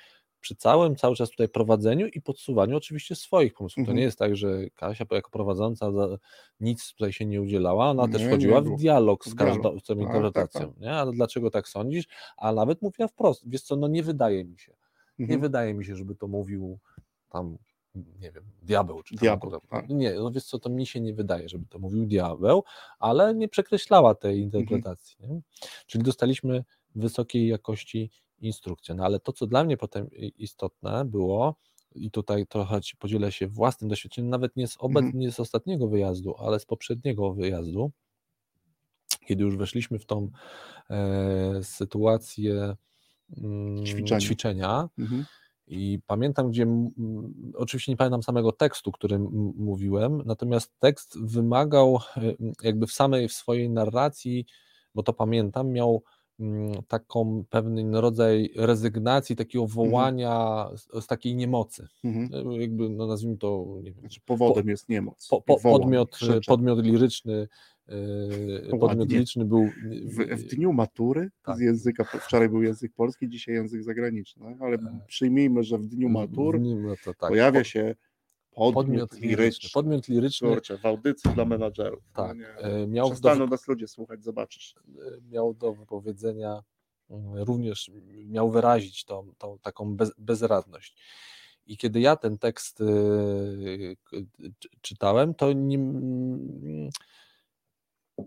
[0.48, 3.76] przy całym cały czas tutaj prowadzeniu i podsuwaniu oczywiście swoich pomysłów.
[3.76, 3.98] To Mhm.
[3.98, 5.92] nie jest tak, że Kasia jako prowadząca
[6.60, 9.84] nic tutaj się nie udzielała, ona też Nie, wchodziła nie w dialog z każdą z
[9.84, 10.92] tą Tak, interpretacją, tak, nie?
[10.94, 12.06] Ale dlaczego tak sądzisz?
[12.38, 14.74] A nawet mówiła wprost, wiesz co, no nie wydaje mi się.
[15.20, 15.42] Nie Mhm.
[15.42, 16.80] wydaje mi się, żeby to mówił
[17.30, 17.58] tam,
[17.96, 19.90] nie wiem, diabeł czy Diabeł, tak.
[19.90, 22.64] Nie, no wiesz co, to mi się nie wydaje, żeby to mówił diabeł,
[23.00, 24.62] ale nie przekreślała tej Mhm.
[24.64, 25.18] interpretacji.
[25.20, 25.42] Nie?
[25.88, 26.64] Czyli dostaliśmy
[26.96, 28.96] wysokiej jakości instrukcję.
[28.96, 31.56] No ale to, co dla mnie potem istotne było,
[31.96, 35.12] i tutaj trochę ci podzielę się własnym doświadczeniem, nawet nie z, Mhm.
[35.20, 37.92] nie z ostatniego wyjazdu, ale z poprzedniego wyjazdu,
[39.28, 40.30] kiedy już weszliśmy w tą
[40.90, 42.76] e, sytuację
[43.38, 44.20] mm, Ćwiczenia.
[44.22, 45.26] ćwiczenia Mhm.
[45.68, 46.92] i pamiętam, gdzie m-
[47.56, 53.28] oczywiście nie pamiętam samego tekstu, którym m- mówiłem, natomiast tekst wymagał y, jakby w samej
[53.28, 54.46] w swojej narracji,
[54.96, 56.04] bo to pamiętam, miał
[56.88, 61.88] taką pewien rodzaj rezygnacji, takiego wołania z, z takiej niemocy.
[62.04, 62.52] Mhm.
[62.52, 65.28] Y, Jakby, no nazwijmy to, nie wiem, Znaczy powodem jest niemoc.
[65.30, 66.40] po, po, Wołam, podmiot, krzyczę.
[66.48, 67.48] podmiot liryczny.
[67.90, 69.66] y, Podmiot liryczny był.
[70.06, 71.58] W, w dniu matury Tak.
[71.58, 76.10] z języka, wczoraj był język polski, dzisiaj język zagraniczny, ale E, przyjmijmy, że w dniu
[76.10, 77.96] w- matur w nim, to tak, pojawia po- się
[78.58, 79.28] podmiot, podmiot liryczny.
[79.44, 79.70] liryczny.
[79.74, 82.04] Podmiot liryczny Kurczę, w audycji dla menadżerów.
[82.18, 82.48] No tak, nie.
[82.48, 84.76] e, miał do, Przestaną nas ludzie słuchać, zobaczysz.
[85.30, 86.64] miał do wypowiedzenia,
[87.10, 87.92] mm, również
[88.26, 90.98] miał wyrazić tą, tą taką bez, bezradność.
[91.66, 92.78] I kiedy ja ten tekst
[94.60, 96.90] czy- czytałem, to nie, mm,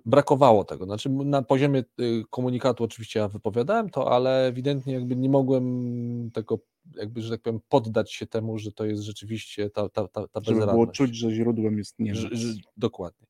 [0.04, 0.84] brakowało tego.
[0.84, 6.58] Znaczy na poziomie y, komunikatu oczywiście ja wypowiadałem to, ale ewidentnie jakby nie mogłem tego,
[6.96, 10.40] jakby, że tak powiem, poddać się temu, że to jest rzeczywiście ta, ta, ta, ta
[10.40, 10.96] Żeby było bezradność.
[10.98, 13.26] czuć, że źródłem jest że- Dokładnie.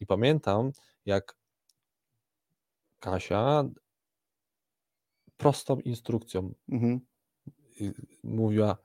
[0.00, 0.72] I pamiętam,
[1.06, 1.36] jak
[3.00, 3.64] Kasia
[5.36, 7.00] prostą instrukcją Mhm.
[7.80, 7.92] y,
[8.24, 8.76] mówiła,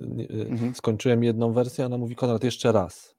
[0.00, 0.74] nie, y, Mhm.
[0.74, 3.15] skończyłem jedną wersję, ona mówi, Konrad, jeszcze raz.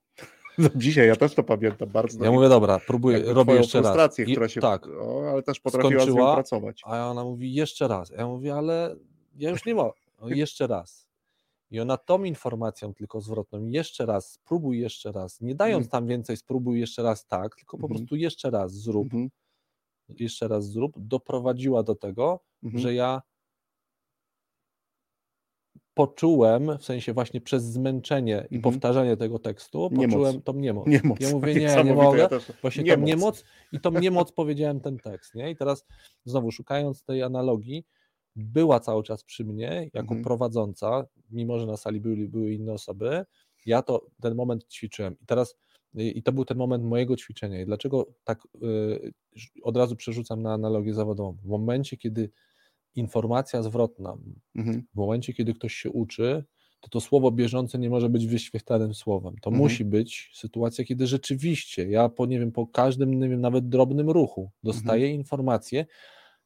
[0.63, 2.25] No, dzisiaj ja też to pamiętam bardzo.
[2.25, 4.19] Ja mówię, dobra, próbuję, robię jeszcze raz.
[4.19, 6.81] I, która się, tak, o, ale też potrafiła z skończyła, pracować.
[6.85, 8.09] a ona mówi, jeszcze raz.
[8.09, 8.95] Ja mówię, ale
[9.35, 9.99] ja już nie mogę.
[10.21, 11.07] No, jeszcze raz.
[11.71, 15.91] I ona tą informacją tylko zwrotną, jeszcze raz, spróbuj jeszcze raz, nie dając Mhm.
[15.91, 17.97] tam więcej, spróbuj jeszcze raz tak, tylko po Mhm.
[17.99, 19.29] prostu jeszcze raz zrób, Mhm.
[20.09, 23.21] jeszcze raz zrób, doprowadziła do tego, że ja
[25.97, 28.61] poczułem, w sensie właśnie przez zmęczenie i Mhm.
[28.61, 30.05] powtarzanie tego tekstu, Niemoc.
[30.05, 30.87] poczułem tą niemoc.
[30.87, 31.19] Niemoc.
[31.19, 32.17] Ja mówię, nie, nie mogę.
[32.19, 33.07] ja też- Właśnie tą niemoc.
[33.07, 35.51] niemoc i tą niemoc powiedziałem ten tekst, nie?
[35.51, 35.85] I teraz
[36.25, 37.85] znowu szukając tej analogii,
[38.35, 40.23] była cały czas przy mnie jako Mhm.
[40.23, 43.25] prowadząca, mimo że na sali były, były inne osoby,
[43.65, 45.15] ja to ten moment ćwiczyłem.
[45.21, 45.55] I teraz
[45.93, 47.61] i to był ten moment mojego ćwiczenia.
[47.61, 49.13] I dlaczego tak y,
[49.63, 51.37] od razu przerzucam na analogię zawodową?
[51.43, 52.29] W momencie, kiedy
[52.97, 54.17] informacja zwrotna,
[54.55, 54.83] mhm.
[54.93, 56.43] w momencie, kiedy ktoś się uczy,
[56.79, 59.35] to to słowo bieżące nie może być wyświetlanym słowem.
[59.41, 59.63] To mhm.
[59.63, 64.09] musi być sytuacja, kiedy rzeczywiście ja po, nie wiem, po każdym, nie wiem, nawet drobnym
[64.09, 65.19] ruchu dostaję mhm.
[65.19, 65.85] informację,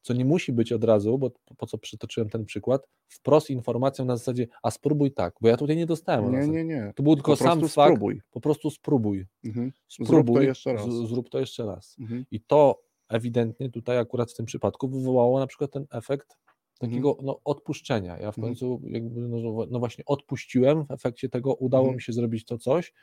[0.01, 4.17] co nie musi być od razu, bo po co przytoczyłem ten przykład, wprost informacją na
[4.17, 6.31] zasadzie, a spróbuj tak, bo ja tutaj nie dostałem.
[6.31, 6.93] Nie, nie, nie.
[6.95, 8.21] To był tylko sam fakt, spróbuj.
[8.31, 9.25] po prostu spróbuj.
[9.45, 9.71] Mhm.
[9.87, 10.85] Spróbuj, zrób to jeszcze raz.
[10.85, 11.95] Z, zrób to jeszcze raz.
[11.99, 12.25] Mhm.
[12.31, 16.37] I to ewidentnie tutaj akurat w tym przypadku wywołało na przykład ten efekt
[16.79, 17.25] takiego mhm.
[17.25, 18.17] no, odpuszczenia.
[18.17, 18.47] Ja w mhm.
[18.47, 21.95] końcu jakby, no, no, właśnie odpuściłem, w efekcie tego udało mhm.
[21.95, 22.93] mi się zrobić to coś,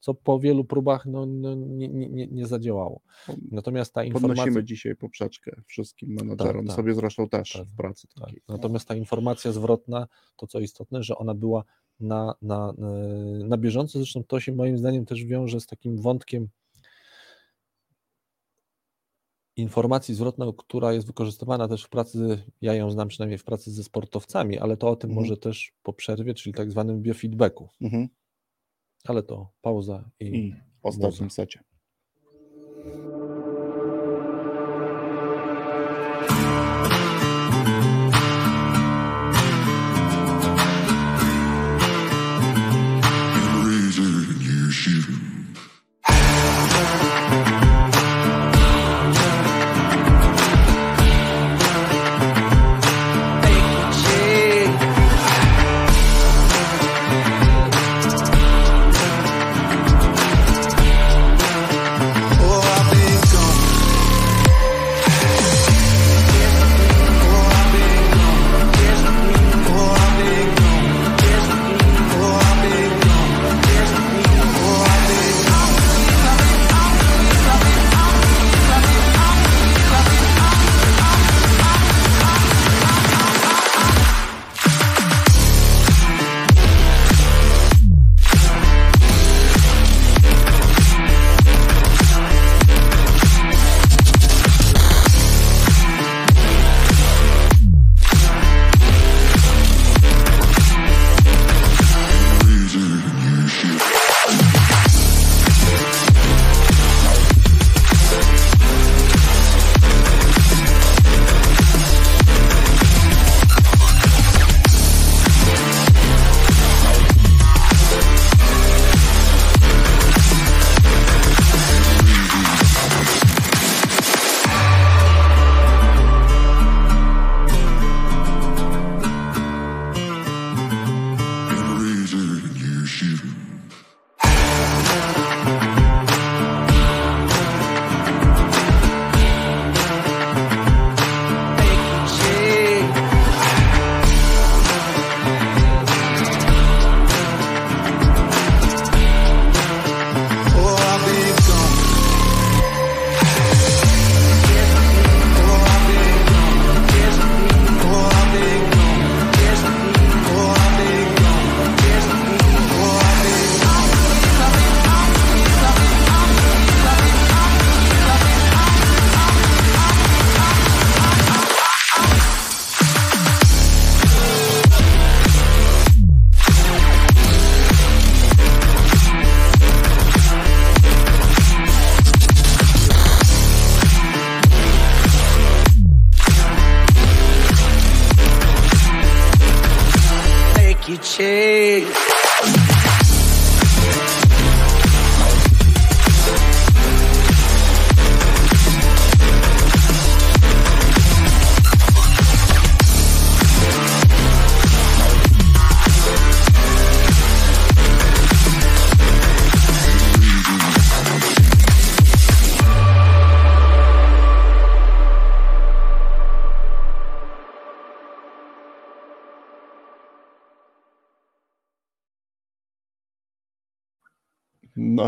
[0.00, 3.00] co po wielu próbach no, no nie, nie, nie zadziałało.
[3.50, 4.44] Natomiast ta informacja...
[4.44, 8.08] Podnosimy dzisiaj poprzeczkę wszystkim menadżerom, tak, tak, sobie zresztą też tak, w pracy.
[8.20, 8.30] Tak.
[8.48, 11.64] Natomiast ta informacja zwrotna, to co istotne, że ona była
[12.00, 12.74] na, na,
[13.48, 16.48] na bieżąco, zresztą to się moim zdaniem też wiąże z takim wątkiem
[19.60, 23.84] informacji zwrotną, która jest wykorzystywana też w pracy, ja ją znam przynajmniej w pracy ze
[23.84, 25.24] sportowcami, ale to o tym mhm.
[25.24, 27.68] może też po przerwie, czyli tak zwanym biofeedbacku.
[27.80, 28.08] Mhm.
[29.04, 31.60] Ale to pauza i, I w ostatnim secie.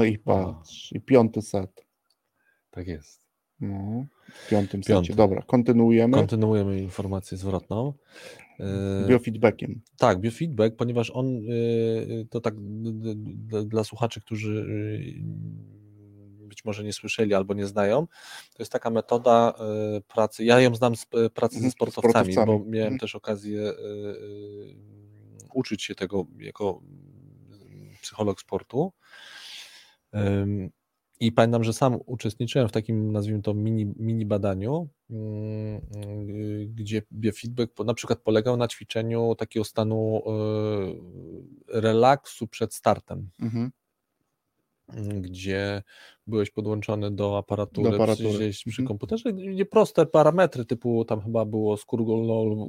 [0.02, 1.86] No i patrz, i piąty set.
[2.70, 3.22] Tak jest.
[3.60, 5.06] No, w piątym Piąty.
[5.06, 5.16] secie.
[5.16, 6.16] Dobra, kontynuujemy.
[6.16, 7.92] Kontynuujemy informację zwrotną.
[8.60, 9.80] E, biofeedbackiem.
[9.98, 11.40] Tak, biofeedback, ponieważ on e,
[12.30, 12.54] to tak
[13.64, 14.66] dla słuchaczy, którzy
[16.42, 18.06] e, być może nie słyszeli albo nie znają,
[18.54, 19.54] to jest taka metoda
[20.08, 20.44] pracy.
[20.44, 22.64] Ja ją znam z pracy ze mhm, sportowcami, sportowcami.
[22.64, 22.98] bo miałem mhm.
[22.98, 23.72] też okazję
[25.54, 26.82] uczyć się tego jako
[28.02, 28.92] psycholog sportu.
[31.20, 35.76] I pamiętam, że sam uczestniczyłem w takim, nazwijmy to, mini, mini badaniu, mm,
[36.06, 40.22] y, gdzie biofeedback na przykład polegał na ćwiczeniu takiego stanu
[41.68, 43.30] y, relaksu przed startem.
[43.40, 43.70] Mhm
[45.20, 45.82] gdzie
[46.26, 48.38] byłeś podłączony do aparatury, do aparatury.
[48.38, 48.88] Gdzieś przy mhm.
[48.88, 52.04] komputerze, gdzie proste parametry typu tam chyba było skór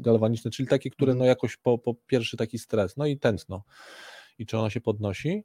[0.01, 1.19] galwaniczny, czyli takie, które mhm.
[1.19, 3.63] no jakoś po, po pierwszy taki stres, no i tętno
[4.39, 5.43] i czy ono się podnosi.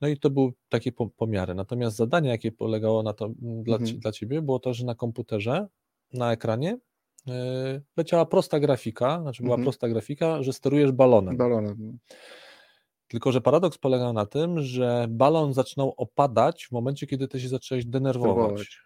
[0.00, 1.54] No i to były takie pomiary.
[1.54, 3.98] Natomiast zadanie, jakie polegało na to mm, dla, mhm.
[3.98, 5.66] dla ciebie, było to, że na komputerze,
[6.12, 6.78] na ekranie
[7.26, 7.34] yy,
[7.96, 9.64] leciała prosta grafika, znaczy była mhm.
[9.64, 11.36] prosta grafika, że sterujesz balonem.
[11.36, 11.76] Balonem.
[11.78, 11.92] No.
[13.08, 17.48] Tylko, że paradoks polegał na tym, że balon zaczynał opadać w momencie, kiedy ty się
[17.48, 18.80] zacząłeś denerwować.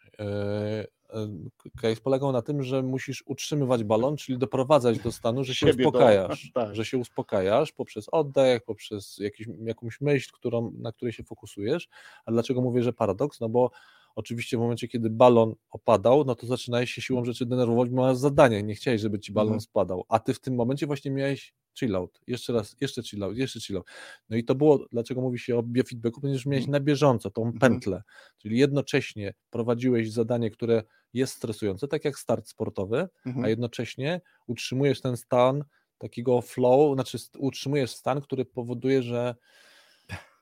[1.81, 6.51] Case polegał na tym, że musisz utrzymywać balon, czyli doprowadzać do stanu, że się uspokajasz,
[6.55, 6.75] tak.
[6.75, 11.89] że się uspokajasz poprzez oddech, poprzez jakiś, jakąś myśl, którą, na której się fokusujesz.
[12.27, 13.41] A dlaczego mówię, że paradoks?
[13.41, 13.71] No bo
[14.15, 18.17] Oczywiście w momencie, kiedy balon opadał, no to zaczynałeś się siłą rzeczy denerwować, bo masz
[18.17, 19.61] zadanie, nie chciałeś, żeby ci balon mhm.
[19.61, 23.37] spadał, a ty w tym momencie właśnie miałeś chill out, jeszcze raz, jeszcze chill out,
[23.37, 23.87] jeszcze chill out.
[24.29, 26.73] No i to było, dlaczego mówi się o biofeedbacku, ponieważ miałeś mhm.
[26.73, 27.59] na bieżąco tą mhm.
[27.59, 28.03] pętlę,
[28.39, 30.83] czyli jednocześnie prowadziłeś zadanie, które
[31.15, 33.09] jest stresujące, tak jak start sportowy,
[33.43, 35.65] a jednocześnie utrzymujesz ten stan
[35.99, 39.35] takiego flow, znaczy utrzymujesz stan, który powoduje, że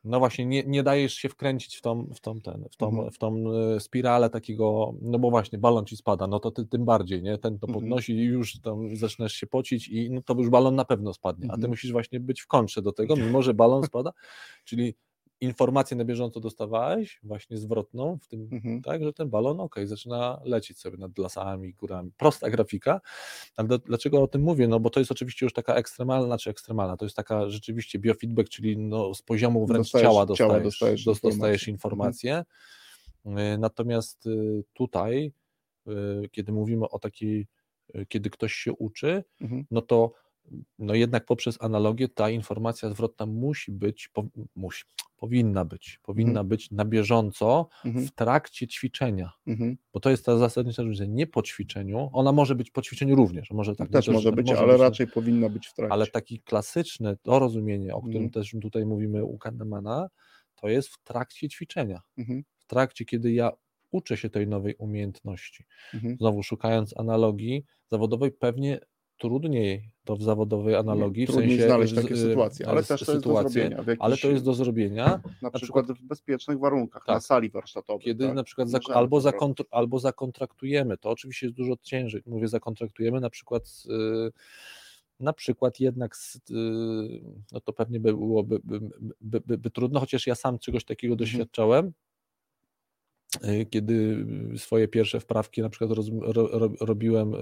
[0.04, 3.10] no właśnie, nie, nie dajesz się wkręcić w tą, w tą, ten, w tą, mhm.
[3.10, 6.84] w tą e, spiralę takiego, no bo właśnie balon ci spada, no to ty tym
[6.84, 7.38] bardziej, nie?
[7.38, 7.72] Ten to mhm.
[7.74, 11.46] podnosi i już tam zaczynasz się pocić i no to już balon na pewno spadnie,
[11.46, 11.70] a ty mhm.
[11.70, 14.12] musisz właśnie być w kontrze do tego, mimo że balon spada,
[14.64, 14.94] czyli
[15.40, 18.82] informację na bieżąco dostawałeś, właśnie zwrotną, w tym, mhm.
[18.82, 22.12] tak, że ten balon, ok, zaczyna lecieć sobie nad lasami, górami.
[22.16, 23.00] Prosta grafika,
[23.56, 24.68] ale do, dlaczego o tym mówię?
[24.68, 28.48] No bo to jest oczywiście już taka ekstremalna, czy ekstremalna, to jest taka rzeczywiście biofeedback,
[28.48, 32.44] czyli no, z poziomu wręcz dostajesz, ciała dostajesz, ciała dostajesz, dostajesz informację.
[33.24, 33.60] Mhm.
[33.60, 35.32] Natomiast y, tutaj,
[35.88, 37.46] y, kiedy mówimy o takiej,
[37.94, 39.66] y, kiedy ktoś się uczy, mhm.
[39.70, 40.12] no to
[40.78, 44.84] no jednak poprzez analogię ta informacja zwrotna musi być, po, musi,
[45.16, 46.48] powinna być, powinna mhm.
[46.48, 48.06] być na bieżąco mhm.
[48.06, 49.76] w trakcie ćwiczenia, mhm.
[49.92, 53.50] bo to jest ta zasadnicza różnica, nie po ćwiczeniu, ona może być po ćwiczeniu również,
[53.50, 53.90] może tak.
[53.90, 55.92] Też może być, może ale być, raczej powinna być w trakcie.
[55.92, 58.30] Ale taki klasyczny, to rozumienie, o którym mhm.
[58.30, 60.08] też tutaj mówimy u Kahnemana,
[60.54, 62.44] to jest w trakcie ćwiczenia, mhm.
[62.58, 63.50] w trakcie, kiedy ja
[63.90, 65.64] uczę się tej nowej umiejętności.
[65.94, 66.16] Mhm.
[66.16, 68.80] Znowu szukając analogii zawodowej, pewnie
[69.20, 71.26] trudniej to w zawodowej analogii.
[71.26, 73.84] Trudniej w sensie, znaleźć takie sytuacje, ale też to jest do zrobienia.
[73.98, 75.20] Ale to jest do zrobienia.
[75.42, 78.04] Na, przykład, w bezpiecznych warunkach, tak, na sali warsztatowej.
[78.04, 78.34] Kiedy tak?
[78.34, 83.30] na przykład za, albo, zakontr, albo zakontraktujemy, to oczywiście jest dużo ciężej, mówię zakontraktujemy na
[83.30, 84.32] przykład yy,
[85.20, 86.16] na przykład jednak
[86.50, 86.56] yy,
[87.52, 88.80] no to pewnie by byłoby by,
[89.20, 91.18] by, by, trudno, chociaż ja sam czegoś takiego mhm.
[91.18, 91.92] doświadczałem,
[93.70, 94.26] kiedy
[94.56, 97.34] swoje pierwsze wprawki na przykład roz, ro, ro, robiłem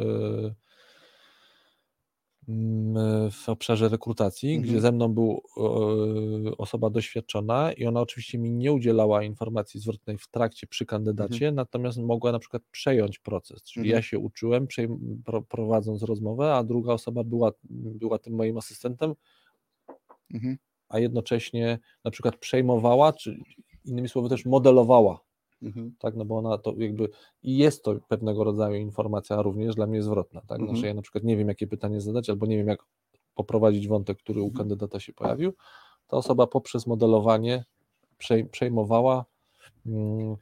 [3.33, 4.69] w obszarze rekrutacji, mhm.
[4.69, 5.43] gdzie ze mną był
[6.59, 11.55] osoba doświadczona i ona oczywiście mi nie udzielała informacji zwrotnej w trakcie przy kandydacie, mhm.
[11.55, 13.97] natomiast mogła na przykład przejąć proces, czyli mhm.
[13.99, 14.67] ja się uczyłem
[15.49, 19.15] prowadząc rozmowę, a druga osoba była, była tym moim asystentem,
[20.35, 20.57] mhm.
[20.89, 23.39] a jednocześnie na przykład przejmowała, czy
[23.85, 25.28] innymi słowy też modelowała
[25.63, 25.95] Mhm.
[25.99, 27.09] Tak, no bo ona to jakby
[27.43, 30.61] i jest to pewnego rodzaju informacja również dla mnie zwrotna, tak?
[30.61, 32.85] Znaczy ja na przykład nie wiem, jakie pytanie zadać, albo nie wiem, jak
[33.35, 34.59] poprowadzić wątek, który u mhm.
[34.59, 35.53] kandydata się pojawił.
[36.09, 37.65] Ta osoba poprzez modelowanie
[38.51, 39.25] przejmowała.
[39.87, 40.37] Mm,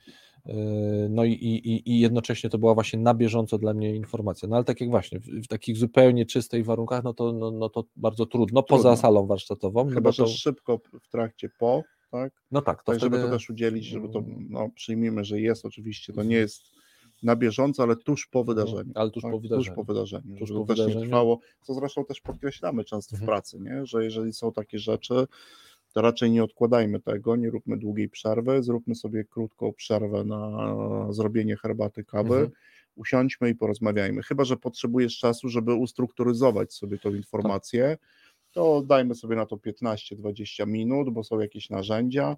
[0.46, 4.48] yy, no i, i, i jednocześnie to była właśnie na bieżąco dla mnie informacja.
[4.48, 7.68] No ale tak jak właśnie, w, w takich zupełnie czystych warunkach, no to, no, no
[7.68, 8.76] to bardzo trudno, trudno.
[8.76, 9.84] poza salą warsztatową.
[9.84, 10.28] No Chyba, no że to...
[10.28, 12.32] szybko w trakcie po, tak?
[12.50, 12.82] No tak.
[12.82, 13.16] To tak, wtedy...
[13.16, 16.62] żeby to też udzielić, żeby to, no, przyjmijmy, że jest oczywiście, to nie jest
[17.22, 18.56] na bieżąco, ale tuż po mhm.
[18.56, 18.92] wydarzeniu.
[18.94, 19.32] Ale tuż tak?
[19.32, 19.64] po wydarzeniu.
[19.64, 20.94] Tuż po wydarzeniu, tuż żeby po wydarzeniu.
[20.94, 23.26] też nie trwało, co zresztą też podkreślamy często w mhm.
[23.26, 23.86] pracy, nie?
[23.86, 25.26] że jeżeli są takie rzeczy,
[25.92, 30.76] to raczej nie odkładajmy tego, nie róbmy długiej przerwy, zróbmy sobie krótką przerwę na
[31.10, 32.50] zrobienie herbaty, kawy, mhm.
[32.94, 34.22] usiądźmy i porozmawiajmy.
[34.22, 38.00] Chyba, że potrzebujesz czasu, żeby ustrukturyzować sobie tą informację, tak
[38.56, 42.36] to dajmy sobie na to 15-20 minut, bo są jakieś narzędzia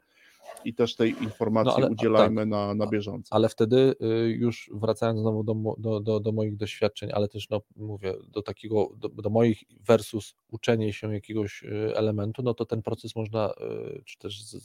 [0.64, 3.34] i też tej informacji no, ale, udzielajmy tak, na, na bieżąco.
[3.34, 7.60] Ale wtedy y, już wracając znowu do, do, do, do, moich doświadczeń, ale też no,
[7.76, 12.82] mówię, do takiego, do, do, moich versus uczenie się jakiegoś y, elementu, no to ten
[12.82, 14.56] proces można, y, czy też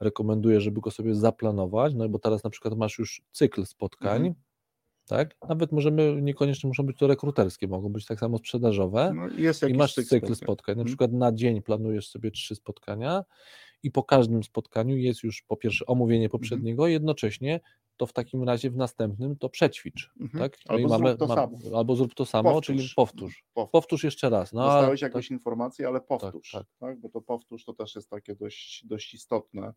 [0.00, 4.47] rekomenduję, żeby go sobie zaplanować, no bo teraz na przykład masz już cykl spotkań, mhm
[5.08, 5.36] tak?
[5.48, 9.12] Nawet możemy, niekoniecznie muszą być to rekruterskie, mogą być tak samo sprzedażowe.
[9.14, 10.34] No, jest I masz cykl spotkań.
[10.36, 10.72] spotkań.
[10.74, 10.86] Na hmm.
[10.86, 13.24] przykład na dzień planujesz sobie trzy spotkania
[13.82, 16.30] i po każdym spotkaniu jest już po pierwsze omówienie Mhm.
[16.40, 17.60] poprzedniego, jednocześnie
[17.96, 20.44] to w takim razie w następnym to przećwicz, Mhm.
[20.44, 20.58] tak?
[20.68, 21.78] No Albo zrób to mam- samo.
[21.78, 22.66] Albo zrób to samo, Powtórz.
[22.66, 23.44] czyli powtórz.
[23.54, 23.72] Powtórz.
[23.72, 24.52] Powtórz jeszcze raz.
[24.52, 26.66] No, Dostałeś to- jakąś informację, ale powtórz, tak.
[26.80, 29.72] tak, Bo to powtórz to też jest takie dość, dość istotne.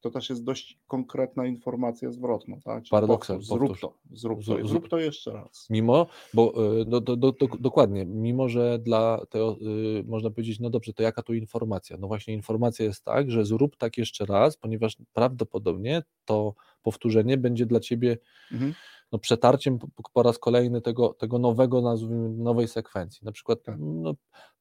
[0.00, 2.84] To też jest dość konkretna informacja zwrotna, tak?
[2.90, 5.66] Powtórz, Zrób to, zrób to, Zrób- to jeszcze raz.
[5.70, 9.56] Mimo, bo y, do, do, do, do, dokładnie, mimo że dla tego
[10.00, 11.96] y, można powiedzieć, no dobrze, to jaka tu informacja?
[12.00, 17.66] No właśnie informacja jest tak, że zrób tak jeszcze raz, ponieważ prawdopodobnie to powtórzenie będzie
[17.66, 18.18] dla ciebie
[18.52, 18.74] Mhm.
[19.12, 23.24] no, przetarciem po, po raz kolejny tego, tego nowego, nazwijmy, nowej sekwencji.
[23.24, 23.76] Na przykład Tak.
[23.78, 24.14] no,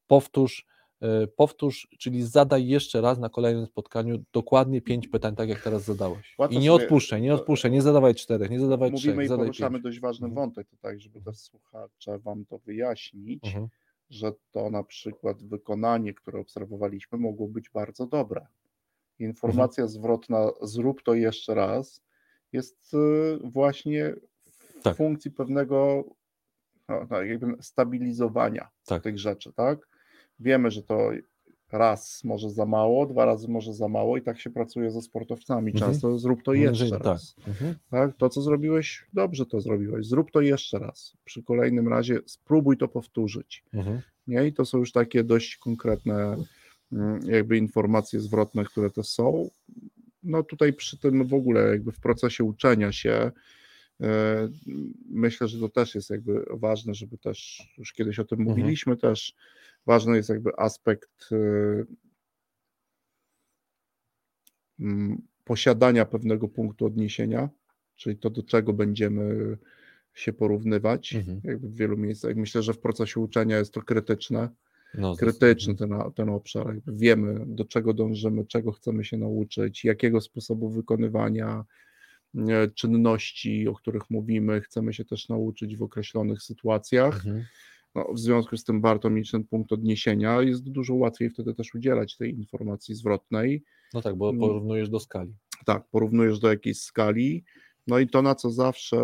[0.08, 0.66] powtórz,
[1.36, 6.36] powtórz, czyli zadaj jeszcze raz na kolejnym spotkaniu dokładnie pięć pytań, tak jak teraz zadałeś.
[6.38, 9.26] Łatwo I nie sobie- odpuszczaj, nie to- odpuszczaj, nie zadawaj czterech, nie zadawaj Mówimy trzech,
[9.26, 9.84] i zadaj poruszamy pięć.
[9.84, 10.36] dość ważny Mhm.
[10.46, 13.68] wątek tutaj, żeby też słuchacze wam to wyjaśnić, Mhm.
[14.10, 18.48] że to na przykład wykonanie, które obserwowaliśmy, mogło być bardzo dobre.
[19.20, 19.90] Informacja Mhm.
[19.90, 22.02] zwrotna, zrób to jeszcze raz,
[22.54, 24.16] jest y, właśnie
[24.80, 24.98] w Tak.
[24.98, 26.04] funkcji pewnego
[26.90, 29.04] no, no, jakby stabilizowania Tak.
[29.04, 29.88] tych rzeczy, tak?
[30.40, 31.12] Wiemy, że to
[31.72, 35.72] raz może za mało, dwa razy może za mało i tak się pracuje ze sportowcami.
[35.72, 35.92] Mhm.
[35.92, 37.36] Często zrób to jeszcze innymi, raz.
[37.36, 37.48] Tak.
[37.48, 37.76] Mhm.
[37.90, 40.08] Tak, to co zrobiłeś, dobrze to zrobiłeś.
[40.08, 41.14] Zrób to jeszcze raz.
[41.26, 43.64] Przy kolejnym razie spróbuj to powtórzyć.
[43.74, 44.02] Mhm.
[44.28, 44.48] Nie?
[44.48, 46.38] I to są już takie dość konkretne
[46.92, 49.50] mm, jakby informacje zwrotne, które to są.
[50.24, 53.32] No tutaj przy tym w ogóle jakby w procesie uczenia się
[54.02, 54.50] e,
[55.10, 58.58] myślę, że to też jest jakby ważne, żeby też, już kiedyś o tym Mhm.
[58.58, 59.36] mówiliśmy też,
[59.88, 61.36] ważny jest jakby aspekt e,
[64.80, 67.50] mm, posiadania pewnego punktu odniesienia,
[67.96, 69.58] czyli to, do czego będziemy
[70.14, 71.42] się porównywać, Mhm.
[71.44, 72.36] jakby w wielu miejscach.
[72.36, 74.50] Myślę, że w procesie uczenia jest to krytyczne,
[74.94, 76.68] No, krytyczny ten, ten obszar.
[76.68, 81.66] Jakby wiemy, do czego dążymy, czego chcemy się nauczyć, jakiego sposobu wykonywania
[82.36, 87.16] e, czynności, o których mówimy, chcemy się też nauczyć w określonych sytuacjach.
[87.16, 87.44] Mhm.
[87.96, 90.42] No, w związku z tym warto mieć ten punkt odniesienia.
[90.42, 93.64] Jest dużo łatwiej wtedy też udzielać tej informacji zwrotnej.
[93.94, 94.40] No tak, bo Mm.
[94.42, 95.34] porównujesz do skali.
[95.66, 97.44] Tak, porównujesz do jakiejś skali.
[97.88, 99.04] No i to, na co zawsze.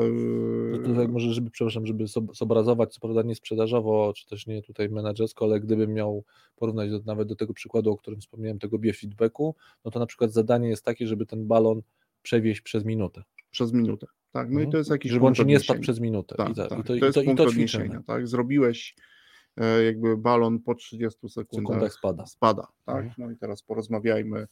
[0.71, 4.61] No tutaj może, żeby, przepraszam, żeby zob- zobrazować, co prawda nie sprzedażowo, czy też nie
[4.61, 6.23] tutaj menedżersko, ale gdybym miał
[6.55, 9.55] porównać do, nawet do tego przykładu, o którym wspomniałem, tego biofeedbacku,
[9.85, 11.81] no to na przykład zadanie jest takie, żeby ten balon
[12.21, 13.23] przewieźć przez minutę.
[13.51, 14.07] przez minutę.
[14.33, 14.71] Tak, no i Mhm.
[14.71, 16.35] to jest jakiś Żeby on punkt ci nie spadł przez minutę.
[16.35, 16.79] Tak, I, ta, tak.
[16.79, 18.27] i to, to i jest to, i punkt to odniesienia, tak?
[18.27, 18.95] Zrobiłeś
[19.57, 22.25] e, jakby balon po 30 sekundach, sekundach spada.
[22.25, 22.95] spada, tak?
[23.05, 23.13] Mhm.
[23.17, 24.47] No i teraz porozmawiajmy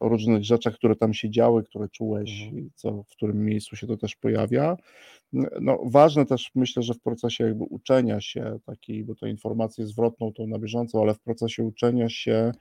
[0.00, 2.58] o różnych rzeczach, które tam się działy, które czułeś Mhm.
[2.58, 4.76] i co, w którym miejscu się to też pojawia.
[5.60, 10.32] No, ważne też myślę, że w procesie jakby uczenia się takiej, bo to informację zwrotną,
[10.32, 12.52] tą na bieżąco, ale w procesie uczenia się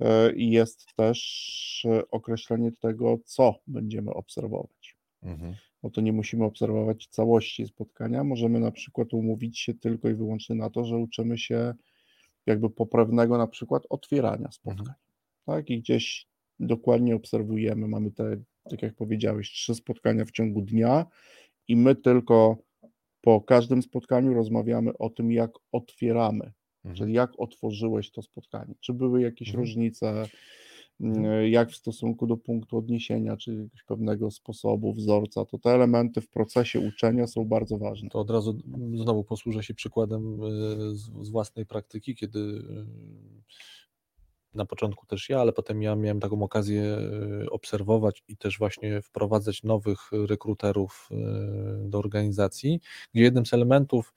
[0.00, 5.54] e, jest też określenie tego, co będziemy obserwować Mhm.
[5.82, 8.24] Bo to nie musimy obserwować całości spotkania.
[8.24, 11.74] Możemy na przykład umówić się tylko i wyłącznie na to, że uczymy się
[12.46, 14.94] jakby poprawnego na przykład otwierania spotkań.
[15.46, 15.70] Tak?
[15.70, 16.26] I gdzieś
[16.60, 18.36] dokładnie obserwujemy, mamy te,
[18.70, 21.06] tak jak powiedziałeś, trzy spotkania w ciągu dnia
[21.68, 22.56] i my tylko
[23.20, 26.52] po każdym spotkaniu rozmawiamy o tym, jak otwieramy,
[26.84, 26.96] Mhm.
[26.96, 28.74] czyli jak otworzyłeś to spotkanie.
[28.80, 29.64] Czy były jakieś Mhm.
[29.64, 30.28] różnice, Mhm.
[31.50, 36.28] Jak w stosunku do punktu odniesienia, czy jakiegoś pewnego sposobu, wzorca, to te elementy w
[36.28, 38.08] procesie uczenia są bardzo ważne.
[38.08, 38.58] To od razu
[38.94, 42.62] znowu posłużę się przykładem y, z, własnej praktyki, kiedy y,
[44.54, 46.98] na początku też ja, ale potem ja miałem taką okazję
[47.50, 51.08] obserwować i też właśnie wprowadzać nowych rekruterów
[51.80, 52.80] do organizacji,
[53.14, 54.14] gdzie jednym z elementów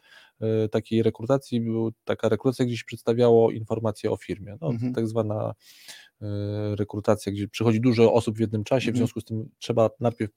[0.72, 4.58] takiej rekrutacji był taka rekrutacja, gdzie się przedstawiało informacje o firmie.
[4.62, 4.94] No, Mhm.
[4.94, 5.54] Tak zwana
[6.76, 8.98] rekrutacja, gdzie przychodzi dużo osób w jednym czasie, w Mhm.
[8.98, 10.32] związku z tym trzeba najpierw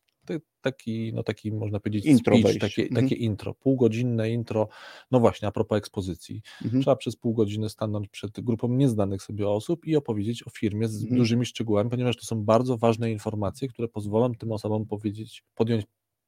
[0.61, 3.03] taki, no taki można powiedzieć Intro speech, takie, Mhm.
[3.09, 4.69] takie intro, półgodzinne intro,
[5.11, 6.43] no właśnie a propos ekspozycji.
[6.65, 6.83] Mhm.
[6.83, 11.03] Trzeba przez pół godziny stanąć przed grupą nieznanych sobie osób i opowiedzieć o firmie z
[11.03, 11.19] Mhm.
[11.19, 15.85] dużymi szczegółami, ponieważ to są bardzo ważne informacje, które pozwolą tym osobom powiedzieć, podjąć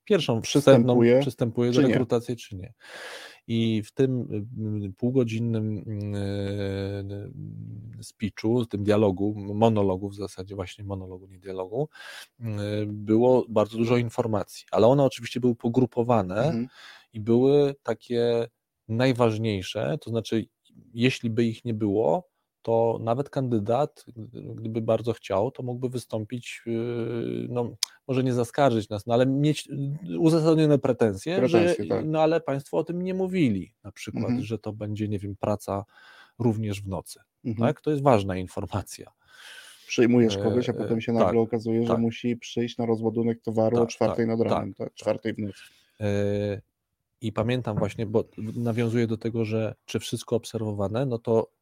[0.06, 1.88] pierwszą wstępną, Przystępuje, do nie.
[1.88, 2.74] rekrutacji, czy nie.
[3.48, 4.20] I w tym
[4.84, 5.78] y, półgodzinnym
[6.14, 11.88] y, speechu, tym dialogu, monologu w zasadzie, właśnie monologu, nie dialogu,
[12.40, 12.44] y,
[12.86, 16.68] było bardzo dużo informacji, ale one oczywiście były pogrupowane Mhm.
[17.12, 18.46] i były takie
[18.88, 20.46] najważniejsze, to znaczy,
[20.94, 22.28] jeśli by ich nie było,
[22.66, 24.04] to nawet kandydat,
[24.54, 27.76] gdyby bardzo chciał, to mógłby wystąpić, yy, no
[28.08, 29.68] może nie zaskarżyć nas, no ale mieć
[30.02, 32.04] yy, uzasadnione pretensje, Pretensje, że tak.
[32.06, 34.42] no ale Państwo o tym nie mówili, na przykład, Mhm.
[34.42, 35.84] że to będzie, nie wiem, praca
[36.38, 37.68] również w nocy, Mhm.
[37.68, 37.80] tak?
[37.80, 39.12] To jest ważna informacja.
[39.86, 41.98] Przyjmujesz kogoś, a potem się nagle tak, okazuje, że tak.
[41.98, 45.58] musi przyjść na rozładunek towaru o Tak, czwartej tak, nad ranem, tak, czwartej w nocy.
[46.00, 46.60] E,
[47.20, 48.24] I pamiętam właśnie, bo
[48.56, 51.55] nawiązuję do tego, że czy wszystko obserwowane, no to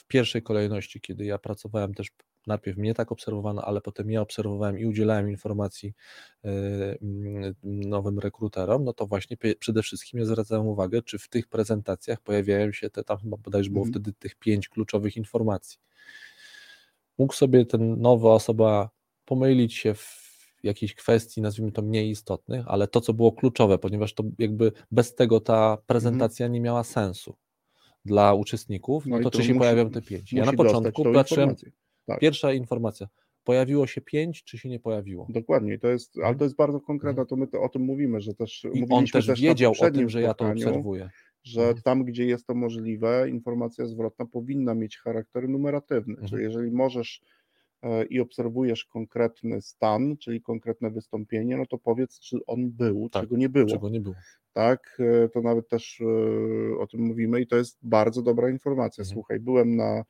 [0.00, 2.10] w pierwszej kolejności, kiedy ja pracowałem też
[2.46, 5.92] najpierw mnie tak obserwowano, ale potem ja obserwowałem i udzielałem informacji
[6.44, 6.50] e,
[7.62, 12.72] nowym rekruterom, no to właśnie przede wszystkim ja zwracałem uwagę, czy w tych prezentacjach pojawiają
[12.72, 13.92] się te, tam chyba bodajże było Mhm.
[13.92, 15.78] wtedy tych pięć kluczowych informacji.
[17.18, 18.90] Mógł sobie ten nowa osoba
[19.24, 20.30] pomylić się w
[20.62, 25.14] jakiejś kwestii, nazwijmy to mniej istotnych, ale to, co było kluczowe, ponieważ to jakby bez
[25.14, 27.36] tego ta prezentacja nie miała sensu
[28.04, 30.32] dla uczestników, no, to czy się musi- pojawią te pięć.
[30.32, 31.54] Ja na początku patrzyłem.
[32.06, 32.20] Tak.
[32.20, 33.08] pierwsza informacja,
[33.44, 35.26] pojawiło się pięć, czy się nie pojawiło.
[35.30, 38.34] Dokładnie, to jest, ale to jest bardzo konkretne, to my to, o tym mówimy, że
[38.34, 38.84] też Mhm.
[38.84, 41.10] I on też na wiedział o tym, że ja to obserwuję.
[41.44, 41.82] że Mhm.
[41.82, 46.12] tam, gdzie jest to możliwe, informacja zwrotna powinna mieć charakter numeratywny.
[46.12, 46.28] Mhm.
[46.28, 47.22] Czyli jeżeli możesz
[48.10, 53.28] i obserwujesz konkretny stan, czyli konkretne wystąpienie, no to powiedz, czy on był, Tak, czy
[53.28, 53.68] go nie było.
[53.68, 54.14] Czego nie było.
[54.52, 59.02] Tak, e, to nawet też e, o tym mówimy i to jest bardzo dobra informacja.
[59.02, 59.14] Mhm.
[59.14, 60.04] Słuchaj, byłem na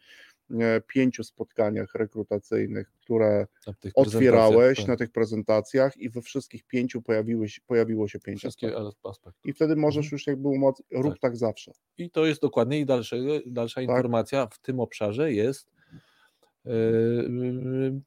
[0.50, 3.46] e, pięciu spotkaniach rekrutacyjnych, które
[3.94, 4.98] otwierałeś prezentacjach, na tak.
[4.98, 9.44] tych prezentacjach i we wszystkich pięciu pojawiły się, pojawiło się pięć Wszystkie aspektów.
[9.44, 10.12] I wtedy możesz Mhm.
[10.12, 10.82] już jakby umoc...
[10.90, 11.20] rób Tak.
[11.20, 11.72] tak, zawsze.
[11.98, 13.16] I to jest dokładnie i dalsze,
[13.46, 13.90] dalsza Tak.
[13.90, 15.79] informacja w tym obszarze jest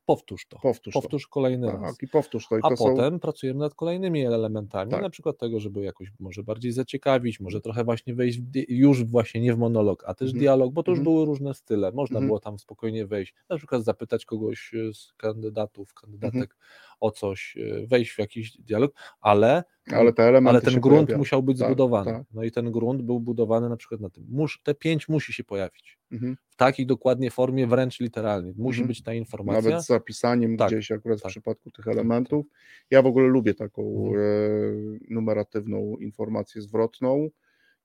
[0.06, 0.60] powtórz to.
[0.60, 1.74] Powtórz, Powtórz kolejny to.
[1.74, 1.82] raz.
[1.92, 2.58] Tak, i powtórz to.
[2.58, 2.86] I A to są...
[2.86, 5.02] potem pracujemy nad kolejnymi elementami, Tak.
[5.02, 9.54] na przykład tego, żeby jakoś może bardziej zaciekawić, może trochę właśnie wejść już właśnie nie
[9.54, 10.40] w monolog, a też Mhm.
[10.42, 11.14] dialog, bo to już Mhm.
[11.16, 11.92] były różne style.
[11.92, 12.28] Można Mhm.
[12.28, 16.58] było tam spokojnie wejść, na przykład zapytać kogoś z kandydatów, kandydatek Mhm.
[17.04, 21.18] O coś, e, wejść w jakiś dialog, ale Ale te ale ten grunt pojawiają.
[21.18, 22.12] musiał być Tak, zbudowany.
[22.12, 22.24] tak.
[22.34, 24.26] No i ten grunt był budowany na przykład na tym.
[24.30, 25.98] Mus, te pięć musi się pojawić.
[26.12, 26.38] Mhm.
[26.50, 28.54] W takiej dokładnie formie, wręcz literalnie.
[28.58, 28.88] Musi Mhm.
[28.88, 29.70] być ta informacja.
[29.70, 32.46] Nawet z zapisaniem Tak, gdzieś akurat w tak, przypadku tych tak, elementów.
[32.92, 34.20] Ja w ogóle lubię taką Mhm.
[34.20, 37.30] e, numeratywną informację zwrotną,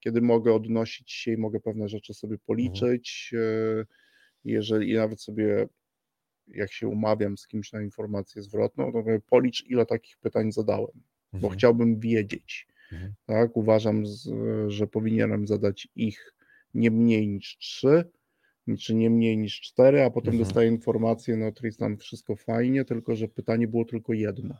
[0.00, 2.46] kiedy mogę odnosić się i mogę pewne rzeczy sobie Mhm.
[2.46, 3.30] policzyć.
[3.34, 3.84] E,
[4.44, 5.68] jeżeli nawet sobie,
[6.54, 10.92] jak się umawiam z kimś na informację zwrotną, to mówię, policz, ile takich pytań zadałem,
[11.32, 11.52] bo Mhm.
[11.52, 12.66] chciałbym wiedzieć.
[12.92, 13.14] Mhm.
[13.26, 14.04] Tak, uważam,
[14.68, 16.34] że powinienem zadać ich
[16.74, 18.04] nie mniej niż trzy,
[18.78, 20.44] czy nie mniej niż cztery, a potem Mhm.
[20.44, 24.54] dostaję informację, no Tristan, wszystko fajnie, tylko że pytanie było tylko jedno.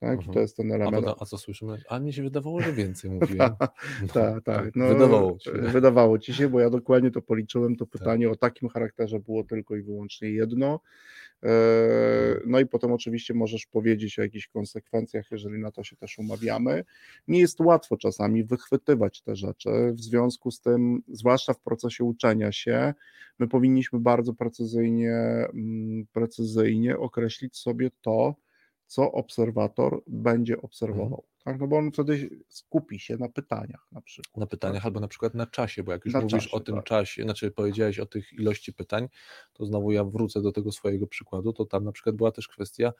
[0.00, 0.34] Tak, Mhm.
[0.34, 1.04] to jest ten A, element.
[1.04, 1.82] potem, a co słyszymy?
[1.88, 3.50] A mnie się wydawało, że więcej mówiłem.
[4.02, 4.76] No, Tak, tak.
[4.76, 5.52] No, Wydawało ci się.
[5.52, 7.76] Wydawało ci się, bo ja dokładnie to policzyłem.
[7.76, 10.80] To pytanie o takim charakterze było tylko i wyłącznie jedno.
[11.44, 11.50] E,
[12.46, 16.84] No i potem oczywiście możesz powiedzieć o jakichś konsekwencjach, jeżeli na to się też umawiamy.
[17.28, 19.70] Nie jest łatwo czasami wychwytywać te rzeczy.
[19.92, 22.94] W związku z tym, zwłaszcza w procesie uczenia się,
[23.38, 25.12] my powinniśmy bardzo precyzyjnie,
[25.54, 28.34] mm, precyzyjnie określić sobie to,
[28.86, 31.24] co obserwator będzie obserwował.
[31.44, 31.60] Tak?
[31.60, 34.36] No bo on wtedy skupi się na pytaniach na przykład.
[34.36, 34.86] Na pytaniach tak?
[34.86, 36.84] albo na przykład na czasie, bo jak już Na mówisz czasie, o tym tak.
[36.84, 39.08] czasie, znaczy powiedziałeś o tych ilości pytań,
[39.52, 42.92] to znowu ja wrócę do tego swojego przykładu, to tam na przykład była też kwestia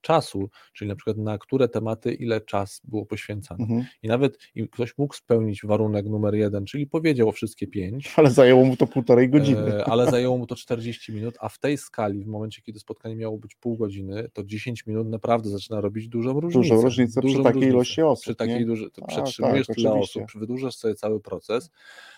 [0.00, 3.62] czasu, czyli na przykład na które tematy ile czas było poświęcane.
[3.64, 3.84] Mhm.
[4.02, 4.38] I nawet
[4.70, 8.86] ktoś mógł spełnić warunek numer jeden, czyli powiedział o wszystkie pięć, Ale zajęło mu to
[8.86, 9.74] półtorej godziny.
[9.74, 13.16] E, ale zajęło mu to 40 minut, a w tej skali, w momencie, kiedy spotkanie
[13.16, 16.74] miało być pół godziny, to 10 minut naprawdę zaczyna robić dużą różnicę.
[16.74, 17.70] różnicę przy Dużą takiej różnicę.
[17.74, 20.24] ilości osób, Przy takiej dużej, to Tak, przetrzymujesz tak, tyle oczywiście.
[20.24, 21.70] osób, wydłużasz sobie cały proces,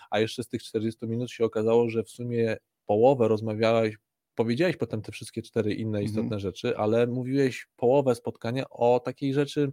[0.09, 3.97] a jeszcze z tych 40 minut się okazało, że w sumie połowę rozmawiałeś,
[4.41, 6.39] powiedziałeś potem te wszystkie cztery inne istotne Mhm.
[6.39, 9.71] rzeczy, ale mówiłeś połowę spotkania o takiej rzeczy,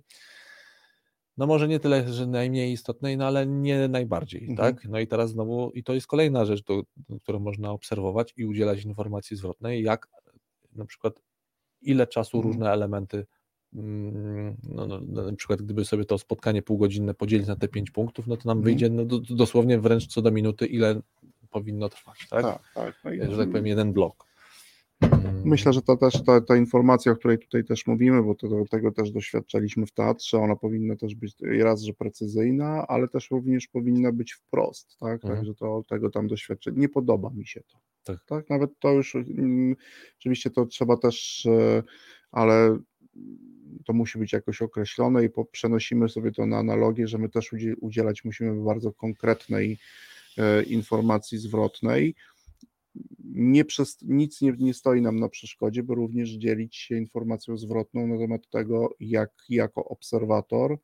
[1.37, 4.57] no może nie tyle, że najmniej istotnej, no ale nie najbardziej, Mhm.
[4.57, 4.85] tak?
[4.89, 8.45] No i teraz znowu, i to jest kolejna rzecz, do, do, którą można obserwować i
[8.45, 10.09] udzielać informacji zwrotnej, jak
[10.73, 11.21] na przykład
[11.83, 12.53] ile czasu Mhm.
[12.53, 13.27] różne elementy,
[13.75, 17.91] mm, no, no, no, na przykład gdyby sobie to spotkanie półgodzinne podzielić na te pięć
[17.91, 21.01] punktów, no to nam wyjdzie no, do, dosłownie wręcz co do minuty, ile
[21.51, 22.43] powinno trwać, tak?
[22.43, 23.01] Tak, tak.
[23.05, 24.27] No i- Że tak powiem, jeden blok.
[25.01, 28.49] Mm, Myślę, że to też ta, ta informacja, o której tutaj też mówimy, bo to,
[28.71, 33.69] tego też doświadczaliśmy w teatrze, ona powinna też być raz, że precyzyjna, ale też również
[33.69, 35.15] powinna być wprost, tak?
[35.15, 35.35] Mhm.
[35.35, 36.79] Także to tego tam doświadczenie.
[36.79, 37.79] Nie podoba mi się to.
[38.05, 38.25] Tak.
[38.27, 38.51] tak?
[38.51, 39.77] Nawet to już mm,
[40.19, 41.83] oczywiście to trzeba też, e,
[42.33, 42.79] ale
[43.85, 47.53] to musi być jakoś określone i po, przenosimy sobie to na analogię, że my też
[47.53, 49.79] udzie- udzielać musimy bardzo konkretnej
[50.39, 52.15] e, informacji zwrotnej
[53.25, 58.07] nie przez, nic nie, nie stoi nam na przeszkodzie, by również dzielić się informacją zwrotną
[58.07, 60.79] na temat tego, jak jako obserwator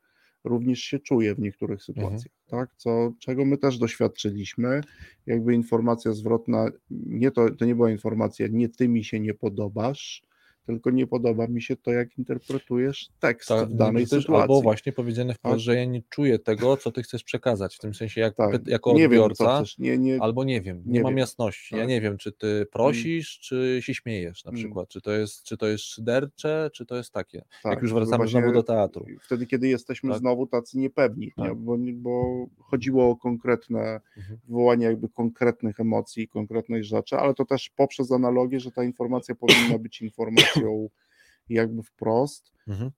[0.45, 2.51] również się czuje w niektórych sytuacjach, mhm.
[2.51, 2.77] tak?
[2.77, 4.81] Co, czego my też doświadczyliśmy.
[5.27, 10.23] Jakby informacja zwrotna, nie to, to nie była informacja, nie ty mi się nie podobasz,
[10.67, 14.35] tylko nie podoba mi się to, jak interpretujesz tekst tak, w danej sytuacji.
[14.35, 15.61] Albo właśnie powiedziane wprost, tak?
[15.61, 18.67] że ja nie czuję tego, co ty chcesz przekazać, w tym sensie jak, tak.
[18.67, 21.19] jako nie odbiorca, wiem, nie, nie, albo nie wiem, nie, nie mam wiem.
[21.19, 21.89] jasności, ja tak.
[21.89, 22.67] nie wiem, czy ty mm.
[22.73, 24.63] prosisz, czy się śmiejesz na mm.
[24.63, 27.93] przykład, czy to jest, czy to jest szydercze, czy to jest takie, jak tak, już
[27.93, 29.07] wracamy znowu do teatru.
[29.23, 31.55] Wtedy, kiedy jesteśmy znowu tacy niepewni, nie?
[31.55, 34.39] Bo, bo, chodziło o konkretne, mhm.
[34.49, 39.79] wywołanie jakby konkretnych emocji, konkretnej rzeczy, ale to też poprzez analogię, że ta informacja powinna
[39.79, 40.50] być informacją
[41.49, 42.53] jakby wprost.
[42.69, 42.91] Mhm.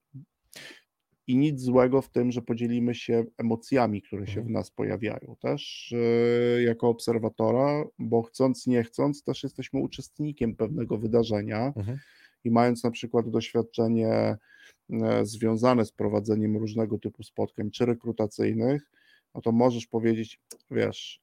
[1.27, 4.47] I nic złego w tym, że podzielimy się emocjami, które się mhm.
[4.47, 5.93] w nas pojawiają też
[6.65, 11.97] jako obserwatora, bo chcąc, nie chcąc, też jesteśmy uczestnikiem pewnego wydarzenia mhm.
[12.43, 14.37] i mając na przykład doświadczenie e,
[15.25, 18.91] związane z prowadzeniem różnego typu spotkań, czy rekrutacyjnych,
[19.35, 21.21] no to możesz powiedzieć, wiesz,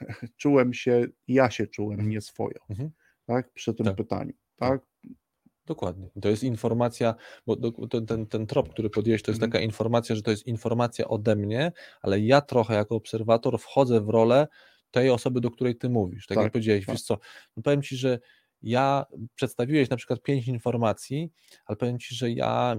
[0.36, 2.10] czułem się, ja się czułem mhm.
[2.10, 2.90] nieswojo, mhm.
[3.26, 3.96] tak, przy tym tak.
[3.96, 4.86] pytaniu, tak,
[5.66, 6.10] Dokładnie.
[6.22, 7.14] To jest informacja,
[7.46, 7.56] bo
[7.88, 9.52] ten, ten, ten trop, który podjęłeś, to jest mhm.
[9.52, 11.72] taka informacja, że to jest informacja ode mnie,
[12.02, 14.46] ale ja trochę jako obserwator wchodzę w rolę
[14.90, 16.26] tej osoby, do której ty mówisz.
[16.26, 16.94] Tak, tak jak powiedziałeś, tak.
[16.94, 17.18] wiesz co,
[17.56, 18.18] no powiem ci, że
[18.62, 19.04] ja
[19.34, 21.30] przedstawiłeś na przykład pięć informacji,
[21.66, 22.76] ale powiem ci, że ja,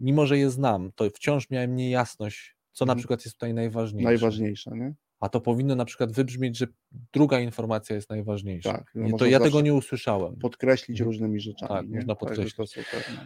[0.00, 2.98] mimo że je znam, to wciąż miałem niejasność, co na mhm.
[2.98, 4.10] przykład jest tutaj najważniejsze.
[4.10, 4.94] Najważniejsze, nie?
[5.24, 6.66] A to powinno na przykład wybrzmieć, że
[7.12, 8.72] druga informacja jest najważniejsza.
[8.72, 10.36] Tak, no to ja tego nie usłyszałem.
[10.36, 11.10] Podkreślić mhm.
[11.10, 11.68] różnymi rzeczami.
[11.68, 11.96] Tak, nie?
[11.96, 12.56] można podkreślić.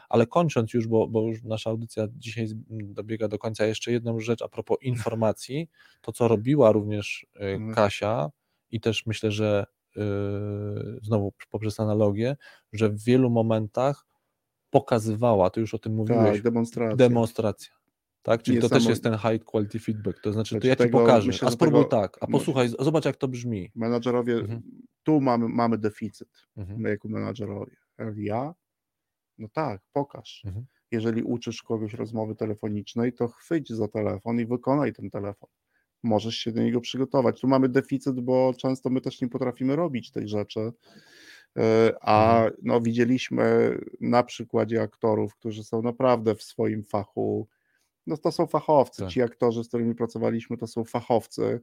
[0.09, 4.43] Ale kończąc już, bo, bo już nasza audycja dzisiaj dobiega do końca, jeszcze jedną rzecz
[4.43, 5.69] a propos informacji,
[6.01, 7.75] to co robiła również y, mhm.
[7.75, 8.31] Kasia
[8.71, 9.67] i też myślę, że
[9.97, 10.03] yy,
[11.03, 12.37] znowu poprzez analogię,
[12.73, 14.07] że w wielu momentach
[14.71, 16.97] pokazywała, to już o tym mówiłeś, tak, demonstracja.
[16.97, 17.78] demonstracja
[18.23, 18.43] tak?
[18.43, 21.49] Czyli to też jest ten high quality feedback, to znaczy, to ja ci pokażę, myślę,
[21.49, 23.71] a spróbuj tego, tak, a posłuchaj, zobacz jak to brzmi.
[23.75, 24.63] Menadżerowie, mhm.
[25.03, 26.81] tu mamy, mamy deficyt, mhm.
[26.81, 27.77] my jako menadżerowie.
[28.17, 28.55] Ja?
[29.39, 30.43] No tak, pokaż.
[30.45, 30.67] Mhm.
[30.91, 35.51] Jeżeli uczysz kogoś rozmowy telefonicznej, to chwyć za telefon i wykonaj ten telefon.
[36.03, 37.41] Możesz się do niego przygotować.
[37.41, 40.73] Tu mamy deficyt, bo często my też nie potrafimy robić tych rzeczy.
[41.59, 42.53] E, a mhm.
[42.63, 47.49] no, widzieliśmy na przykładzie aktorów, którzy są naprawdę w swoim fachu
[48.09, 49.03] no to są fachowcy.
[49.03, 49.11] Tak.
[49.11, 51.61] Ci aktorzy, z którymi pracowaliśmy, to są fachowcy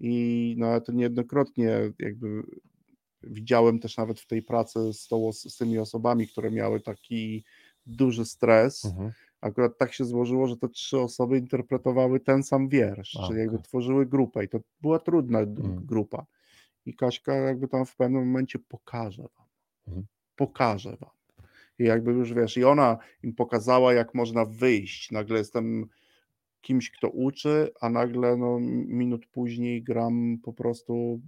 [0.00, 2.42] i no, to niejednokrotnie jakby
[3.22, 7.44] widziałem też nawet w tej pracy z, tą, z tymi osobami, które miały taki
[7.86, 8.84] duży stres.
[8.84, 9.12] Mhm.
[9.40, 14.06] Akurat tak się złożyło, że te trzy osoby interpretowały ten sam wiersz, czyli jakby tworzyły
[14.06, 15.86] grupę i to była trudna mhm.
[15.86, 16.26] grupa.
[16.86, 19.46] I Kaśka jakby tam w pewnym momencie pokaże wam.
[19.88, 20.06] Mhm.
[20.36, 21.19] Pokaże wam.
[21.80, 25.10] I jakby już wiesz, i ona im pokazała, jak można wyjść.
[25.10, 25.86] Nagle jestem
[26.60, 31.20] kimś, kto uczy, a nagle no, minut później gram po prostu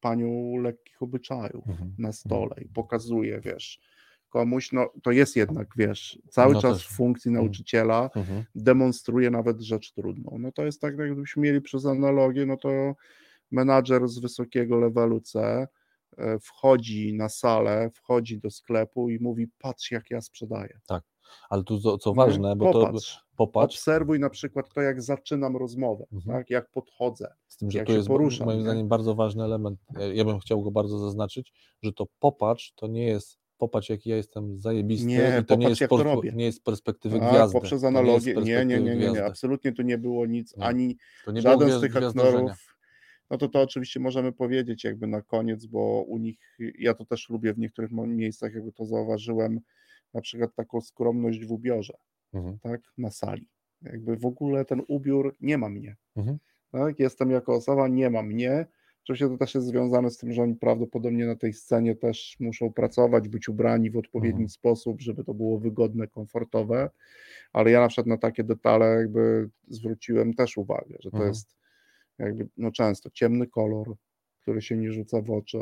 [0.00, 1.94] panią lekkich obyczajów mhm.
[1.98, 3.80] na stole i pokazuję, wiesz,
[4.28, 7.44] komuś, no to jest jednak, wiesz, cały no czas w funkcji mhm.
[7.44, 8.44] nauczyciela mhm.
[8.54, 10.36] demonstruje nawet rzecz trudną.
[10.38, 12.94] No to jest tak, jakbyśmy mieli przez analogię, no to
[13.50, 15.66] menadżer z wysokiego levelu C
[16.42, 20.78] wchodzi na salę, wchodzi do sklepu i mówi: Patrz, jak ja sprzedaję.
[20.86, 21.04] Tak,
[21.50, 23.76] ale tu co, co ważne, bo popatrz, to popatrz.
[23.76, 26.38] Obserwuj na przykład to, jak zaczynam rozmowę, mhm.
[26.38, 26.50] tak?
[26.50, 27.34] jak podchodzę.
[27.48, 28.64] Z tym, że to jest poruszam, moim nie?
[28.64, 29.80] zdaniem bardzo ważny element.
[30.14, 34.16] Ja bym chciał go bardzo zaznaczyć, że to popatrz to nie jest popatrz, jaki ja
[34.16, 35.06] jestem zajebisty.
[35.06, 37.52] Nie, i to nie jest, po, to nie jest z perspektywy A, gwiazdy.
[37.52, 38.34] Poprzez analogię.
[38.34, 40.64] Nie, nie, nie, nie, nie, nie, absolutnie tu nie było nic, nie.
[40.64, 40.96] ani
[41.26, 42.67] żaden z tych aktorów
[43.30, 46.38] no to to oczywiście możemy powiedzieć jakby na koniec, bo u nich,
[46.78, 49.60] ja to też lubię w niektórych miejscach, jakby to zauważyłem,
[50.14, 51.94] na przykład taką skromność w ubiorze,
[52.32, 52.58] mhm.
[52.58, 53.48] tak, na sali.
[53.82, 55.96] Jakby w ogóle ten ubiór nie ma mnie.
[56.16, 56.38] Mhm.
[56.72, 56.98] Tak?
[56.98, 58.66] Jestem jako osoba, nie ma mnie.
[59.04, 62.72] Oczywiście to też jest związane z tym, że oni prawdopodobnie na tej scenie też muszą
[62.72, 64.48] pracować, być ubrani w odpowiedni mhm.
[64.48, 66.90] sposób, żeby to było wygodne, komfortowe,
[67.52, 71.28] ale ja na przykład na takie detale jakby zwróciłem też uwagę, że to mhm.
[71.28, 71.56] jest
[72.18, 73.94] jakby no często ciemny kolor,
[74.42, 75.58] który się nie rzuca w oczy.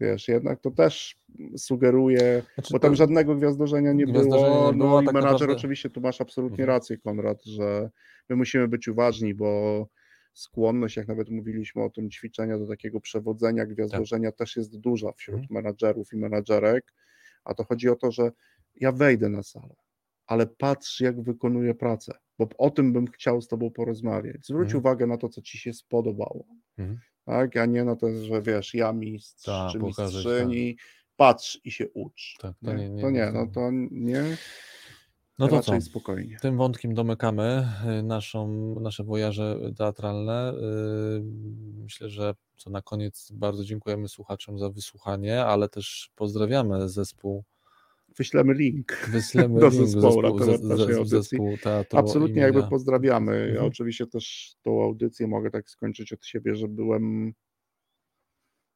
[0.00, 1.16] Wiesz, jednak to też
[1.56, 4.24] sugeruje, znaczy, bo tam żadnego gwiazdorzenia nie było.
[4.24, 5.56] Nie no było, i tak menadżer naprawdę...
[5.56, 6.68] oczywiście, tu masz absolutnie mhm.
[6.68, 7.90] rację, Konrad, że
[8.28, 9.86] my musimy być uważni, bo
[10.32, 14.38] skłonność, jak nawet mówiliśmy o tym ćwiczenia do takiego przewodzenia gwiazdorzenia tak.
[14.38, 15.54] też jest duża wśród mhm.
[15.54, 16.94] menadżerów i menadżerek,
[17.44, 18.32] a to chodzi o to, że
[18.74, 19.74] ja wejdę na salę,
[20.26, 24.46] ale patrz, jak wykonuję pracę, bo o tym bym chciał z Tobą porozmawiać.
[24.46, 24.78] Zwróć mhm.
[24.78, 26.44] uwagę na to, co Ci się spodobało,
[26.78, 27.00] mhm.
[27.24, 30.84] tak, a nie na to, że wiesz, ja mistrz Ta, czy mistrzyni, tak.
[31.16, 32.36] patrz i się ucz.
[32.40, 34.36] Tak, to nie, nie, to nie, no to nie.
[35.38, 35.80] No to co?
[35.80, 36.38] spokojnie.
[36.42, 40.52] Tym wątkiem domykamy y, naszą, nasze wojaże teatralne.
[40.54, 41.22] Y,
[41.88, 47.44] Myślę, że co na koniec bardzo dziękujemy słuchaczom za wysłuchanie, ale też pozdrawiamy zespół.
[48.18, 49.06] Wyślemy link.
[49.10, 51.38] Wyślemy Do link zespołu na temat ze- naszej ze- audycji.
[51.92, 53.38] Absolutnie jakby pozdrawiamy.
[53.38, 53.66] Ja Mhm.
[53.66, 57.32] oczywiście też tą audycję mogę tak skończyć od siebie, że byłem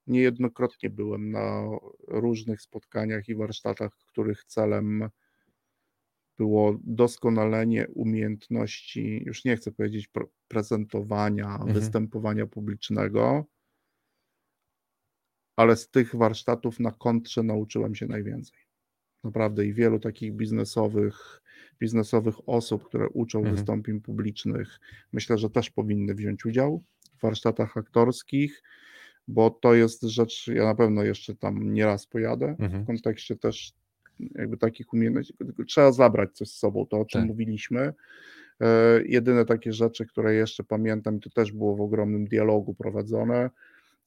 [0.06, 1.64] niejednokrotnie byłem na
[2.09, 5.09] różnych spotkaniach i warsztatach, których celem
[6.39, 10.10] było doskonalenie umiejętności, już nie chcę powiedzieć
[10.48, 11.73] prezentowania, Mhm.
[11.73, 13.44] występowania publicznego,
[15.56, 18.59] ale z tych warsztatów na kontrze nauczyłem się najwięcej.
[19.24, 21.42] Naprawdę i wielu takich biznesowych,
[21.80, 23.56] biznesowych osób, które uczą Mhm.
[23.56, 24.80] wystąpień publicznych,
[25.12, 26.82] myślę, że też powinny wziąć udział
[27.18, 28.62] w warsztatach aktorskich,
[29.28, 32.82] bo to jest rzecz, ja na pewno jeszcze tam nieraz pojadę, Mhm.
[32.82, 33.72] w kontekście też
[34.34, 35.34] jakby takich umiejętności,
[35.68, 37.28] trzeba zabrać coś z sobą, to o czym Tak.
[37.28, 37.92] mówiliśmy.
[38.60, 43.50] E, jedyne takie rzeczy, które jeszcze pamiętam, to też było w ogromnym dialogu prowadzone,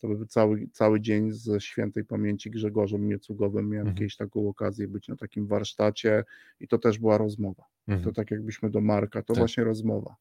[0.02, 3.98] to był cały, cały dzień ze świętej pamięci Grzegorzem Miecugowym, miałem Mhm.
[3.98, 6.24] kiedyś taką okazję być na takim warsztacie
[6.60, 7.64] i to też była rozmowa.
[7.86, 8.14] To Mhm.
[8.16, 9.38] tak jakbyśmy do Marka, to Tak.
[9.38, 10.16] właśnie rozmowa.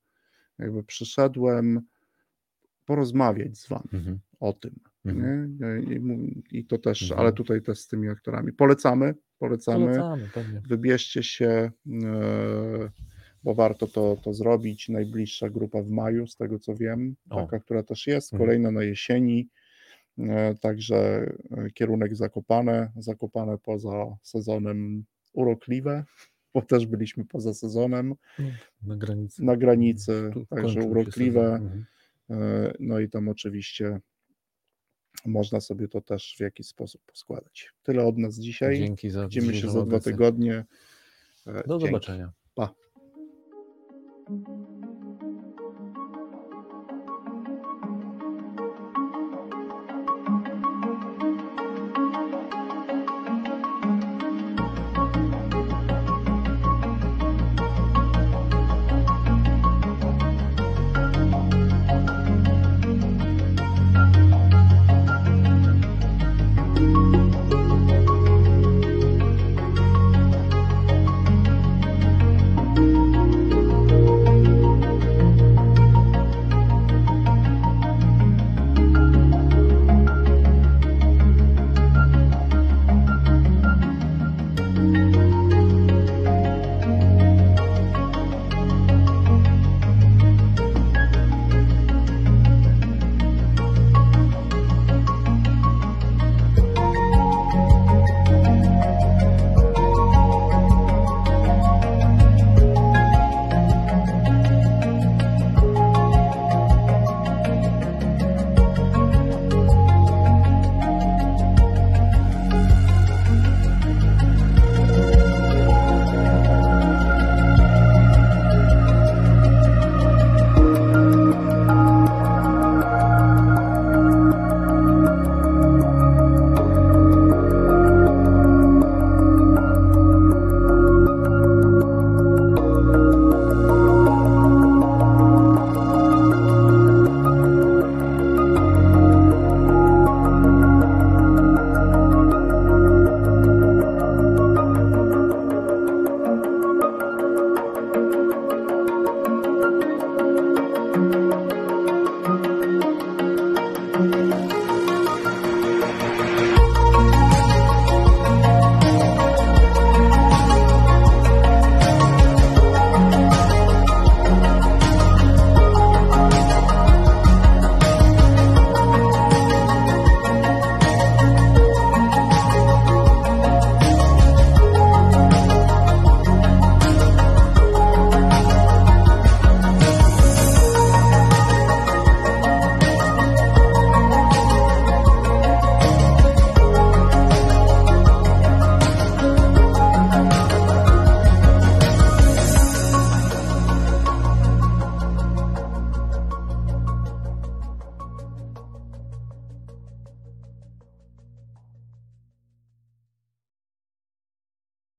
[0.59, 1.81] Jakby przyszedłem
[2.87, 4.19] porozmawiać z wami Mhm.
[4.41, 4.75] o tym.
[5.05, 5.59] Mhm.
[6.53, 7.21] I, I to też, Mhm.
[7.21, 8.53] ale tutaj też z tymi aktorami.
[8.53, 9.85] Polecamy, polecamy.
[9.87, 10.63] Polecamy, pewnie.
[10.67, 11.71] Wybierzcie się,
[12.05, 12.91] e,
[13.45, 14.89] bo warto to, to zrobić.
[14.89, 17.37] Najbliższa grupa w maju, z tego co wiem, O.
[17.41, 18.33] taka, która też jest.
[18.33, 18.47] Mhm.
[18.47, 19.49] Kolejna na jesieni.
[20.19, 20.97] E, Także
[21.51, 26.05] e, kierunek Zakopane, Zakopane poza sezonem urokliwe,
[26.55, 28.15] bo też byliśmy poza sezonem,
[28.83, 29.45] Na granicy.
[29.45, 31.55] na granicy, Tu także urokliwe.
[31.55, 31.85] Mhm.
[32.31, 34.01] E, No i tam oczywiście
[35.27, 37.73] można sobie to też w jakiś sposób poskładać.
[37.83, 38.79] Tyle od nas dzisiaj.
[38.79, 40.65] Dzięki za Widzimy się za dwa tygodnie.
[41.47, 41.87] Do dzięki.
[41.87, 42.33] zobaczenia.
[42.55, 42.75] Pa.